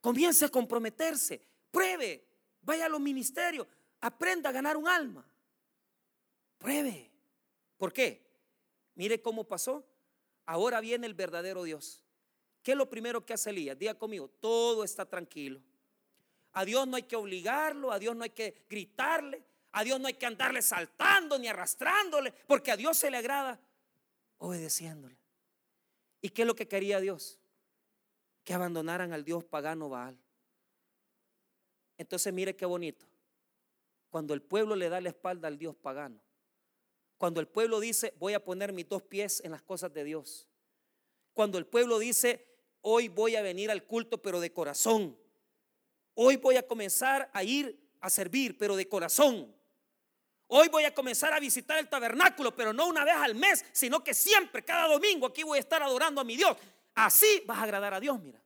Comienza 0.00 0.46
a 0.46 0.48
comprometerse. 0.50 1.44
Pruebe. 1.70 2.26
Vaya 2.62 2.86
a 2.86 2.88
los 2.88 3.00
ministerios. 3.00 3.66
Aprenda 4.00 4.50
a 4.50 4.52
ganar 4.52 4.76
un 4.76 4.86
alma. 4.86 5.26
Pruebe. 6.58 7.10
¿Por 7.76 7.92
qué? 7.92 8.30
Mire 8.94 9.20
cómo 9.20 9.44
pasó. 9.44 9.84
Ahora 10.46 10.80
viene 10.80 11.06
el 11.06 11.14
verdadero 11.14 11.64
Dios. 11.64 12.02
¿Qué 12.62 12.72
es 12.72 12.76
lo 12.76 12.90
primero 12.90 13.24
que 13.24 13.32
hace 13.32 13.50
Elías? 13.50 13.78
Diga 13.78 13.94
conmigo, 13.94 14.28
todo 14.28 14.84
está 14.84 15.06
tranquilo. 15.06 15.62
A 16.52 16.64
Dios 16.64 16.86
no 16.88 16.96
hay 16.96 17.04
que 17.04 17.16
obligarlo, 17.16 17.92
a 17.92 17.98
Dios 17.98 18.16
no 18.16 18.24
hay 18.24 18.30
que 18.30 18.64
gritarle, 18.68 19.42
a 19.72 19.84
Dios 19.84 20.00
no 20.00 20.08
hay 20.08 20.14
que 20.14 20.26
andarle 20.26 20.62
saltando 20.62 21.38
ni 21.38 21.48
arrastrándole, 21.48 22.32
porque 22.46 22.70
a 22.72 22.76
Dios 22.76 22.96
se 22.96 23.10
le 23.10 23.18
agrada 23.18 23.60
obedeciéndole. 24.38 25.16
¿Y 26.20 26.30
qué 26.30 26.42
es 26.42 26.48
lo 26.48 26.54
que 26.54 26.68
quería 26.68 27.00
Dios? 27.00 27.38
Que 28.44 28.54
abandonaran 28.54 29.12
al 29.12 29.24
Dios 29.24 29.44
pagano 29.44 29.88
Baal. 29.88 30.18
Entonces 31.98 32.32
mire 32.32 32.56
qué 32.56 32.66
bonito. 32.66 33.06
Cuando 34.08 34.34
el 34.34 34.42
pueblo 34.42 34.74
le 34.74 34.88
da 34.88 35.00
la 35.00 35.10
espalda 35.10 35.46
al 35.46 35.58
Dios 35.58 35.76
pagano, 35.76 36.20
cuando 37.16 37.40
el 37.40 37.46
pueblo 37.46 37.80
dice, 37.80 38.14
voy 38.18 38.32
a 38.32 38.42
poner 38.42 38.72
mis 38.72 38.88
dos 38.88 39.02
pies 39.02 39.42
en 39.44 39.52
las 39.52 39.62
cosas 39.62 39.92
de 39.92 40.04
Dios. 40.04 40.48
Cuando 41.34 41.58
el 41.58 41.66
pueblo 41.66 41.98
dice, 41.98 42.46
hoy 42.80 43.08
voy 43.08 43.36
a 43.36 43.42
venir 43.42 43.70
al 43.70 43.84
culto, 43.84 44.22
pero 44.22 44.40
de 44.40 44.52
corazón. 44.52 45.16
Hoy 46.22 46.36
voy 46.36 46.58
a 46.58 46.66
comenzar 46.66 47.30
a 47.32 47.42
ir 47.42 47.80
a 47.98 48.10
servir, 48.10 48.58
pero 48.58 48.76
de 48.76 48.86
corazón. 48.86 49.50
Hoy 50.48 50.68
voy 50.68 50.84
a 50.84 50.92
comenzar 50.92 51.32
a 51.32 51.40
visitar 51.40 51.78
el 51.78 51.88
tabernáculo, 51.88 52.54
pero 52.54 52.74
no 52.74 52.88
una 52.88 53.06
vez 53.06 53.14
al 53.16 53.34
mes, 53.34 53.64
sino 53.72 54.04
que 54.04 54.12
siempre, 54.12 54.62
cada 54.62 54.86
domingo, 54.86 55.28
aquí 55.28 55.44
voy 55.44 55.56
a 55.56 55.60
estar 55.60 55.82
adorando 55.82 56.20
a 56.20 56.24
mi 56.24 56.36
Dios. 56.36 56.58
Así 56.94 57.42
vas 57.46 57.56
a 57.56 57.62
agradar 57.62 57.94
a 57.94 58.00
Dios, 58.00 58.20
mira. 58.20 58.38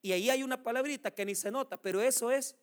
Y 0.00 0.12
ahí 0.12 0.30
hay 0.30 0.44
una 0.44 0.62
palabrita 0.62 1.10
que 1.10 1.24
ni 1.24 1.34
se 1.34 1.50
nota, 1.50 1.76
pero 1.76 2.00
eso 2.00 2.30
es 2.30 2.54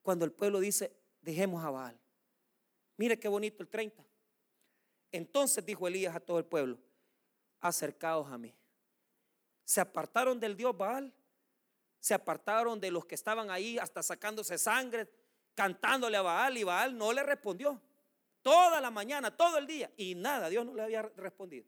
cuando 0.00 0.24
el 0.24 0.30
pueblo 0.30 0.60
dice, 0.60 0.94
dejemos 1.20 1.64
a 1.64 1.70
Baal. 1.70 1.98
Mire 2.96 3.18
qué 3.18 3.26
bonito 3.26 3.60
el 3.64 3.68
30. 3.68 4.04
Entonces 5.10 5.66
dijo 5.66 5.88
Elías 5.88 6.14
a 6.14 6.20
todo 6.20 6.38
el 6.38 6.44
pueblo, 6.44 6.78
acercaos 7.58 8.30
a 8.30 8.38
mí. 8.38 8.54
Se 9.64 9.80
apartaron 9.80 10.38
del 10.38 10.56
Dios 10.56 10.76
Baal, 10.76 11.12
se 12.00 12.14
apartaron 12.14 12.80
de 12.80 12.90
los 12.90 13.04
que 13.04 13.14
estaban 13.14 13.50
ahí 13.50 13.78
hasta 13.78 14.02
sacándose 14.02 14.58
sangre, 14.58 15.08
cantándole 15.54 16.16
a 16.16 16.22
Baal 16.22 16.56
y 16.56 16.64
Baal 16.64 16.96
no 16.96 17.12
le 17.12 17.22
respondió. 17.22 17.80
Toda 18.42 18.80
la 18.80 18.90
mañana, 18.90 19.36
todo 19.36 19.58
el 19.58 19.66
día 19.66 19.90
y 19.96 20.14
nada, 20.14 20.48
Dios 20.48 20.64
no 20.64 20.74
le 20.74 20.82
había 20.82 21.02
respondido. 21.02 21.66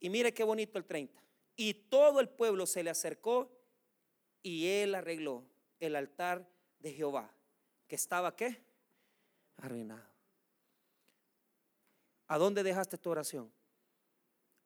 Y 0.00 0.10
mire 0.10 0.34
qué 0.34 0.42
bonito 0.42 0.78
el 0.78 0.84
30. 0.84 1.22
Y 1.56 1.74
todo 1.74 2.20
el 2.20 2.28
pueblo 2.28 2.66
se 2.66 2.82
le 2.82 2.90
acercó 2.90 3.50
y 4.42 4.66
él 4.66 4.94
arregló 4.94 5.44
el 5.78 5.94
altar 5.94 6.48
de 6.80 6.92
Jehová, 6.92 7.30
que 7.86 7.94
estaba 7.94 8.34
qué? 8.34 8.62
arruinado. 9.58 10.10
¿A 12.26 12.38
dónde 12.38 12.62
dejaste 12.62 12.98
tu 12.98 13.10
oración? 13.10 13.52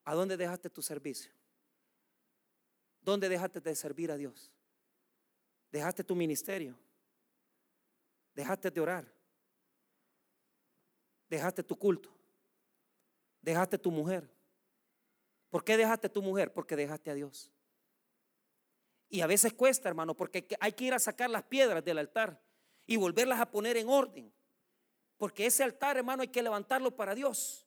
¿A 0.05 0.14
dónde 0.14 0.37
dejaste 0.37 0.71
tu 0.71 0.81
servicio? 0.81 1.36
¿Dónde 3.07 3.29
dejaste 3.29 3.61
de 3.61 3.77
servir 3.77 4.11
a 4.11 4.17
Dios? 4.17 4.51
¿Dejaste 5.71 6.03
tu 6.03 6.17
ministerio? 6.17 6.77
¿Dejaste 8.35 8.69
de 8.69 8.81
orar? 8.81 9.07
¿Dejaste 11.29 11.63
tu 11.63 11.79
culto? 11.79 12.11
¿Dejaste 13.41 13.79
tu 13.79 13.93
mujer? 13.93 14.29
¿Por 15.51 15.63
qué 15.63 15.77
dejaste 15.77 16.09
tu 16.09 16.21
mujer? 16.21 16.53
Porque 16.53 16.75
dejaste 16.75 17.13
a 17.13 17.15
Dios. 17.15 17.53
Y 19.09 19.21
a 19.21 19.29
veces 19.29 19.53
cuesta, 19.53 19.89
hermano, 19.89 20.17
porque 20.17 20.45
hay 20.59 20.73
que 20.73 20.87
ir 20.87 20.93
a 20.93 20.99
sacar 20.99 21.31
las 21.31 21.45
piedras 21.45 21.85
del 21.85 21.99
altar 21.99 22.43
y 22.89 22.97
volverlas 22.97 23.39
a 23.39 23.49
poner 23.49 23.77
en 23.77 23.89
orden. 23.89 24.35
Porque 25.17 25.47
ese 25.47 25.63
altar, 25.63 25.97
hermano, 25.97 26.23
hay 26.23 26.29
que 26.29 26.43
levantarlo 26.43 26.97
para 26.97 27.15
Dios. 27.15 27.66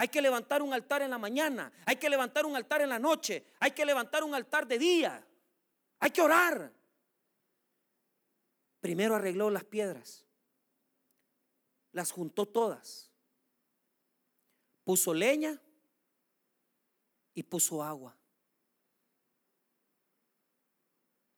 Hay 0.00 0.08
que 0.08 0.22
levantar 0.22 0.62
un 0.62 0.72
altar 0.72 1.02
en 1.02 1.10
la 1.10 1.18
mañana, 1.18 1.70
hay 1.84 1.96
que 1.96 2.08
levantar 2.08 2.46
un 2.46 2.56
altar 2.56 2.80
en 2.80 2.88
la 2.88 2.98
noche, 2.98 3.44
hay 3.58 3.72
que 3.72 3.84
levantar 3.84 4.24
un 4.24 4.34
altar 4.34 4.66
de 4.66 4.78
día. 4.78 5.22
Hay 5.98 6.10
que 6.10 6.22
orar. 6.22 6.72
Primero 8.80 9.14
arregló 9.14 9.50
las 9.50 9.62
piedras, 9.64 10.24
las 11.92 12.12
juntó 12.12 12.48
todas, 12.48 13.10
puso 14.84 15.12
leña 15.12 15.60
y 17.34 17.42
puso 17.42 17.82
agua. 17.82 18.16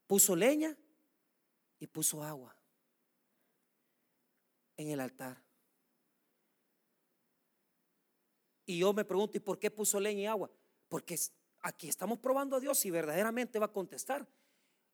Puso 0.07 0.37
leña 0.37 0.77
y 1.81 1.89
puso 1.89 2.23
agua 2.23 2.57
en 4.77 4.91
el 4.91 5.01
altar. 5.01 5.43
Y 8.73 8.79
yo 8.79 8.95
me 8.95 9.05
pregunto, 9.05 9.37
¿y 9.37 9.41
por 9.41 9.59
qué 9.59 9.71
puso 9.71 10.01
leña 10.01 10.23
y 10.23 10.27
agua? 10.27 10.51
Porque 10.89 11.19
aquí 11.61 11.91
estamos 11.91 12.19
probando 12.19 12.57
a 12.57 12.61
Dios 12.61 12.79
si 12.79 12.91
verdaderamente 12.91 13.59
va 13.59 13.67
a 13.67 13.73
contestar. 13.73 14.27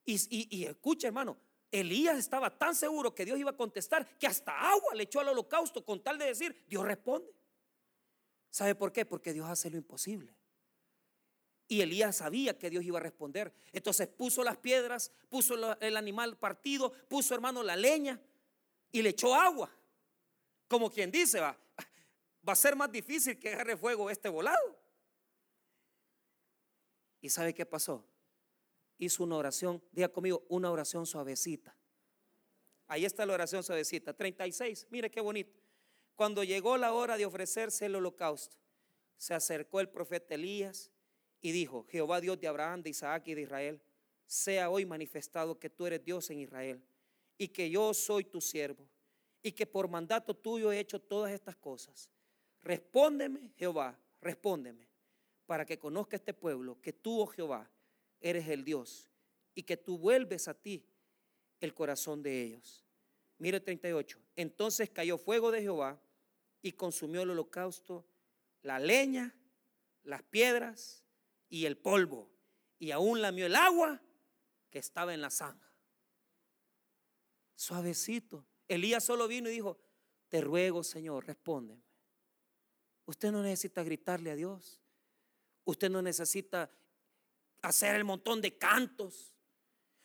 Y, 0.04 0.18
y, 0.50 0.64
escucha, 0.64 1.06
hermano, 1.06 1.38
Elías 1.70 2.18
estaba 2.18 2.58
tan 2.58 2.74
seguro 2.74 3.14
que 3.14 3.24
Dios 3.24 3.38
iba 3.38 3.52
a 3.52 3.56
contestar 3.56 4.04
que 4.18 4.26
hasta 4.26 4.50
agua 4.68 4.96
le 4.96 5.04
echó 5.04 5.20
al 5.20 5.28
holocausto 5.28 5.84
con 5.84 6.02
tal 6.02 6.18
de 6.18 6.24
decir, 6.24 6.64
Dios 6.66 6.84
responde. 6.84 7.32
¿Sabe 8.50 8.74
por 8.74 8.90
qué? 8.90 9.04
Porque 9.06 9.32
Dios 9.32 9.48
hace 9.48 9.70
lo 9.70 9.76
imposible. 9.76 10.34
Y 11.68 11.80
Elías 11.80 12.16
sabía 12.16 12.58
que 12.58 12.70
Dios 12.70 12.82
iba 12.82 12.98
a 12.98 13.02
responder. 13.02 13.54
Entonces 13.72 14.08
puso 14.08 14.42
las 14.42 14.56
piedras, 14.56 15.12
puso 15.28 15.54
el 15.80 15.96
animal 15.96 16.36
partido, 16.36 16.90
puso 17.06 17.32
hermano 17.32 17.62
la 17.62 17.76
leña 17.76 18.20
y 18.90 19.02
le 19.02 19.10
echó 19.10 19.36
agua. 19.36 19.70
Como 20.66 20.90
quien 20.90 21.12
dice, 21.12 21.38
va, 21.38 21.56
va 22.48 22.52
a 22.52 22.56
ser 22.56 22.74
más 22.74 22.90
difícil 22.90 23.38
que 23.38 23.52
agarre 23.52 23.76
fuego 23.76 24.08
este 24.08 24.28
volado. 24.28 24.78
¿Y 27.20 27.28
sabe 27.28 27.52
qué 27.52 27.66
pasó? 27.66 28.04
Hizo 28.96 29.24
una 29.24 29.36
oración, 29.36 29.82
diga 29.92 30.08
conmigo, 30.08 30.44
una 30.48 30.70
oración 30.70 31.04
suavecita. 31.04 31.76
Ahí 32.86 33.04
está 33.04 33.26
la 33.26 33.34
oración 33.34 33.62
suavecita, 33.62 34.14
36, 34.14 34.86
mire 34.90 35.10
qué 35.10 35.20
bonito. 35.20 35.60
Cuando 36.14 36.42
llegó 36.42 36.78
la 36.78 36.92
hora 36.94 37.18
de 37.18 37.26
ofrecerse 37.26 37.86
el 37.86 37.96
holocausto, 37.96 38.56
se 39.18 39.34
acercó 39.34 39.80
el 39.80 39.90
profeta 39.90 40.34
Elías 40.34 40.90
y 41.42 41.52
dijo, 41.52 41.84
Jehová 41.90 42.20
Dios 42.20 42.40
de 42.40 42.48
Abraham, 42.48 42.82
de 42.82 42.90
Isaac 42.90 43.28
y 43.28 43.34
de 43.34 43.42
Israel, 43.42 43.82
sea 44.26 44.70
hoy 44.70 44.86
manifestado 44.86 45.58
que 45.58 45.68
tú 45.68 45.86
eres 45.86 46.02
Dios 46.02 46.30
en 46.30 46.40
Israel 46.40 46.82
y 47.36 47.48
que 47.48 47.68
yo 47.68 47.92
soy 47.92 48.24
tu 48.24 48.40
siervo 48.40 48.88
y 49.42 49.52
que 49.52 49.66
por 49.66 49.88
mandato 49.88 50.34
tuyo 50.34 50.72
he 50.72 50.80
hecho 50.80 51.00
todas 51.00 51.32
estas 51.32 51.56
cosas. 51.56 52.08
Respóndeme, 52.62 53.52
Jehová, 53.56 53.98
respóndeme, 54.20 54.88
para 55.46 55.64
que 55.64 55.78
conozca 55.78 56.16
este 56.16 56.34
pueblo 56.34 56.80
que 56.80 56.92
tú, 56.92 57.20
oh 57.20 57.26
Jehová, 57.26 57.70
eres 58.20 58.48
el 58.48 58.64
Dios 58.64 59.08
y 59.54 59.62
que 59.62 59.76
tú 59.76 59.98
vuelves 59.98 60.48
a 60.48 60.54
ti 60.54 60.84
el 61.60 61.74
corazón 61.74 62.22
de 62.22 62.42
ellos. 62.42 62.84
Mire 63.38 63.60
38. 63.60 64.18
Entonces 64.36 64.90
cayó 64.90 65.18
fuego 65.18 65.50
de 65.50 65.62
Jehová 65.62 66.00
y 66.60 66.72
consumió 66.72 67.22
el 67.22 67.30
holocausto, 67.30 68.04
la 68.62 68.78
leña, 68.78 69.34
las 70.02 70.22
piedras 70.22 71.04
y 71.48 71.66
el 71.66 71.76
polvo, 71.76 72.30
y 72.78 72.90
aún 72.90 73.22
lamió 73.22 73.46
el 73.46 73.56
agua 73.56 74.02
que 74.70 74.78
estaba 74.78 75.14
en 75.14 75.20
la 75.20 75.30
zanja. 75.30 75.72
Suavecito. 77.54 78.44
Elías 78.68 79.02
solo 79.02 79.26
vino 79.28 79.48
y 79.48 79.54
dijo, 79.54 79.78
te 80.28 80.40
ruego 80.40 80.84
Señor, 80.84 81.26
respóndeme. 81.26 81.87
Usted 83.08 83.32
no 83.32 83.42
necesita 83.42 83.82
gritarle 83.82 84.30
a 84.30 84.36
Dios. 84.36 84.78
Usted 85.64 85.88
no 85.88 86.02
necesita 86.02 86.70
hacer 87.62 87.94
el 87.94 88.04
montón 88.04 88.42
de 88.42 88.58
cantos. 88.58 89.32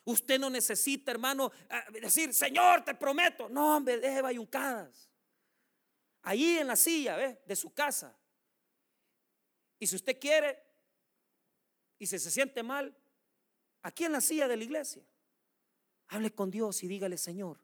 Usted 0.04 0.40
no 0.40 0.48
necesita, 0.48 1.10
hermano, 1.10 1.52
decir, 2.00 2.32
Señor, 2.32 2.82
te 2.82 2.94
prometo. 2.94 3.50
No, 3.50 3.76
hombre, 3.76 3.98
deje 3.98 4.22
bayuncadas. 4.22 5.10
Allí 6.22 6.56
en 6.56 6.66
la 6.66 6.76
silla, 6.76 7.16
¿ve? 7.16 7.42
De 7.44 7.54
su 7.54 7.74
casa. 7.74 8.18
Y 9.78 9.86
si 9.86 9.96
usted 9.96 10.18
quiere 10.18 10.58
y 11.98 12.06
si 12.06 12.18
se 12.18 12.30
siente 12.30 12.62
mal, 12.62 12.96
aquí 13.82 14.04
en 14.06 14.12
la 14.12 14.22
silla 14.22 14.48
de 14.48 14.56
la 14.56 14.64
iglesia, 14.64 15.04
hable 16.08 16.34
con 16.34 16.50
Dios 16.50 16.82
y 16.82 16.88
dígale, 16.88 17.18
Señor, 17.18 17.60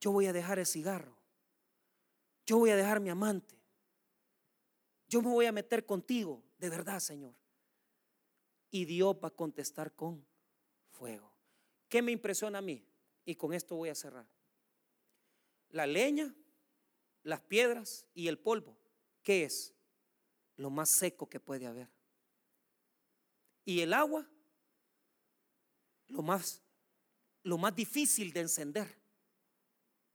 yo 0.00 0.10
voy 0.10 0.24
a 0.24 0.32
dejar 0.32 0.58
el 0.58 0.64
cigarro. 0.64 1.18
Yo 2.46 2.56
voy 2.56 2.70
a 2.70 2.76
dejar 2.76 3.00
mi 3.00 3.10
amante. 3.10 3.59
Yo 5.10 5.20
me 5.20 5.28
voy 5.28 5.46
a 5.46 5.52
meter 5.52 5.84
contigo, 5.84 6.40
de 6.56 6.70
verdad, 6.70 7.00
Señor. 7.00 7.34
Y 8.70 8.84
Dios 8.84 9.16
va 9.16 9.26
a 9.26 9.32
contestar 9.32 9.92
con 9.92 10.24
fuego. 10.92 11.34
¿Qué 11.88 12.00
me 12.00 12.12
impresiona 12.12 12.58
a 12.58 12.62
mí? 12.62 12.86
Y 13.24 13.34
con 13.34 13.52
esto 13.52 13.74
voy 13.74 13.88
a 13.88 13.96
cerrar. 13.96 14.24
La 15.70 15.84
leña, 15.84 16.32
las 17.24 17.40
piedras 17.40 18.06
y 18.14 18.28
el 18.28 18.38
polvo. 18.38 18.78
¿Qué 19.24 19.42
es? 19.42 19.74
Lo 20.54 20.70
más 20.70 20.88
seco 20.88 21.28
que 21.28 21.40
puede 21.40 21.66
haber. 21.66 21.88
Y 23.64 23.80
el 23.80 23.92
agua, 23.92 24.30
lo 26.06 26.22
más, 26.22 26.62
lo 27.42 27.58
más 27.58 27.74
difícil 27.74 28.32
de 28.32 28.42
encender. 28.42 28.96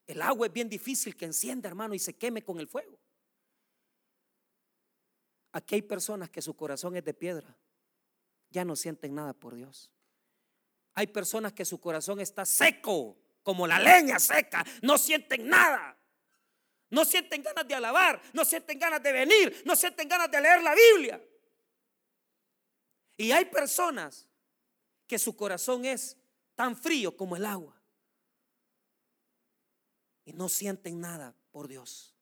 El 0.08 0.22
agua 0.22 0.48
es 0.48 0.54
bien 0.54 0.70
difícil 0.70 1.18
que 1.18 1.26
encienda, 1.26 1.68
hermano, 1.68 1.93
y 1.93 2.00
se 2.00 2.16
queme 2.16 2.46
con 2.46 2.62
el 2.62 2.68
fuego. 2.70 2.98
Aquí 5.56 5.76
hay 5.76 5.84
personas 5.84 6.30
que 6.30 6.41
su 6.41 6.53
corazón 6.53 6.97
es 6.97 7.06
de 7.06 7.14
piedra. 7.14 7.56
Ya 8.49 8.66
no 8.66 8.76
sienten 8.76 9.16
nada 9.16 9.32
por 9.32 9.56
Dios. 9.56 9.89
Hay 10.95 11.08
personas 11.08 11.53
que 11.53 11.64
su 11.64 11.80
corazón 11.80 12.20
está 12.20 12.45
seco, 12.45 13.16
como 13.41 13.66
la 13.66 13.80
leña 13.80 14.20
seca. 14.20 14.66
No 14.82 14.97
sienten 14.97 15.47
nada. 15.47 15.97
No 16.89 17.06
sienten 17.06 17.41
ganas 17.41 17.66
de 17.66 17.74
alabar, 17.74 18.22
no 18.34 18.43
sienten 18.43 18.78
ganas 18.78 19.01
de 19.01 19.14
venir, 19.14 19.64
no 19.66 19.78
sienten 19.78 20.10
ganas 20.10 20.30
de 20.30 20.41
leer 20.41 20.62
la 20.62 20.76
Biblia. 20.76 21.26
Y 23.16 23.32
hay 23.32 23.45
personas 23.45 24.28
que 25.08 25.18
su 25.18 25.38
corazón 25.38 25.86
es 25.86 26.18
tan 26.56 26.76
frío 26.76 27.16
como 27.16 27.38
el 27.38 27.45
agua 27.45 27.82
y 30.26 30.34
no 30.34 30.49
sienten 30.49 30.99
nada 30.99 31.34
por 31.51 31.70
Dios. 31.70 32.14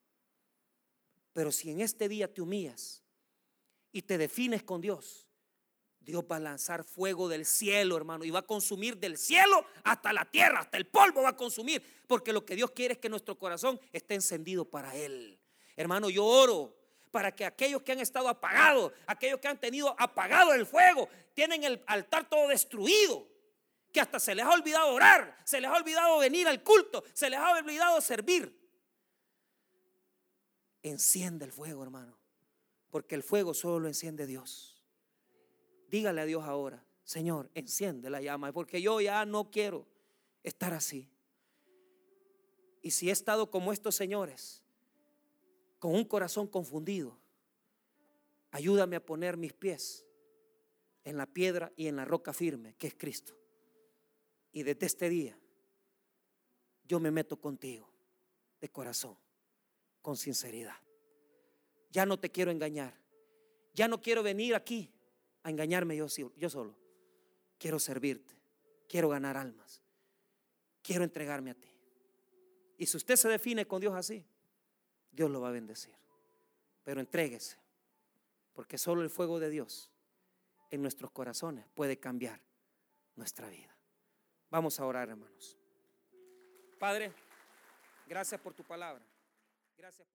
Pero 1.33 1.51
si 1.51 1.71
en 1.71 1.81
este 1.81 2.07
día 2.07 2.31
te 2.31 2.39
humillas 2.39 3.03
y 3.93 4.01
te 4.01 4.17
defines 4.17 4.63
con 4.63 4.81
Dios, 4.81 5.29
Dios 6.01 6.25
va 6.29 6.35
a 6.35 6.39
lanzar 6.39 6.83
fuego 6.83 7.29
del 7.29 7.45
cielo, 7.45 7.95
hermano, 7.95 8.25
y 8.25 8.29
va 8.29 8.39
a 8.39 8.45
consumir 8.45 8.97
del 8.97 9.17
cielo 9.17 9.65
hasta 9.83 10.11
la 10.11 10.25
tierra, 10.25 10.59
hasta 10.59 10.77
el 10.77 10.85
polvo 10.85 11.21
va 11.21 11.29
a 11.29 11.37
consumir, 11.37 11.81
porque 12.07 12.33
lo 12.33 12.45
que 12.45 12.55
Dios 12.55 12.71
quiere 12.71 12.95
es 12.95 12.99
que 12.99 13.07
nuestro 13.07 13.37
corazón 13.37 13.79
esté 13.93 14.15
encendido 14.15 14.65
para 14.65 14.93
Él. 14.95 15.39
Hermano, 15.77 16.09
yo 16.09 16.25
oro 16.25 16.75
para 17.09 17.33
que 17.33 17.45
aquellos 17.45 17.83
que 17.83 17.93
han 17.93 17.99
estado 17.99 18.27
apagados, 18.27 18.91
aquellos 19.05 19.39
que 19.39 19.47
han 19.47 19.59
tenido 19.59 19.95
apagado 19.97 20.53
el 20.53 20.65
fuego, 20.65 21.07
tienen 21.33 21.63
el 21.63 21.81
altar 21.85 22.27
todo 22.27 22.49
destruido 22.49 23.27
que 23.91 24.01
hasta 24.01 24.19
se 24.19 24.33
les 24.35 24.43
ha 24.43 24.49
olvidado 24.49 24.91
orar, 24.91 25.39
se 25.45 25.61
les 25.61 25.69
ha 25.69 25.75
olvidado 25.75 26.17
venir 26.17 26.47
al 26.47 26.63
culto, 26.63 27.03
se 27.13 27.29
les 27.29 27.39
ha 27.39 27.51
olvidado 27.51 28.01
servir. 28.01 28.59
Enciende 30.81 31.45
el 31.45 31.51
fuego, 31.51 31.83
hermano, 31.83 32.17
porque 32.93 33.15
el 33.15 33.23
fuego 33.23 33.55
solo 33.55 33.79
lo 33.79 33.87
enciende 33.87 34.27
Dios. 34.27 34.79
Dígale 35.89 36.21
a 36.21 36.25
Dios 36.25 36.43
ahora, 36.43 36.85
Señor, 37.03 37.49
enciende 37.55 38.07
la 38.11 38.21
llama, 38.21 38.53
porque 38.53 38.83
yo 38.83 39.01
ya 39.01 39.25
no 39.25 39.49
quiero 39.49 39.87
estar 40.43 40.75
así. 40.75 41.09
Y 42.83 42.91
si 42.91 43.09
he 43.09 43.11
estado 43.11 43.49
como 43.49 43.73
estos 43.73 43.95
señores, 43.95 44.61
con 45.79 45.95
un 45.95 46.05
corazón 46.05 46.45
confundido, 46.45 47.17
ayúdame 48.51 48.95
a 48.95 49.03
poner 49.03 49.37
mis 49.37 49.53
pies 49.53 50.05
en 51.03 51.17
la 51.17 51.25
piedra 51.25 51.73
y 51.75 51.87
en 51.87 51.95
la 51.95 52.05
roca 52.05 52.31
firme, 52.31 52.75
que 52.75 52.85
es 52.85 52.93
Cristo. 52.93 53.35
Y 54.51 54.61
desde 54.61 54.85
este 54.85 55.09
día 55.09 55.35
yo 56.83 56.99
me 56.99 57.09
meto 57.09 57.41
contigo 57.41 57.91
de 58.61 58.69
corazón, 58.69 59.17
con 60.03 60.15
sinceridad. 60.15 60.82
Ya 61.93 62.07
no 62.07 62.19
te 62.19 62.31
quiero 62.31 62.49
engañar. 62.49 62.91
Ya 63.75 63.87
no 63.87 64.01
quiero 64.01 64.23
venir 64.23 64.55
aquí 64.55 64.91
a 65.43 65.51
engañarme 65.51 65.95
yo, 65.95 66.09
solo. 66.09 66.75
Quiero 67.59 67.79
servirte. 67.79 68.33
Quiero 68.89 69.09
ganar 69.09 69.37
almas. 69.37 69.79
Quiero 70.81 71.03
entregarme 71.03 71.51
a 71.51 71.53
ti. 71.53 71.69
Y 72.79 72.87
si 72.87 72.97
usted 72.97 73.15
se 73.15 73.29
define 73.29 73.67
con 73.67 73.79
Dios 73.79 73.93
así, 73.93 74.25
Dios 75.11 75.29
lo 75.29 75.39
va 75.39 75.49
a 75.49 75.51
bendecir. 75.51 75.93
Pero 76.83 76.99
entréguese, 76.99 77.57
porque 78.53 78.79
solo 78.79 79.03
el 79.03 79.11
fuego 79.11 79.39
de 79.39 79.51
Dios 79.51 79.91
en 80.71 80.81
nuestros 80.81 81.11
corazones 81.11 81.67
puede 81.75 81.99
cambiar 81.99 82.41
nuestra 83.15 83.47
vida. 83.49 83.77
Vamos 84.49 84.79
a 84.79 84.85
orar, 84.85 85.09
hermanos. 85.09 85.57
Padre, 86.79 87.13
gracias 88.07 88.41
por 88.41 88.55
tu 88.55 88.63
palabra. 88.63 89.05
Gracias 89.77 90.07
por 90.07 90.11